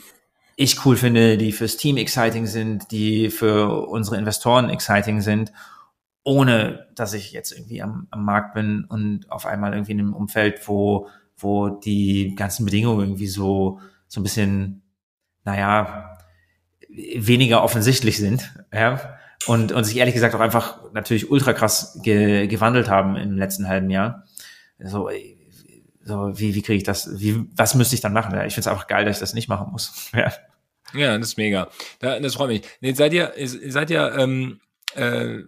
ich 0.57 0.85
cool 0.85 0.97
finde, 0.97 1.37
die 1.37 1.53
fürs 1.53 1.77
Team 1.77 1.95
exciting 1.95 2.47
sind, 2.47 2.91
die 2.91 3.29
für 3.29 3.87
unsere 3.87 4.17
Investoren 4.17 4.69
exciting 4.69 5.21
sind, 5.21 5.53
ohne 6.25 6.85
dass 6.95 7.13
ich 7.13 7.31
jetzt 7.31 7.53
irgendwie 7.53 7.81
am, 7.81 8.07
am 8.11 8.25
Markt 8.25 8.55
bin 8.55 8.83
und 8.89 9.31
auf 9.31 9.45
einmal 9.45 9.71
irgendwie 9.71 9.93
in 9.93 9.99
einem 10.01 10.13
Umfeld, 10.13 10.67
wo, 10.67 11.07
wo 11.37 11.69
die 11.69 12.35
ganzen 12.35 12.65
Bedingungen 12.65 12.99
irgendwie 12.99 13.27
so, 13.27 13.79
so 14.09 14.19
ein 14.19 14.23
bisschen 14.23 14.82
naja, 15.43 16.17
weniger 16.89 17.63
offensichtlich 17.63 18.17
sind, 18.17 18.53
ja, 18.71 19.17
und, 19.45 19.71
und 19.71 19.83
sich 19.83 19.97
ehrlich 19.97 20.13
gesagt 20.13 20.35
auch 20.35 20.39
einfach 20.39 20.79
natürlich 20.93 21.29
ultra 21.29 21.53
krass 21.53 21.99
ge, 22.01 22.47
gewandelt 22.47 22.89
haben 22.89 23.15
im 23.15 23.37
letzten 23.37 23.67
halben 23.67 23.89
Jahr. 23.89 24.25
So, 24.79 25.09
so 26.03 26.37
wie, 26.37 26.55
wie 26.55 26.61
kriege 26.61 26.77
ich 26.77 26.83
das, 26.83 27.19
wie, 27.19 27.45
was 27.55 27.75
müsste 27.75 27.95
ich 27.95 28.01
dann 28.01 28.13
machen? 28.13 28.33
Ja, 28.33 28.45
ich 28.45 28.53
finde 28.53 28.67
es 28.67 28.73
einfach 28.73 28.87
geil, 28.87 29.05
dass 29.05 29.17
ich 29.17 29.21
das 29.21 29.33
nicht 29.33 29.49
machen 29.49 29.71
muss. 29.71 30.11
Ja, 30.13 30.31
ja 30.93 31.17
das 31.17 31.29
ist 31.29 31.37
mega. 31.37 31.69
Das 31.99 32.35
freut 32.35 32.49
mich. 32.49 32.61
Nee, 32.81 32.93
seid 32.93 33.13
ihr, 33.13 33.33
seid 33.37 33.89
ihr 33.89 34.13
ähm, 34.17 34.59
äh, 34.95 35.39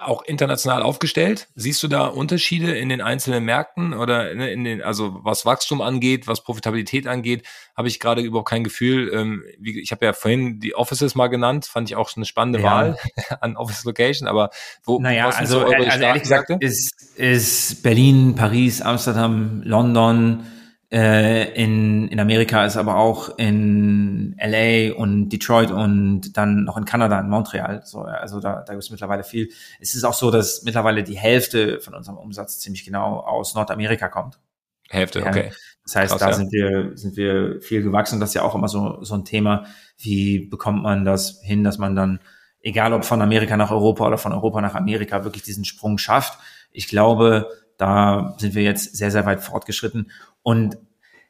auch 0.00 0.22
international 0.22 0.82
aufgestellt? 0.82 1.48
Siehst 1.54 1.82
du 1.82 1.88
da 1.88 2.06
Unterschiede 2.06 2.76
in 2.76 2.88
den 2.88 3.00
einzelnen 3.00 3.44
Märkten 3.44 3.94
oder 3.94 4.30
in 4.30 4.64
den, 4.64 4.82
also 4.82 5.20
was 5.22 5.46
Wachstum 5.46 5.80
angeht, 5.80 6.26
was 6.26 6.42
Profitabilität 6.42 7.06
angeht, 7.06 7.46
habe 7.76 7.88
ich 7.88 8.00
gerade 8.00 8.22
überhaupt 8.22 8.48
kein 8.48 8.64
Gefühl. 8.64 9.12
Ähm, 9.12 9.44
ich 9.62 9.92
habe 9.92 10.04
ja 10.04 10.12
vorhin 10.12 10.60
die 10.60 10.74
Offices 10.74 11.14
mal 11.14 11.28
genannt, 11.28 11.66
fand 11.66 11.90
ich 11.90 11.96
auch 11.96 12.10
eine 12.16 12.24
spannende 12.24 12.60
ja. 12.60 12.64
Wahl 12.64 12.98
an 13.40 13.56
Office 13.56 13.84
Location, 13.84 14.28
aber 14.28 14.50
wo 14.84 15.00
naja, 15.00 15.28
also, 15.28 15.60
so 15.60 15.66
also 15.66 16.04
ehrlich 16.04 16.22
gesagt 16.22 16.50
ist, 16.60 17.18
ist 17.18 17.82
Berlin, 17.82 18.34
Paris, 18.34 18.82
Amsterdam, 18.82 19.62
London, 19.64 20.46
äh, 20.92 21.52
in, 21.54 22.08
in 22.08 22.18
Amerika 22.18 22.64
ist 22.64 22.76
aber 22.76 22.96
auch 22.96 23.38
in 23.38 24.36
LA 24.40 24.94
und 24.94 25.28
Detroit 25.28 25.70
und 25.70 26.36
dann 26.36 26.64
noch 26.64 26.76
in 26.76 26.84
Kanada, 26.84 27.20
in 27.20 27.28
Montreal. 27.28 27.82
So, 27.84 28.00
also 28.00 28.40
da, 28.40 28.62
da 28.62 28.72
gibt 28.72 28.82
es 28.82 28.90
mittlerweile 28.90 29.22
viel. 29.22 29.50
Es 29.78 29.94
ist 29.94 30.02
auch 30.02 30.14
so, 30.14 30.32
dass 30.32 30.64
mittlerweile 30.64 31.04
die 31.04 31.16
Hälfte 31.16 31.80
von 31.80 31.94
unserem 31.94 32.18
Umsatz 32.18 32.58
ziemlich 32.58 32.84
genau 32.84 33.20
aus 33.20 33.54
Nordamerika 33.54 34.08
kommt. 34.08 34.40
Hälfte, 34.88 35.24
okay. 35.24 35.52
Das 35.84 35.94
heißt, 35.94 36.10
Krass, 36.10 36.20
da 36.20 36.28
ja. 36.30 36.32
sind 36.34 36.52
wir, 36.52 36.96
sind 36.96 37.16
wir 37.16 37.60
viel 37.60 37.82
gewachsen. 37.82 38.18
Das 38.18 38.30
ist 38.30 38.34
ja 38.34 38.42
auch 38.42 38.56
immer 38.56 38.68
so, 38.68 39.02
so 39.02 39.14
ein 39.14 39.24
Thema. 39.24 39.66
Wie 39.96 40.40
bekommt 40.40 40.82
man 40.82 41.04
das 41.04 41.40
hin, 41.42 41.62
dass 41.62 41.78
man 41.78 41.94
dann, 41.94 42.18
egal 42.62 42.92
ob 42.92 43.04
von 43.04 43.22
Amerika 43.22 43.56
nach 43.56 43.70
Europa 43.70 44.06
oder 44.08 44.18
von 44.18 44.32
Europa 44.32 44.60
nach 44.60 44.74
Amerika, 44.74 45.22
wirklich 45.22 45.44
diesen 45.44 45.64
Sprung 45.64 45.98
schafft? 45.98 46.38
Ich 46.72 46.88
glaube, 46.88 47.48
da 47.80 48.34
sind 48.38 48.54
wir 48.54 48.62
jetzt 48.62 48.96
sehr, 48.96 49.10
sehr 49.10 49.24
weit 49.24 49.40
fortgeschritten. 49.40 50.10
Und 50.42 50.76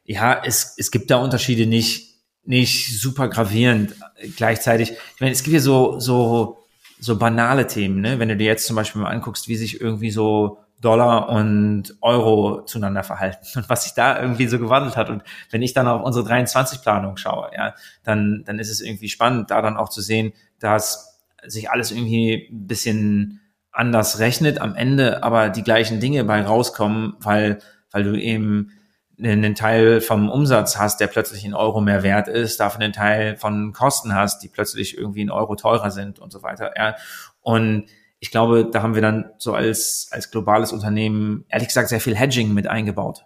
ja, 0.03 0.41
es, 0.43 0.75
es 0.77 0.91
gibt 0.91 1.09
da 1.09 1.17
Unterschiede 1.17 1.65
nicht, 1.65 2.17
nicht 2.43 2.99
super 2.99 3.29
gravierend. 3.29 3.95
Gleichzeitig, 4.35 4.91
ich 4.91 5.21
meine, 5.21 5.31
es 5.31 5.43
gibt 5.43 5.51
hier 5.51 5.61
so, 5.61 5.99
so, 5.99 6.65
so 6.99 7.17
banale 7.17 7.67
Themen, 7.67 8.01
ne? 8.01 8.19
Wenn 8.19 8.27
du 8.27 8.35
dir 8.35 8.47
jetzt 8.47 8.67
zum 8.67 8.75
Beispiel 8.75 9.01
mal 9.01 9.11
anguckst, 9.11 9.47
wie 9.47 9.55
sich 9.55 9.79
irgendwie 9.79 10.11
so 10.11 10.59
Dollar 10.81 11.29
und 11.29 11.95
Euro 12.01 12.65
zueinander 12.65 13.03
verhalten 13.03 13.45
und 13.55 13.69
was 13.69 13.83
sich 13.83 13.93
da 13.93 14.21
irgendwie 14.21 14.47
so 14.47 14.59
gewandelt 14.59 14.97
hat. 14.97 15.09
Und 15.09 15.23
wenn 15.51 15.61
ich 15.61 15.73
dann 15.73 15.87
auf 15.87 16.03
unsere 16.03 16.27
23-Planung 16.27 17.15
schaue, 17.15 17.51
ja, 17.55 17.75
dann, 18.03 18.43
dann 18.45 18.59
ist 18.59 18.69
es 18.69 18.81
irgendwie 18.81 19.07
spannend, 19.07 19.51
da 19.51 19.61
dann 19.61 19.77
auch 19.77 19.89
zu 19.89 20.01
sehen, 20.01 20.33
dass 20.59 21.21
sich 21.45 21.69
alles 21.69 21.91
irgendwie 21.91 22.49
ein 22.51 22.67
bisschen 22.67 23.40
anders 23.71 24.19
rechnet 24.19 24.59
am 24.59 24.75
Ende, 24.75 25.23
aber 25.23 25.49
die 25.49 25.63
gleichen 25.63 25.99
Dinge 25.99 26.23
bei 26.23 26.41
rauskommen, 26.41 27.15
weil, 27.19 27.59
weil 27.91 28.03
du 28.03 28.19
eben 28.19 28.71
einen 29.19 29.55
Teil 29.55 30.01
vom 30.01 30.29
Umsatz 30.29 30.77
hast, 30.77 30.99
der 30.99 31.07
plötzlich 31.07 31.45
in 31.45 31.53
Euro 31.53 31.79
mehr 31.79 32.03
wert 32.03 32.27
ist, 32.27 32.59
davon 32.59 32.81
einen 32.81 32.93
Teil 32.93 33.37
von 33.37 33.71
Kosten 33.71 34.15
hast, 34.15 34.39
die 34.39 34.49
plötzlich 34.49 34.97
irgendwie 34.97 35.21
in 35.21 35.29
Euro 35.29 35.55
teurer 35.55 35.91
sind 35.91 36.19
und 36.19 36.31
so 36.31 36.41
weiter. 36.41 36.73
Ja. 36.75 36.95
Und 37.41 37.85
ich 38.19 38.31
glaube, 38.31 38.69
da 38.71 38.81
haben 38.81 38.95
wir 38.95 39.01
dann 39.01 39.31
so 39.37 39.53
als, 39.53 40.07
als 40.11 40.31
globales 40.31 40.71
Unternehmen, 40.71 41.45
ehrlich 41.49 41.67
gesagt, 41.67 41.89
sehr 41.89 42.01
viel 42.01 42.15
Hedging 42.15 42.53
mit 42.53 42.67
eingebaut. 42.67 43.25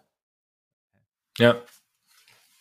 Ja. 1.37 1.55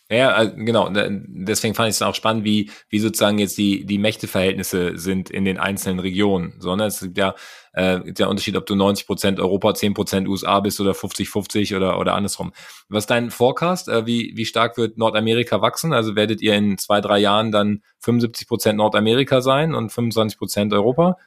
Ja, 0.07 0.43
genau. 0.43 0.91
Deswegen 0.91 1.73
fand 1.73 1.89
ich 1.89 1.95
es 1.95 2.01
auch 2.03 2.13
spannend, 2.13 2.43
wie, 2.43 2.69
wie 2.89 2.99
sozusagen 2.99 3.39
jetzt 3.39 3.57
die, 3.57 3.85
die 3.85 3.97
Mächteverhältnisse 3.97 4.99
sind 4.99 5.31
in 5.31 5.45
den 5.45 5.57
einzelnen 5.57 5.97
Regionen. 5.97 6.53
Sondern 6.59 6.89
es 6.89 6.99
gibt 6.99 7.17
ja 7.17 7.33
äh, 7.73 8.13
der 8.13 8.29
Unterschied, 8.29 8.55
ob 8.55 8.67
du 8.67 8.75
90 8.75 9.07
Prozent 9.07 9.39
Europa, 9.39 9.73
10 9.73 9.95
Prozent 9.95 10.27
USA 10.27 10.59
bist 10.59 10.79
oder 10.79 10.91
50-50 10.91 11.75
oder, 11.75 11.99
oder 11.99 12.13
andersrum. 12.13 12.53
Was 12.87 13.05
ist 13.05 13.09
dein 13.09 13.31
Forecast? 13.31 13.89
Äh, 13.89 14.05
wie, 14.05 14.33
wie 14.35 14.45
stark 14.45 14.77
wird 14.77 14.95
Nordamerika 14.99 15.61
wachsen? 15.61 15.91
Also 15.91 16.15
werdet 16.15 16.39
ihr 16.39 16.53
in 16.53 16.77
zwei, 16.77 17.01
drei 17.01 17.17
Jahren 17.17 17.51
dann 17.51 17.81
75 18.01 18.47
Prozent 18.47 18.77
Nordamerika 18.77 19.41
sein 19.41 19.73
und 19.73 19.91
25 19.91 20.37
Prozent 20.37 20.71
Europa? 20.71 21.17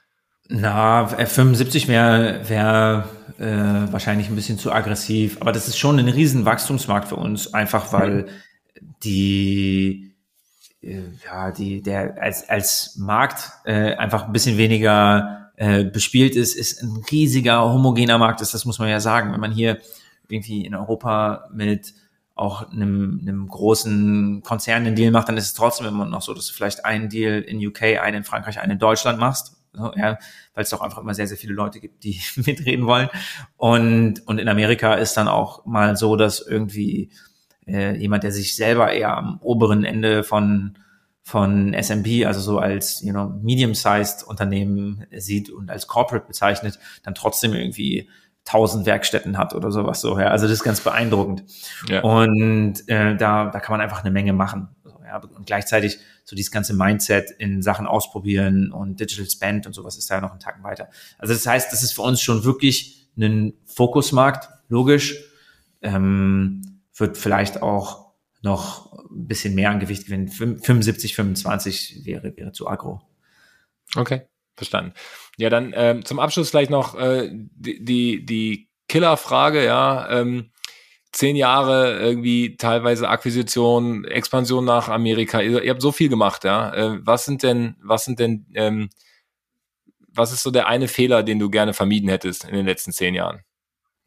Na, 0.50 1.08
75 1.08 1.88
wäre 1.88 2.48
wär, 2.48 3.08
äh, 3.38 3.92
wahrscheinlich 3.92 4.28
ein 4.28 4.36
bisschen 4.36 4.56
zu 4.56 4.72
aggressiv, 4.72 5.36
aber 5.40 5.52
das 5.52 5.68
ist 5.68 5.76
schon 5.76 5.98
ein 5.98 6.08
riesen 6.08 6.46
Wachstumsmarkt 6.46 7.08
für 7.08 7.16
uns, 7.16 7.52
einfach 7.52 7.92
weil 7.92 8.22
mhm 8.22 8.28
die 9.02 10.14
äh, 10.82 11.02
ja, 11.24 11.50
die, 11.50 11.82
der 11.82 12.20
als, 12.20 12.48
als 12.48 12.96
Markt 12.96 13.50
äh, 13.64 13.94
einfach 13.94 14.26
ein 14.26 14.32
bisschen 14.32 14.58
weniger 14.58 15.50
äh, 15.56 15.84
bespielt 15.84 16.36
ist, 16.36 16.54
ist 16.54 16.82
ein 16.82 17.04
riesiger 17.10 17.62
homogener 17.62 18.18
Markt 18.18 18.40
ist, 18.40 18.54
das 18.54 18.64
muss 18.64 18.78
man 18.78 18.88
ja 18.88 19.00
sagen. 19.00 19.32
Wenn 19.32 19.40
man 19.40 19.52
hier 19.52 19.78
irgendwie 20.28 20.64
in 20.64 20.74
Europa 20.74 21.48
mit 21.52 21.94
auch 22.34 22.70
einem, 22.70 23.18
einem 23.22 23.48
großen 23.48 24.42
Konzern 24.44 24.86
einen 24.86 24.94
Deal 24.94 25.10
macht, 25.10 25.28
dann 25.28 25.36
ist 25.36 25.46
es 25.46 25.54
trotzdem 25.54 25.86
immer 25.88 26.06
noch 26.06 26.22
so, 26.22 26.32
dass 26.32 26.46
du 26.46 26.52
vielleicht 26.52 26.84
einen 26.84 27.08
Deal 27.08 27.40
in 27.40 27.64
UK, 27.66 28.00
einen 28.00 28.18
in 28.18 28.24
Frankreich, 28.24 28.60
einen 28.60 28.72
in 28.72 28.78
Deutschland 28.78 29.18
machst, 29.18 29.56
so, 29.72 29.92
ja, 29.96 30.18
weil 30.54 30.64
es 30.64 30.70
doch 30.70 30.80
einfach 30.80 30.98
immer 30.98 31.14
sehr, 31.14 31.26
sehr 31.26 31.36
viele 31.36 31.54
Leute 31.54 31.80
gibt, 31.80 32.04
die 32.04 32.20
mitreden 32.36 32.86
wollen. 32.86 33.08
Und, 33.56 34.26
und 34.26 34.38
in 34.38 34.48
Amerika 34.48 34.94
ist 34.94 35.16
dann 35.16 35.26
auch 35.26 35.66
mal 35.66 35.96
so, 35.96 36.14
dass 36.14 36.40
irgendwie 36.40 37.10
äh, 37.68 37.96
jemand, 37.96 38.24
der 38.24 38.32
sich 38.32 38.56
selber 38.56 38.92
eher 38.92 39.16
am 39.16 39.38
oberen 39.42 39.84
Ende 39.84 40.24
von 40.24 40.78
von 41.22 41.74
SMB, 41.74 42.24
also 42.24 42.40
so 42.40 42.58
als 42.58 43.02
you 43.02 43.12
know, 43.12 43.28
medium-sized 43.42 44.26
Unternehmen 44.26 45.04
sieht 45.14 45.50
und 45.50 45.68
als 45.68 45.86
Corporate 45.86 46.26
bezeichnet, 46.26 46.78
dann 47.02 47.14
trotzdem 47.14 47.52
irgendwie 47.52 48.08
tausend 48.46 48.86
Werkstätten 48.86 49.36
hat 49.36 49.54
oder 49.54 49.70
sowas 49.70 50.00
so. 50.00 50.18
Ja. 50.18 50.28
Also 50.28 50.46
das 50.46 50.54
ist 50.54 50.64
ganz 50.64 50.80
beeindruckend. 50.80 51.44
Ja. 51.86 52.00
Und 52.00 52.88
äh, 52.88 53.14
da, 53.14 53.50
da 53.50 53.60
kann 53.60 53.74
man 53.74 53.82
einfach 53.82 54.00
eine 54.00 54.10
Menge 54.10 54.32
machen. 54.32 54.68
So, 54.84 54.98
ja. 55.04 55.18
Und 55.18 55.44
gleichzeitig 55.44 55.98
so 56.24 56.34
dieses 56.34 56.50
ganze 56.50 56.72
Mindset 56.72 57.30
in 57.30 57.60
Sachen 57.60 57.86
ausprobieren 57.86 58.72
und 58.72 58.98
Digital 58.98 59.28
Spend 59.28 59.66
und 59.66 59.74
sowas 59.74 59.98
ist 59.98 60.10
da 60.10 60.14
ja 60.14 60.20
noch 60.22 60.30
einen 60.30 60.40
Tag 60.40 60.62
weiter. 60.62 60.88
Also 61.18 61.34
das 61.34 61.46
heißt, 61.46 61.70
das 61.70 61.82
ist 61.82 61.92
für 61.92 62.02
uns 62.02 62.22
schon 62.22 62.44
wirklich 62.44 63.10
ein 63.18 63.52
Fokusmarkt, 63.66 64.48
logisch. 64.68 65.24
Ähm, 65.82 66.62
wird 66.98 67.16
vielleicht 67.16 67.62
auch 67.62 68.08
noch 68.42 68.92
ein 69.10 69.26
bisschen 69.26 69.54
mehr 69.54 69.70
an 69.70 69.80
Gewicht 69.80 70.06
gewinnen. 70.06 70.28
75, 70.28 71.14
25 71.14 72.04
wäre, 72.04 72.36
wäre 72.36 72.52
zu 72.52 72.68
aggro. 72.68 73.00
Okay, 73.96 74.22
verstanden. 74.56 74.92
Ja, 75.36 75.50
dann 75.50 75.72
ähm, 75.74 76.04
zum 76.04 76.18
Abschluss 76.18 76.50
vielleicht 76.50 76.70
noch 76.70 76.94
äh, 76.94 77.30
die, 77.32 77.84
die, 77.84 78.24
die 78.24 78.68
Killerfrage, 78.88 79.64
ja. 79.64 80.08
Ähm, 80.10 80.50
zehn 81.12 81.36
Jahre 81.36 81.98
irgendwie 81.98 82.56
teilweise 82.56 83.08
Akquisition, 83.08 84.04
Expansion 84.04 84.64
nach 84.64 84.88
Amerika. 84.88 85.40
Ihr, 85.40 85.62
ihr 85.62 85.70
habt 85.70 85.82
so 85.82 85.92
viel 85.92 86.08
gemacht, 86.08 86.44
ja. 86.44 86.72
Äh, 86.74 86.98
was 87.02 87.24
sind 87.24 87.42
denn, 87.42 87.76
was 87.82 88.04
sind 88.04 88.18
denn, 88.18 88.46
ähm, 88.54 88.90
was 90.08 90.32
ist 90.32 90.42
so 90.42 90.50
der 90.50 90.66
eine 90.68 90.88
Fehler, 90.88 91.22
den 91.22 91.38
du 91.38 91.50
gerne 91.50 91.74
vermieden 91.74 92.08
hättest 92.08 92.44
in 92.44 92.54
den 92.54 92.66
letzten 92.66 92.92
zehn 92.92 93.14
Jahren? 93.14 93.42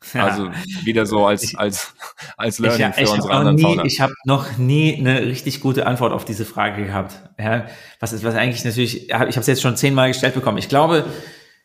Ja. 0.14 0.26
Also 0.26 0.50
wieder 0.84 1.06
so 1.06 1.26
als 1.26 1.56
als 1.56 1.94
als 2.38 2.60
Learning 2.60 2.90
ich, 2.90 2.96
für 2.96 3.02
ich 3.02 3.10
unsere 3.12 3.34
anderen 3.34 3.56
nie. 3.56 3.82
Ich 3.86 4.02
habe 4.02 4.14
noch 4.26 4.58
nie 4.58 4.98
eine 4.98 5.22
richtig 5.22 5.62
gute 5.62 5.86
Antwort 5.86 6.12
auf 6.12 6.26
diese 6.26 6.44
Frage 6.44 6.86
gehabt. 6.86 7.22
Ja, 7.40 7.68
was 8.00 8.12
ist 8.12 8.24
was 8.24 8.36
eigentlich 8.36 8.66
natürlich? 8.66 9.10
Ich 9.10 9.14
habe 9.14 9.30
es 9.30 9.48
jetzt 9.48 9.62
schon 9.62 9.78
zehnmal 9.78 10.10
gestellt 10.10 10.34
bekommen. 10.34 10.58
Ich 10.58 10.70
glaube, 10.70 11.06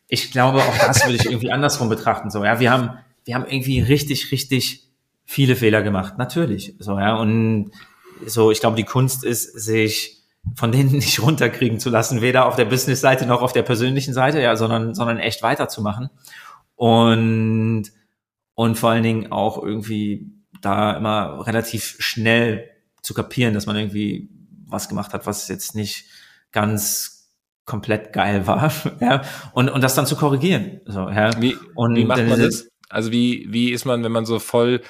ich 0.06 0.30
glaube 0.32 0.58
auch 0.58 0.78
das 0.78 1.04
würde 1.04 1.16
ich 1.16 1.24
irgendwie 1.30 1.50
andersrum 1.50 1.88
betrachten. 1.88 2.30
So 2.30 2.44
ja, 2.44 2.60
wir 2.60 2.70
haben 2.70 2.98
wir 3.24 3.34
haben 3.34 3.46
irgendwie 3.48 3.80
richtig 3.80 4.30
richtig 4.30 4.84
viele 5.24 5.56
Fehler 5.56 5.82
gemacht. 5.82 6.18
Natürlich. 6.18 6.74
So 6.78 6.98
ja 6.98 7.16
und 7.16 7.70
so 8.26 8.50
ich 8.50 8.60
glaube 8.60 8.76
die 8.76 8.84
Kunst 8.84 9.24
ist 9.24 9.58
sich 9.58 10.22
von 10.54 10.72
denen 10.72 10.92
nicht 10.92 11.20
runterkriegen 11.22 11.80
zu 11.80 11.88
lassen, 11.88 12.20
weder 12.20 12.46
auf 12.46 12.54
der 12.54 12.66
Business-Seite 12.66 13.26
noch 13.26 13.40
auf 13.40 13.52
der 13.52 13.62
persönlichen 13.62 14.12
Seite, 14.12 14.40
ja, 14.40 14.56
sondern 14.56 14.94
sondern 14.94 15.18
echt 15.18 15.42
weiterzumachen 15.42 16.10
und 16.76 17.95
und 18.56 18.76
vor 18.76 18.90
allen 18.90 19.04
Dingen 19.04 19.30
auch 19.30 19.62
irgendwie 19.62 20.32
da 20.60 20.96
immer 20.96 21.46
relativ 21.46 21.96
schnell 22.00 22.68
zu 23.02 23.14
kapieren, 23.14 23.54
dass 23.54 23.66
man 23.66 23.76
irgendwie 23.76 24.30
was 24.66 24.88
gemacht 24.88 25.12
hat, 25.12 25.26
was 25.26 25.46
jetzt 25.46 25.76
nicht 25.76 26.06
ganz 26.50 27.30
komplett 27.64 28.12
geil 28.12 28.46
war, 28.46 28.72
ja, 29.00 29.22
und, 29.52 29.68
und 29.68 29.82
das 29.82 29.94
dann 29.94 30.06
zu 30.06 30.16
korrigieren. 30.16 30.80
So, 30.86 31.08
ja. 31.08 31.40
Wie, 31.40 31.56
und 31.74 31.94
wie 31.96 32.04
macht 32.04 32.26
man 32.26 32.40
das? 32.40 32.68
Also 32.88 33.12
wie, 33.12 33.46
wie 33.50 33.70
ist 33.70 33.84
man, 33.84 34.02
wenn 34.02 34.12
man 34.12 34.24
so 34.24 34.38
voll 34.38 34.80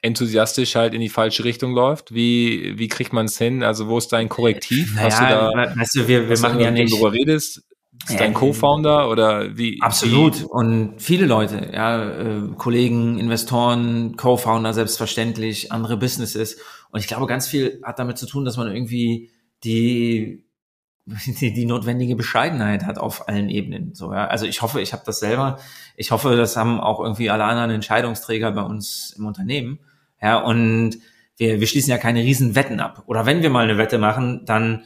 enthusiastisch 0.00 0.76
halt 0.76 0.94
in 0.94 1.00
die 1.00 1.08
falsche 1.08 1.44
Richtung 1.44 1.74
läuft? 1.74 2.14
Wie, 2.14 2.78
wie 2.78 2.88
kriegt 2.88 3.12
man 3.12 3.26
es 3.26 3.36
hin? 3.36 3.62
Also 3.64 3.88
wo 3.88 3.98
ist 3.98 4.12
dein 4.12 4.28
Korrektiv? 4.28 4.94
Naja, 4.94 5.06
Hast 5.06 5.20
du 5.20 5.24
da, 5.24 5.76
weißt 5.76 5.94
du, 5.96 6.08
wir, 6.08 6.28
wir 6.28 6.38
machen 6.38 6.60
ja 6.60 6.70
nicht. 6.70 6.92
Darüber 6.92 7.12
redest, 7.12 7.62
ist 8.06 8.20
dein 8.20 8.34
Co-Founder 8.34 9.10
oder 9.10 9.56
wie? 9.56 9.80
Absolut. 9.80 10.40
Wie? 10.40 10.44
Und 10.44 10.94
viele 10.98 11.26
Leute, 11.26 11.70
ja, 11.72 12.04
äh, 12.04 12.42
Kollegen, 12.56 13.18
Investoren, 13.18 14.16
Co-Founder 14.16 14.72
selbstverständlich, 14.72 15.72
andere 15.72 15.96
Businesses. 15.96 16.58
Und 16.90 17.00
ich 17.00 17.06
glaube, 17.06 17.26
ganz 17.26 17.46
viel 17.46 17.80
hat 17.84 17.98
damit 17.98 18.18
zu 18.18 18.26
tun, 18.26 18.44
dass 18.44 18.56
man 18.56 18.72
irgendwie 18.72 19.30
die 19.64 20.44
die, 21.26 21.52
die 21.52 21.66
notwendige 21.66 22.16
Bescheidenheit 22.16 22.84
hat 22.84 22.98
auf 22.98 23.28
allen 23.28 23.48
Ebenen. 23.48 23.94
So, 23.94 24.12
ja. 24.12 24.26
Also 24.26 24.46
ich 24.46 24.62
hoffe, 24.62 24.80
ich 24.80 24.92
habe 24.92 25.02
das 25.06 25.20
selber. 25.20 25.58
Ich 25.96 26.10
hoffe, 26.10 26.36
das 26.36 26.56
haben 26.56 26.80
auch 26.80 27.00
irgendwie 27.00 27.30
alle 27.30 27.44
anderen 27.44 27.70
Entscheidungsträger 27.70 28.52
bei 28.52 28.62
uns 28.62 29.14
im 29.18 29.26
Unternehmen. 29.26 29.78
Ja, 30.20 30.38
und 30.38 30.98
wir, 31.36 31.60
wir 31.60 31.66
schließen 31.66 31.90
ja 31.90 31.98
keine 31.98 32.22
riesen 32.22 32.54
Wetten 32.54 32.80
ab. 32.80 33.04
Oder 33.06 33.26
wenn 33.26 33.42
wir 33.42 33.50
mal 33.50 33.64
eine 33.64 33.78
Wette 33.78 33.98
machen, 33.98 34.44
dann 34.44 34.84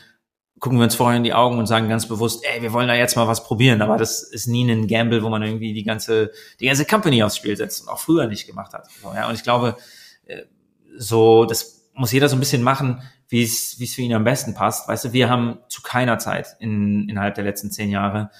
gucken 0.62 0.78
wir 0.78 0.84
uns 0.84 0.94
vorher 0.94 1.16
in 1.16 1.24
die 1.24 1.34
Augen 1.34 1.58
und 1.58 1.66
sagen 1.66 1.88
ganz 1.88 2.06
bewusst, 2.06 2.44
ey, 2.44 2.62
wir 2.62 2.72
wollen 2.72 2.86
da 2.86 2.94
jetzt 2.94 3.16
mal 3.16 3.26
was 3.26 3.42
probieren. 3.42 3.82
Aber 3.82 3.96
das 3.96 4.22
ist 4.22 4.46
nie 4.46 4.62
ein 4.70 4.86
Gamble, 4.86 5.24
wo 5.24 5.28
man 5.28 5.42
irgendwie 5.42 5.74
die 5.74 5.82
ganze, 5.82 6.30
die 6.60 6.66
ganze 6.66 6.84
Company 6.84 7.20
aufs 7.24 7.36
Spiel 7.36 7.56
setzt 7.56 7.82
und 7.82 7.88
auch 7.88 7.98
früher 7.98 8.28
nicht 8.28 8.46
gemacht 8.46 8.72
hat. 8.72 8.86
So, 9.02 9.12
ja, 9.12 9.28
und 9.28 9.34
ich 9.34 9.42
glaube, 9.42 9.76
äh, 10.24 10.42
so, 10.96 11.46
das 11.46 11.90
muss 11.94 12.12
jeder 12.12 12.28
so 12.28 12.36
ein 12.36 12.38
bisschen 12.38 12.62
machen, 12.62 13.02
wie 13.28 13.42
es, 13.42 13.80
wie 13.80 13.84
es 13.84 13.94
für 13.94 14.02
ihn 14.02 14.14
am 14.14 14.22
besten 14.22 14.54
passt. 14.54 14.86
Weißt 14.86 15.06
du, 15.06 15.12
wir 15.12 15.28
haben 15.28 15.58
zu 15.68 15.82
keiner 15.82 16.18
Zeit 16.18 16.54
in, 16.60 17.08
innerhalb 17.08 17.34
der 17.34 17.42
letzten 17.42 17.72
zehn 17.72 17.90
Jahre 17.90 18.30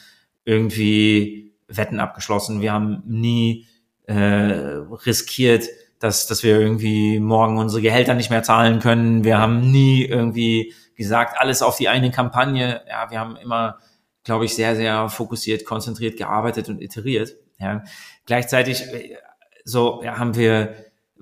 irgendwie 0.45 1.53
Wetten 1.67 1.99
abgeschlossen. 1.99 2.61
Wir 2.61 2.73
haben 2.73 3.03
nie 3.05 3.67
äh, 4.07 4.15
riskiert, 4.15 5.65
dass, 5.99 6.29
dass 6.29 6.45
wir 6.45 6.61
irgendwie 6.61 7.19
morgen 7.19 7.59
unsere 7.59 7.83
Gehälter 7.83 8.15
nicht 8.15 8.31
mehr 8.31 8.45
zahlen 8.45 8.79
können. 8.79 9.25
Wir 9.25 9.39
haben 9.39 9.73
nie 9.73 10.05
irgendwie 10.05 10.73
gesagt, 10.97 11.39
alles 11.39 11.63
auf 11.63 11.77
die 11.77 11.89
eine 11.89 12.11
Kampagne. 12.11 12.83
Ja, 12.89 13.11
wir 13.11 13.21
haben 13.21 13.37
immer, 13.37 13.79
glaube 14.25 14.45
ich, 14.45 14.55
sehr, 14.55 14.77
sehr 14.77 15.09
fokussiert, 15.09 15.65
konzentriert 15.65 16.17
gearbeitet 16.17 16.69
und 16.69 16.81
iteriert. 16.81 17.37
Ja. 17.59 17.85
Gleichzeitig 18.27 18.83
äh, 18.83 19.17
so 19.65 20.03
ja, 20.03 20.19
haben 20.19 20.35
wir 20.35 20.75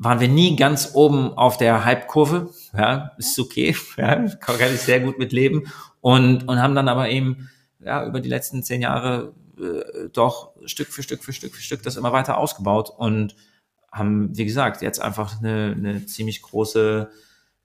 waren 0.02 0.18
wir 0.18 0.28
nie 0.28 0.56
ganz 0.56 0.92
oben 0.94 1.34
auf 1.34 1.58
der 1.58 1.84
Hype-Kurve. 1.84 2.50
Ja, 2.72 3.12
ist 3.18 3.38
okay. 3.38 3.76
Ja, 3.98 4.26
kann 4.40 4.74
ich 4.74 4.80
sehr 4.80 5.00
gut 5.00 5.18
mit 5.18 5.32
leben. 5.32 5.70
Und, 6.00 6.48
und 6.48 6.58
haben 6.60 6.74
dann 6.74 6.88
aber 6.88 7.10
eben 7.10 7.50
ja, 7.80 8.06
über 8.06 8.20
die 8.20 8.30
letzten 8.30 8.62
zehn 8.62 8.80
Jahre 8.80 9.34
äh, 9.58 10.08
doch 10.10 10.52
Stück 10.64 10.88
für 10.88 11.02
Stück 11.02 11.22
für 11.22 11.34
Stück 11.34 11.54
für 11.54 11.60
Stück 11.60 11.82
das 11.82 11.96
immer 11.96 12.12
weiter 12.12 12.38
ausgebaut 12.38 12.90
und 12.96 13.36
haben, 13.92 14.36
wie 14.36 14.46
gesagt, 14.46 14.80
jetzt 14.80 15.02
einfach 15.02 15.38
eine, 15.38 15.74
eine 15.76 16.06
ziemlich 16.06 16.40
große 16.40 17.10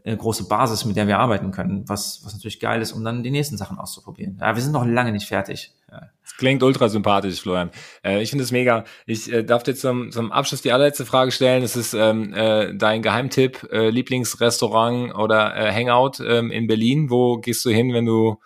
äh, 0.05 0.15
große 0.15 0.47
Basis, 0.47 0.85
mit 0.85 0.95
der 0.95 1.07
wir 1.07 1.17
arbeiten 1.17 1.49
können, 1.49 1.83
was, 1.89 2.21
was 2.23 2.33
natürlich 2.33 2.59
geil 2.59 2.79
ist, 2.81 2.91
um 2.91 3.03
dann 3.03 3.23
die 3.23 3.31
nächsten 3.31 3.57
Sachen 3.57 3.79
auszuprobieren. 3.79 4.37
Ja, 4.39 4.55
wir 4.55 4.61
sind 4.61 4.71
noch 4.71 4.85
lange 4.85 5.11
nicht 5.11 5.27
fertig. 5.27 5.73
Ja. 5.91 6.09
Das 6.21 6.37
klingt 6.37 6.61
ultra 6.61 6.89
sympathisch, 6.89 7.41
Florian. 7.41 7.71
Äh, 8.03 8.21
ich 8.21 8.29
finde 8.29 8.43
es 8.43 8.51
mega. 8.51 8.83
Ich 9.07 9.31
äh, 9.33 9.43
darf 9.43 9.63
dir 9.63 9.73
zum, 9.73 10.11
zum 10.11 10.31
Abschluss 10.31 10.61
die 10.61 10.71
allerletzte 10.71 11.07
Frage 11.07 11.31
stellen. 11.31 11.63
Es 11.63 11.75
ist 11.75 11.95
ähm, 11.95 12.33
äh, 12.35 12.75
dein 12.75 13.01
Geheimtipp, 13.01 13.67
äh, 13.71 13.89
Lieblingsrestaurant 13.89 15.15
oder 15.15 15.55
äh, 15.55 15.73
Hangout 15.73 16.23
ähm, 16.23 16.51
in 16.51 16.67
Berlin. 16.67 17.09
Wo 17.09 17.37
gehst 17.37 17.65
du 17.65 17.71
hin, 17.71 17.91
wenn 17.91 18.05
du 18.05 18.39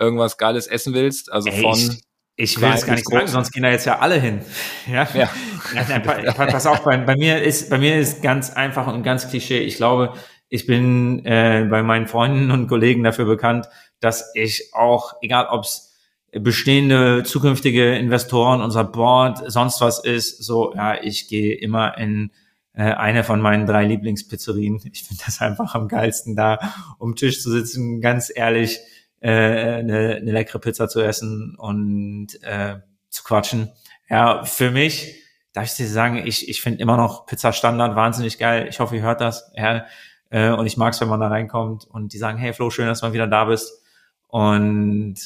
irgendwas 0.00 0.38
Geiles 0.38 0.66
essen 0.66 0.92
willst? 0.92 1.30
Also 1.30 1.50
Ey, 1.50 1.62
von 1.62 1.78
ich, 1.78 2.56
ich 2.56 2.60
will 2.60 2.70
es 2.74 2.84
gar 2.84 2.94
nicht 2.94 3.08
sagen, 3.08 3.28
sonst 3.28 3.52
gehen 3.52 3.62
da 3.62 3.70
jetzt 3.70 3.86
ja 3.86 4.00
alle 4.00 4.20
hin. 4.20 4.40
Ja. 4.92 5.08
ja. 5.14 5.30
Nein, 5.74 6.02
nein, 6.04 6.34
pass 6.34 6.66
auf, 6.66 6.82
bei, 6.84 6.96
bei 6.96 7.16
mir 7.16 7.42
ist 7.42 7.70
bei 7.70 7.78
mir 7.78 7.96
ist 7.96 8.22
ganz 8.22 8.50
einfach 8.50 8.92
und 8.92 9.02
ganz 9.02 9.28
Klischee. 9.28 9.58
Ich 9.60 9.76
glaube, 9.76 10.14
ich 10.48 10.66
bin 10.66 11.24
äh, 11.24 11.66
bei 11.68 11.82
meinen 11.82 12.06
Freunden 12.06 12.50
und 12.50 12.68
Kollegen 12.68 13.02
dafür 13.02 13.24
bekannt, 13.24 13.68
dass 14.00 14.32
ich 14.34 14.74
auch, 14.74 15.14
egal 15.22 15.46
ob 15.48 15.64
es 15.64 15.94
bestehende 16.32 17.22
zukünftige 17.24 17.96
Investoren, 17.96 18.60
unser 18.60 18.84
Board, 18.84 19.42
sonst 19.50 19.80
was 19.80 20.04
ist, 20.04 20.42
so, 20.42 20.74
ja, 20.74 21.02
ich 21.02 21.28
gehe 21.28 21.54
immer 21.54 21.96
in 21.98 22.30
äh, 22.74 22.82
eine 22.82 23.24
von 23.24 23.40
meinen 23.40 23.66
drei 23.66 23.84
Lieblingspizzerien. 23.84 24.80
Ich 24.92 25.04
finde 25.04 25.22
das 25.24 25.40
einfach 25.40 25.74
am 25.74 25.88
geilsten, 25.88 26.36
da 26.36 26.58
um 26.98 27.16
Tisch 27.16 27.42
zu 27.42 27.50
sitzen, 27.50 28.00
ganz 28.00 28.30
ehrlich, 28.34 28.78
äh, 29.20 29.30
eine, 29.30 30.16
eine 30.16 30.32
leckere 30.32 30.58
Pizza 30.58 30.88
zu 30.88 31.00
essen 31.00 31.56
und 31.56 32.28
äh, 32.42 32.76
zu 33.08 33.24
quatschen. 33.24 33.70
Ja, 34.10 34.44
für 34.44 34.70
mich, 34.70 35.22
darf 35.52 35.64
ich 35.64 35.74
dir 35.74 35.88
sagen, 35.88 36.22
ich, 36.24 36.48
ich 36.48 36.60
finde 36.60 36.80
immer 36.80 36.98
noch 36.98 37.26
Pizza 37.26 37.52
Standard 37.52 37.96
wahnsinnig 37.96 38.38
geil. 38.38 38.66
Ich 38.68 38.78
hoffe, 38.78 38.96
ihr 38.96 39.02
hört 39.02 39.22
das. 39.22 39.50
Ja, 39.56 39.86
äh, 40.30 40.50
und 40.50 40.66
ich 40.66 40.76
mag 40.76 40.92
es, 40.92 41.00
wenn 41.00 41.08
man 41.08 41.20
da 41.20 41.28
reinkommt 41.28 41.84
und 41.84 42.12
die 42.12 42.18
sagen, 42.18 42.38
hey 42.38 42.52
Flo, 42.52 42.70
schön, 42.70 42.86
dass 42.86 43.00
du 43.00 43.06
mal 43.06 43.12
wieder 43.12 43.26
da 43.26 43.44
bist. 43.44 43.82
Und 44.28 45.16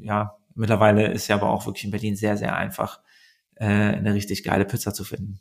ja, 0.00 0.36
mittlerweile 0.54 1.10
ist 1.10 1.28
ja 1.28 1.36
aber 1.36 1.50
auch 1.50 1.66
wirklich 1.66 1.84
in 1.84 1.90
Berlin 1.90 2.16
sehr, 2.16 2.36
sehr 2.36 2.56
einfach, 2.56 3.00
äh, 3.56 3.66
eine 3.66 4.14
richtig 4.14 4.44
geile 4.44 4.64
Pizza 4.64 4.94
zu 4.94 5.04
finden. 5.04 5.40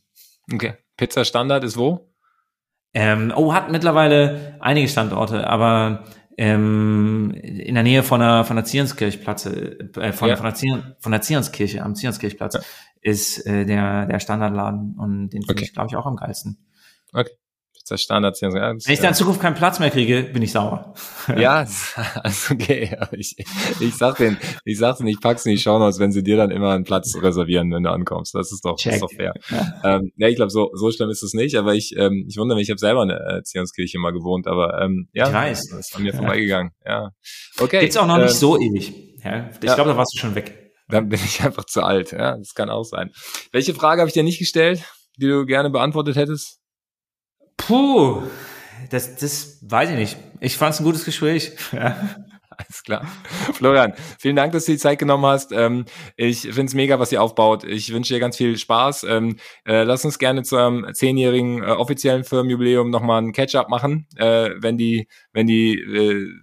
Okay. 0.52 0.74
Pizza 0.98 1.26
Standard 1.26 1.64
ist 1.64 1.78
wo? 1.78 2.12
Ähm, 2.94 3.32
oh, 3.36 3.54
hat 3.54 3.72
mittlerweile 3.72 4.58
einige 4.60 4.90
Standorte, 4.90 5.48
aber 5.48 6.04
ähm, 6.38 7.32
in 7.32 7.76
der 7.76 7.84
Nähe 7.84 8.04
von 8.04 8.20
der 8.20 8.44
von 8.44 8.58
der 8.58 8.66
Zionskirchplatz, 8.66 9.46
äh, 9.46 10.12
von, 10.12 10.28
ja. 10.28 10.36
von, 10.36 10.46
der 10.46 10.56
Zion, 10.56 10.96
von 11.00 11.12
der 11.12 11.22
Zionskirche, 11.22 11.84
am 11.84 11.96
Zionskirchplatz, 11.96 12.56
ja. 12.56 12.62
ist 13.00 13.46
äh, 13.46 13.66
der 13.66 14.08
der 14.08 14.20
Standardladen 14.20 14.96
und 14.98 15.30
den 15.30 15.44
finde 15.44 15.54
okay. 15.54 15.64
ich, 15.64 15.74
glaube 15.74 15.88
ich, 15.90 15.96
auch 15.96 16.06
am 16.06 16.18
geilsten. 16.18 16.58
Okay 17.14 17.32
das 17.92 18.02
Standard. 18.02 18.42
Wenn 18.42 18.80
ich 18.88 19.00
da 19.00 19.10
in 19.10 19.14
Zukunft 19.14 19.42
keinen 19.42 19.56
Platz 19.56 19.80
mehr 19.80 19.90
kriege, 19.90 20.24
bin 20.24 20.42
ich 20.42 20.52
sauer. 20.52 20.94
Ja, 21.38 21.66
also 22.24 22.54
okay. 22.54 22.98
Ich, 23.12 23.36
ich 23.80 23.96
sag 23.96 24.18
den, 24.18 24.38
ich 24.66 24.78
sag's 24.78 25.00
nicht, 25.02 25.16
ich 25.16 25.22
pack's 25.22 25.46
nicht 25.46 25.62
schauen 25.62 25.82
aus, 25.82 26.00
wenn 26.00 26.12
sie 26.12 26.24
dir 26.24 26.36
dann 26.36 26.52
immer 26.52 26.72
einen 26.72 26.84
Platz 26.84 27.16
reservieren, 27.16 27.72
wenn 27.72 27.84
du 27.84 27.92
ankommst. 27.92 28.34
Das 28.34 28.52
ist 28.52 28.66
doch, 28.66 28.76
das 28.76 28.96
ist 28.96 29.02
doch 29.02 29.12
fair. 29.12 29.34
Ja, 29.50 29.98
ähm, 29.98 30.12
ja 30.18 30.28
ich 30.28 30.36
glaube, 30.36 30.50
so, 30.50 30.72
so 30.74 30.92
schlimm 30.92 31.10
ist 31.10 31.24
es 31.24 31.34
nicht, 31.34 31.56
aber 31.56 31.76
ich, 31.76 31.96
ähm, 31.98 32.26
ich 32.28 32.38
wundere 32.38 32.58
mich, 32.58 32.68
ich 32.68 32.72
habe 32.72 32.80
selber 32.80 33.04
in 33.04 33.10
der 33.10 33.20
Erziehungskirche 33.20 34.00
mal 34.00 34.12
gewohnt, 34.12 34.48
aber 34.48 34.82
ähm, 34.82 35.10
ja, 35.14 35.28
ich 35.28 35.34
weiß. 35.34 35.68
das 35.70 35.80
ist 35.80 35.96
an 35.96 36.04
mir 36.04 36.12
ja. 36.12 36.18
vorbeigegangen. 36.18 36.72
Ja. 36.86 37.12
Okay. 37.60 37.82
Gibt's 37.82 37.98
auch 37.98 38.08
noch 38.08 38.18
äh, 38.18 38.24
nicht 38.24 38.34
ähm, 38.34 38.38
so 38.38 38.60
ewig. 38.60 38.94
Ja, 39.24 39.50
ich 39.50 39.64
ja. 39.64 39.76
glaube, 39.76 39.92
da 39.92 39.98
warst 39.98 40.14
du 40.16 40.20
schon 40.20 40.36
weg. 40.36 40.74
Dann 40.90 41.10
bin 41.10 41.20
ich 41.24 41.42
einfach 41.44 41.66
zu 41.66 41.84
alt. 41.84 42.12
Ja, 42.12 42.38
das 42.38 42.54
kann 42.54 42.70
auch 42.70 42.84
sein. 42.84 43.12
Welche 43.52 43.74
Frage 43.74 44.02
habe 44.02 44.10
ich 44.10 44.14
dir 44.14 44.24
nicht 44.24 44.40
gestellt, 44.40 44.84
die 45.18 45.28
du 45.28 45.46
gerne 45.46 45.70
beantwortet 45.70 46.16
hättest? 46.16 46.61
Puh, 47.68 48.24
das, 48.90 49.16
das 49.16 49.60
weiß 49.62 49.92
ich 49.92 49.96
nicht. 49.96 50.18
Ich 50.40 50.58
fand 50.58 50.74
es 50.74 50.80
ein 50.80 50.86
gutes 50.86 51.06
Gespräch. 51.06 51.54
Ja. 51.72 51.96
Alles 52.58 52.84
klar. 52.84 53.08
Florian, 53.54 53.94
vielen 54.20 54.36
Dank, 54.36 54.52
dass 54.52 54.66
du 54.66 54.74
die 54.74 54.78
Zeit 54.78 55.00
genommen 55.00 55.26
hast. 55.26 55.52
Ähm, 55.52 55.86
ich 56.16 56.42
finde 56.42 56.66
es 56.66 56.74
mega, 56.76 57.00
was 57.00 57.12
ihr 57.12 57.22
aufbaut. 57.22 57.64
Ich 57.64 57.92
wünsche 57.92 58.14
dir 58.14 58.20
ganz 58.20 58.38
viel 58.38 58.56
Spaß. 58.56 59.04
Ähm, 59.06 59.38
äh, 59.66 59.84
lass 59.84 60.06
uns 60.06 60.20
gerne 60.20 60.44
zu 60.44 60.58
einem 60.58 60.94
zehnjährigen 60.94 61.64
äh, 61.64 61.68
offiziellen 61.68 62.24
Firmenjubiläum 62.24 62.92
nochmal 62.92 63.22
ein 63.22 63.32
Catch-up 63.32 63.70
machen, 63.70 64.06
äh, 64.16 64.52
wenn 64.58 64.78
die, 64.78 65.08
wenn 65.34 65.48
die 65.48 65.82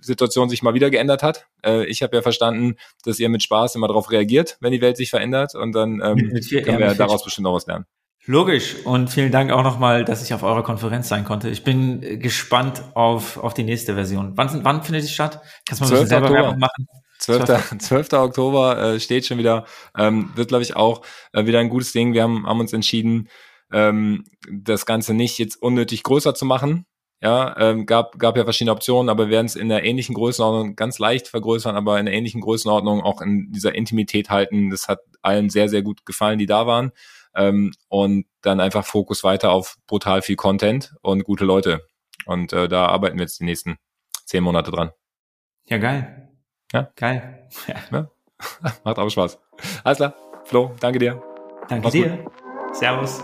Situation 0.00 0.48
sich 0.48 0.62
mal 0.62 0.74
wieder 0.74 0.90
geändert 0.90 1.22
hat. 1.22 1.46
Ich 1.86 2.02
habe 2.02 2.16
ja 2.16 2.22
verstanden, 2.22 2.76
dass 3.04 3.18
ihr 3.18 3.28
mit 3.28 3.42
Spaß 3.42 3.74
immer 3.74 3.88
darauf 3.88 4.10
reagiert, 4.10 4.56
wenn 4.60 4.72
die 4.72 4.80
Welt 4.80 4.96
sich 4.96 5.10
verändert. 5.10 5.54
Und 5.54 5.72
dann 5.72 6.00
ähm, 6.02 6.16
können 6.64 6.78
wir 6.78 6.94
daraus 6.94 7.22
bestimmt 7.22 7.44
noch 7.44 7.54
was 7.54 7.66
lernen. 7.66 7.84
Logisch. 8.28 8.76
Und 8.84 9.08
vielen 9.08 9.32
Dank 9.32 9.50
auch 9.50 9.62
nochmal, 9.62 10.04
dass 10.04 10.22
ich 10.22 10.34
auf 10.34 10.42
eurer 10.42 10.62
Konferenz 10.62 11.08
sein 11.08 11.24
konnte. 11.24 11.48
Ich 11.48 11.64
bin 11.64 12.20
gespannt 12.20 12.82
auf, 12.92 13.38
auf 13.38 13.54
die 13.54 13.62
nächste 13.62 13.94
Version. 13.94 14.32
Wann, 14.36 14.64
wann 14.64 14.82
findet 14.82 15.04
die 15.04 15.08
statt? 15.08 15.40
Kannst 15.66 15.80
du 15.80 15.86
mal 15.86 15.88
ein 15.88 15.92
bisschen 15.94 16.08
selber 16.08 16.26
Oktober. 16.26 16.42
Werbung 16.42 16.58
machen? 16.58 16.88
12. 17.20 17.78
12. 17.78 18.12
Oktober 18.12 18.82
äh, 18.82 19.00
steht 19.00 19.24
schon 19.24 19.38
wieder. 19.38 19.64
Ähm, 19.96 20.30
wird, 20.34 20.48
glaube 20.48 20.62
ich, 20.62 20.76
auch 20.76 21.00
äh, 21.32 21.46
wieder 21.46 21.58
ein 21.60 21.70
gutes 21.70 21.92
Ding. 21.92 22.12
Wir 22.12 22.22
haben, 22.22 22.46
haben 22.46 22.60
uns 22.60 22.74
entschieden, 22.74 23.30
ähm, 23.72 24.24
das 24.52 24.84
Ganze 24.84 25.14
nicht 25.14 25.38
jetzt 25.38 25.56
unnötig 25.62 26.02
größer 26.02 26.34
zu 26.34 26.44
machen. 26.44 26.84
Ja, 27.22 27.56
ähm, 27.58 27.86
gab, 27.86 28.18
gab 28.18 28.36
ja 28.36 28.44
verschiedene 28.44 28.72
Optionen, 28.72 29.08
aber 29.08 29.28
wir 29.28 29.30
werden 29.30 29.46
es 29.46 29.56
in 29.56 29.70
der 29.70 29.84
ähnlichen 29.84 30.14
Größenordnung 30.14 30.76
ganz 30.76 30.98
leicht 30.98 31.28
vergrößern, 31.28 31.76
aber 31.76 31.98
in 31.98 32.04
der 32.04 32.14
ähnlichen 32.14 32.42
Größenordnung 32.42 33.00
auch 33.00 33.22
in 33.22 33.50
dieser 33.52 33.74
Intimität 33.74 34.28
halten. 34.28 34.68
Das 34.68 34.86
hat 34.86 34.98
allen 35.22 35.48
sehr, 35.48 35.70
sehr 35.70 35.80
gut 35.80 36.04
gefallen, 36.04 36.38
die 36.38 36.46
da 36.46 36.66
waren 36.66 36.92
ähm, 37.34 37.72
und 37.88 38.26
dann 38.42 38.60
einfach 38.60 38.84
Fokus 38.84 39.24
weiter 39.24 39.50
auf 39.50 39.76
brutal 39.86 40.22
viel 40.22 40.36
Content 40.36 40.94
und 41.02 41.24
gute 41.24 41.44
Leute. 41.44 41.86
Und 42.26 42.52
äh, 42.52 42.68
da 42.68 42.86
arbeiten 42.86 43.16
wir 43.16 43.22
jetzt 43.22 43.40
die 43.40 43.44
nächsten 43.44 43.78
zehn 44.24 44.42
Monate 44.42 44.70
dran. 44.70 44.90
Ja, 45.66 45.78
geil. 45.78 46.28
Ja. 46.72 46.90
Geil. 46.96 47.48
Ja. 47.66 47.74
ja. 47.90 48.10
Macht 48.84 48.98
auch 48.98 49.08
Spaß. 49.08 49.38
Alles 49.84 49.98
klar. 49.98 50.14
Flo, 50.44 50.74
danke 50.80 50.98
dir. 50.98 51.22
Danke 51.68 51.84
Mach's 51.84 51.92
dir. 51.92 52.08
Gut. 52.08 52.76
Servus. 52.76 53.22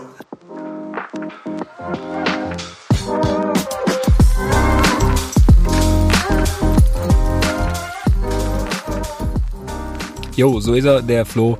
Jo, 10.35 10.59
so 10.59 10.73
ist 10.73 10.83
er, 10.83 11.01
der 11.01 11.25
Flo. 11.25 11.57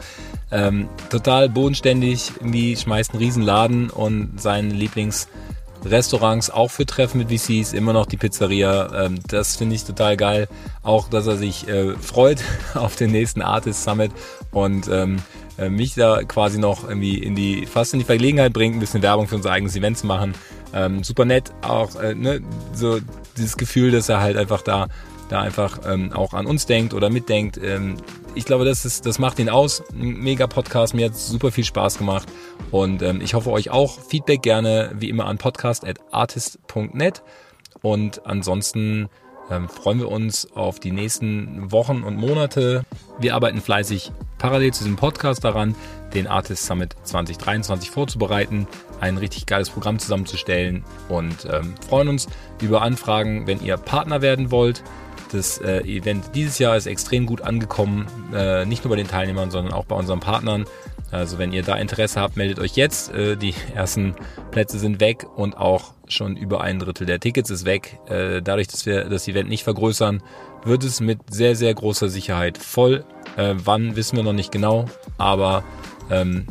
Ähm, 0.52 0.88
total 1.10 1.50
bodenständig, 1.50 2.32
irgendwie 2.40 2.76
schmeißt 2.76 3.12
einen 3.12 3.22
Riesenladen 3.22 3.90
und 3.90 4.40
seine 4.40 4.70
Lieblingsrestaurants 4.74 6.50
auch 6.52 6.70
für 6.70 6.86
Treffen 6.86 7.18
mit 7.18 7.30
VCs, 7.30 7.74
immer 7.74 7.94
noch 7.94 8.06
die 8.06 8.18
Pizzeria. 8.18 9.06
Ähm, 9.06 9.20
das 9.28 9.56
finde 9.56 9.76
ich 9.76 9.84
total 9.84 10.18
geil. 10.18 10.48
Auch, 10.84 11.10
dass 11.10 11.28
er 11.28 11.38
sich 11.38 11.68
äh, 11.68 11.94
freut 11.96 12.42
auf 12.76 12.96
den 12.96 13.12
nächsten 13.12 13.42
Artist 13.42 13.84
Summit 13.84 14.12
und 14.52 14.88
ähm, 14.88 15.18
äh, 15.58 15.70
mich 15.70 15.96
da 15.96 16.24
quasi 16.24 16.60
noch 16.60 16.88
irgendwie 16.88 17.18
in 17.18 17.36
die, 17.36 17.66
fast 17.66 17.94
in 17.94 18.00
die 18.00 18.06
Vergelegenheit 18.06 18.54
bringt, 18.54 18.76
ein 18.76 18.80
bisschen 18.80 19.02
Werbung 19.02 19.28
für 19.28 19.36
unser 19.36 19.52
eigenes 19.52 19.76
Event 19.76 19.98
zu 19.98 20.06
machen. 20.06 20.36
Ähm, 20.74 21.04
super 21.04 21.26
nett, 21.26 21.52
auch 21.62 21.96
äh, 21.96 22.14
ne, 22.14 22.42
so 22.74 23.00
dieses 23.38 23.58
Gefühl, 23.58 23.92
dass 23.92 24.10
er 24.10 24.22
halt 24.22 24.38
einfach 24.38 24.62
da 24.62 24.88
da 25.30 25.42
einfach 25.42 25.80
ähm, 25.86 26.14
auch 26.14 26.34
an 26.34 26.46
uns 26.46 26.66
denkt 26.66 26.94
oder 26.94 27.10
mitdenkt. 27.10 27.60
Ähm, 27.62 27.98
ich 28.36 28.46
glaube, 28.46 28.66
das, 28.66 28.86
ist, 28.86 29.06
das 29.06 29.18
macht 29.18 29.40
ihn 29.40 29.50
aus. 29.50 29.84
Mega 29.94 30.46
Podcast. 30.48 30.94
Mir 30.94 31.08
hat 31.08 31.16
super 31.16 31.52
viel 31.52 31.64
Spaß 31.64 31.98
gemacht. 31.98 32.28
Und 32.72 33.02
ähm, 33.02 33.22
ich 33.22 33.34
hoffe 33.34 33.52
euch 33.52 33.70
auch. 33.72 34.00
Feedback 34.00 34.42
gerne 34.42 34.92
wie 35.00 35.10
immer 35.10 35.26
an 35.26 35.38
podcast.artist.net. 35.38 37.24
Und 37.82 38.26
ansonsten 38.26 39.10
ähm, 39.52 39.70
freuen 39.70 40.00
wir 40.00 40.12
uns 40.12 40.52
auf 40.56 40.80
die 40.80 40.92
nächsten 40.92 41.72
Wochen 41.72 42.04
und 42.04 42.18
Monate. 42.18 42.84
Wir 43.20 43.36
arbeiten 43.36 43.62
fleißig 43.62 44.12
parallel 44.38 44.74
zu 44.74 44.84
diesem 44.84 44.98
Podcast 44.98 45.44
daran, 45.44 45.76
den 46.14 46.28
Artist 46.28 46.66
Summit 46.66 46.96
2023 47.04 47.90
vorzubereiten, 47.90 48.68
ein 49.00 49.18
richtig 49.18 49.46
geiles 49.46 49.70
Programm 49.70 50.00
zusammenzustellen 50.00 50.84
und 51.10 51.48
ähm, 51.52 51.76
freuen 51.88 52.10
uns 52.10 52.28
über 52.62 52.82
Anfragen, 52.82 53.48
wenn 53.48 53.62
ihr 53.62 53.78
Partner 53.78 54.22
werden 54.22 54.52
wollt. 54.52 54.84
Das 55.32 55.58
äh, 55.60 55.80
Event 55.82 56.32
dieses 56.36 56.60
Jahr 56.60 56.78
ist 56.78 56.86
extrem 56.86 57.26
gut 57.26 57.42
angekommen, 57.42 58.08
äh, 58.34 58.66
nicht 58.66 58.84
nur 58.84 58.92
bei 58.92 58.98
den 58.98 59.08
Teilnehmern, 59.08 59.52
sondern 59.52 59.74
auch 59.74 59.86
bei 59.86 59.96
unseren 59.96 60.20
Partnern. 60.20 60.66
Also 61.16 61.38
wenn 61.38 61.54
ihr 61.54 61.64
da 61.64 61.76
Interesse 61.76 62.20
habt, 62.20 62.36
meldet 62.36 62.60
euch 62.60 62.76
jetzt. 62.76 63.10
Äh, 63.14 63.38
die 63.38 63.56
ersten 63.74 64.16
Plätze 64.52 64.78
sind 64.78 65.00
weg 65.00 65.26
und 65.38 65.56
auch 65.56 65.94
schon 66.10 66.36
über 66.36 66.60
ein 66.60 66.78
Drittel 66.78 67.08
der 67.08 67.22
Tickets 67.22 67.50
ist 67.50 67.64
weg. 67.64 68.00
Äh, 68.08 68.42
dadurch, 68.42 68.68
dass 68.68 68.86
wir 68.86 69.06
das 69.06 69.26
Event 69.30 69.48
nicht 69.48 69.64
vergrößern, 69.64 70.22
wird 70.66 70.84
es 70.84 71.00
mit 71.00 71.20
sehr, 71.32 71.56
sehr 71.56 71.74
großer 71.74 72.10
Sicherheit 72.10 72.58
voll. 72.58 73.06
Äh, 73.38 73.56
wann 73.58 73.96
wissen 73.96 74.18
wir 74.18 74.24
noch 74.24 74.34
nicht 74.34 74.52
genau, 74.52 74.86
aber 75.18 75.64
ähm, 76.12 76.48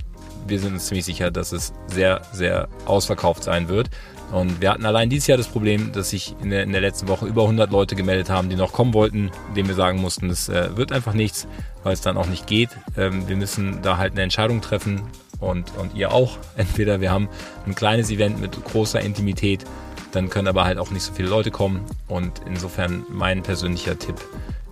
wir 0.46 0.58
sind 0.58 0.72
uns 0.72 0.86
ziemlich 0.86 1.04
sicher, 1.04 1.30
dass 1.30 1.52
es 1.52 1.74
sehr, 1.88 2.22
sehr 2.32 2.68
ausverkauft 2.86 3.44
sein 3.44 3.68
wird. 3.68 3.90
Und 4.32 4.60
wir 4.60 4.70
hatten 4.70 4.84
allein 4.84 5.10
dieses 5.10 5.26
Jahr 5.26 5.38
das 5.38 5.46
Problem, 5.46 5.92
dass 5.92 6.10
sich 6.10 6.34
in 6.42 6.50
der, 6.50 6.64
in 6.64 6.72
der 6.72 6.80
letzten 6.80 7.08
Woche 7.08 7.26
über 7.26 7.42
100 7.42 7.70
Leute 7.70 7.94
gemeldet 7.94 8.30
haben, 8.30 8.48
die 8.48 8.56
noch 8.56 8.72
kommen 8.72 8.92
wollten, 8.94 9.30
denen 9.56 9.68
wir 9.68 9.74
sagen 9.74 10.00
mussten, 10.00 10.28
es 10.28 10.48
äh, 10.48 10.76
wird 10.76 10.92
einfach 10.92 11.12
nichts, 11.12 11.46
weil 11.82 11.92
es 11.92 12.00
dann 12.00 12.16
auch 12.16 12.26
nicht 12.26 12.46
geht. 12.46 12.70
Ähm, 12.96 13.28
wir 13.28 13.36
müssen 13.36 13.80
da 13.82 13.96
halt 13.96 14.12
eine 14.12 14.22
Entscheidung 14.22 14.60
treffen 14.60 15.02
und, 15.40 15.72
und 15.78 15.94
ihr 15.94 16.12
auch. 16.12 16.38
Entweder 16.56 17.00
wir 17.00 17.12
haben 17.12 17.28
ein 17.66 17.74
kleines 17.74 18.10
Event 18.10 18.40
mit 18.40 18.64
großer 18.64 19.00
Intimität, 19.00 19.64
dann 20.12 20.30
können 20.30 20.48
aber 20.48 20.64
halt 20.64 20.78
auch 20.78 20.90
nicht 20.90 21.02
so 21.02 21.12
viele 21.12 21.28
Leute 21.28 21.50
kommen. 21.50 21.80
Und 22.08 22.40
insofern 22.46 23.04
mein 23.10 23.42
persönlicher 23.42 23.98
Tipp 23.98 24.16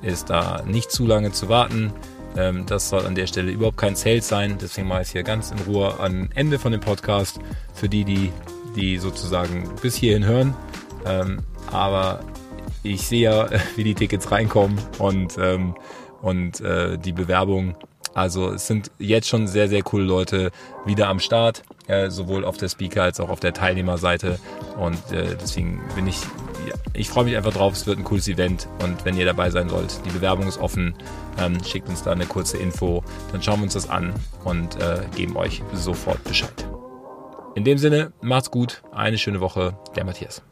ist 0.02 0.30
da 0.30 0.62
nicht 0.66 0.90
zu 0.90 1.06
lange 1.06 1.32
zu 1.32 1.48
warten. 1.48 1.92
Ähm, 2.36 2.64
das 2.66 2.88
soll 2.88 3.06
an 3.06 3.14
der 3.14 3.26
Stelle 3.26 3.50
überhaupt 3.52 3.76
kein 3.76 3.96
Zelt 3.96 4.24
sein. 4.24 4.56
Deswegen 4.60 4.88
mache 4.88 5.02
ich 5.02 5.08
es 5.08 5.12
hier 5.12 5.22
ganz 5.22 5.50
in 5.50 5.58
Ruhe 5.60 5.98
am 6.00 6.30
Ende 6.34 6.58
von 6.58 6.72
dem 6.72 6.80
Podcast 6.80 7.40
für 7.74 7.88
die, 7.88 8.04
die 8.04 8.32
die 8.76 8.98
sozusagen 8.98 9.70
bis 9.80 9.96
hierhin 9.96 10.24
hören. 10.24 10.54
Ähm, 11.04 11.40
aber 11.70 12.20
ich 12.82 13.06
sehe 13.06 13.22
ja, 13.22 13.48
wie 13.76 13.84
die 13.84 13.94
Tickets 13.94 14.30
reinkommen 14.30 14.78
und, 14.98 15.36
ähm, 15.38 15.74
und 16.20 16.60
äh, 16.60 16.98
die 16.98 17.12
Bewerbung. 17.12 17.76
Also 18.14 18.50
es 18.50 18.66
sind 18.66 18.90
jetzt 18.98 19.28
schon 19.28 19.46
sehr, 19.46 19.68
sehr 19.68 19.82
coole 19.82 20.04
Leute 20.04 20.50
wieder 20.84 21.08
am 21.08 21.18
Start, 21.18 21.62
äh, 21.86 22.10
sowohl 22.10 22.44
auf 22.44 22.58
der 22.58 22.68
Speaker 22.68 23.04
als 23.04 23.20
auch 23.20 23.30
auf 23.30 23.40
der 23.40 23.54
Teilnehmerseite. 23.54 24.38
Und 24.78 25.12
äh, 25.12 25.34
deswegen 25.40 25.80
bin 25.94 26.06
ich, 26.06 26.20
ja, 26.68 26.74
ich 26.92 27.08
freue 27.08 27.24
mich 27.24 27.36
einfach 27.36 27.54
drauf, 27.54 27.72
es 27.72 27.86
wird 27.86 27.98
ein 27.98 28.04
cooles 28.04 28.28
Event. 28.28 28.68
Und 28.82 29.06
wenn 29.06 29.16
ihr 29.16 29.24
dabei 29.24 29.48
sein 29.48 29.70
wollt, 29.70 29.98
die 30.04 30.10
Bewerbung 30.10 30.46
ist 30.46 30.58
offen, 30.58 30.94
ähm, 31.38 31.62
schickt 31.64 31.88
uns 31.88 32.02
da 32.02 32.12
eine 32.12 32.26
kurze 32.26 32.58
Info, 32.58 33.02
dann 33.32 33.42
schauen 33.42 33.60
wir 33.60 33.64
uns 33.64 33.74
das 33.74 33.88
an 33.88 34.12
und 34.44 34.76
äh, 34.76 35.00
geben 35.16 35.36
euch 35.36 35.62
sofort 35.72 36.22
Bescheid. 36.24 36.66
In 37.54 37.64
dem 37.64 37.76
Sinne, 37.76 38.12
macht's 38.22 38.50
gut, 38.50 38.82
eine 38.92 39.18
schöne 39.18 39.40
Woche, 39.40 39.76
der 39.94 40.04
Matthias. 40.04 40.42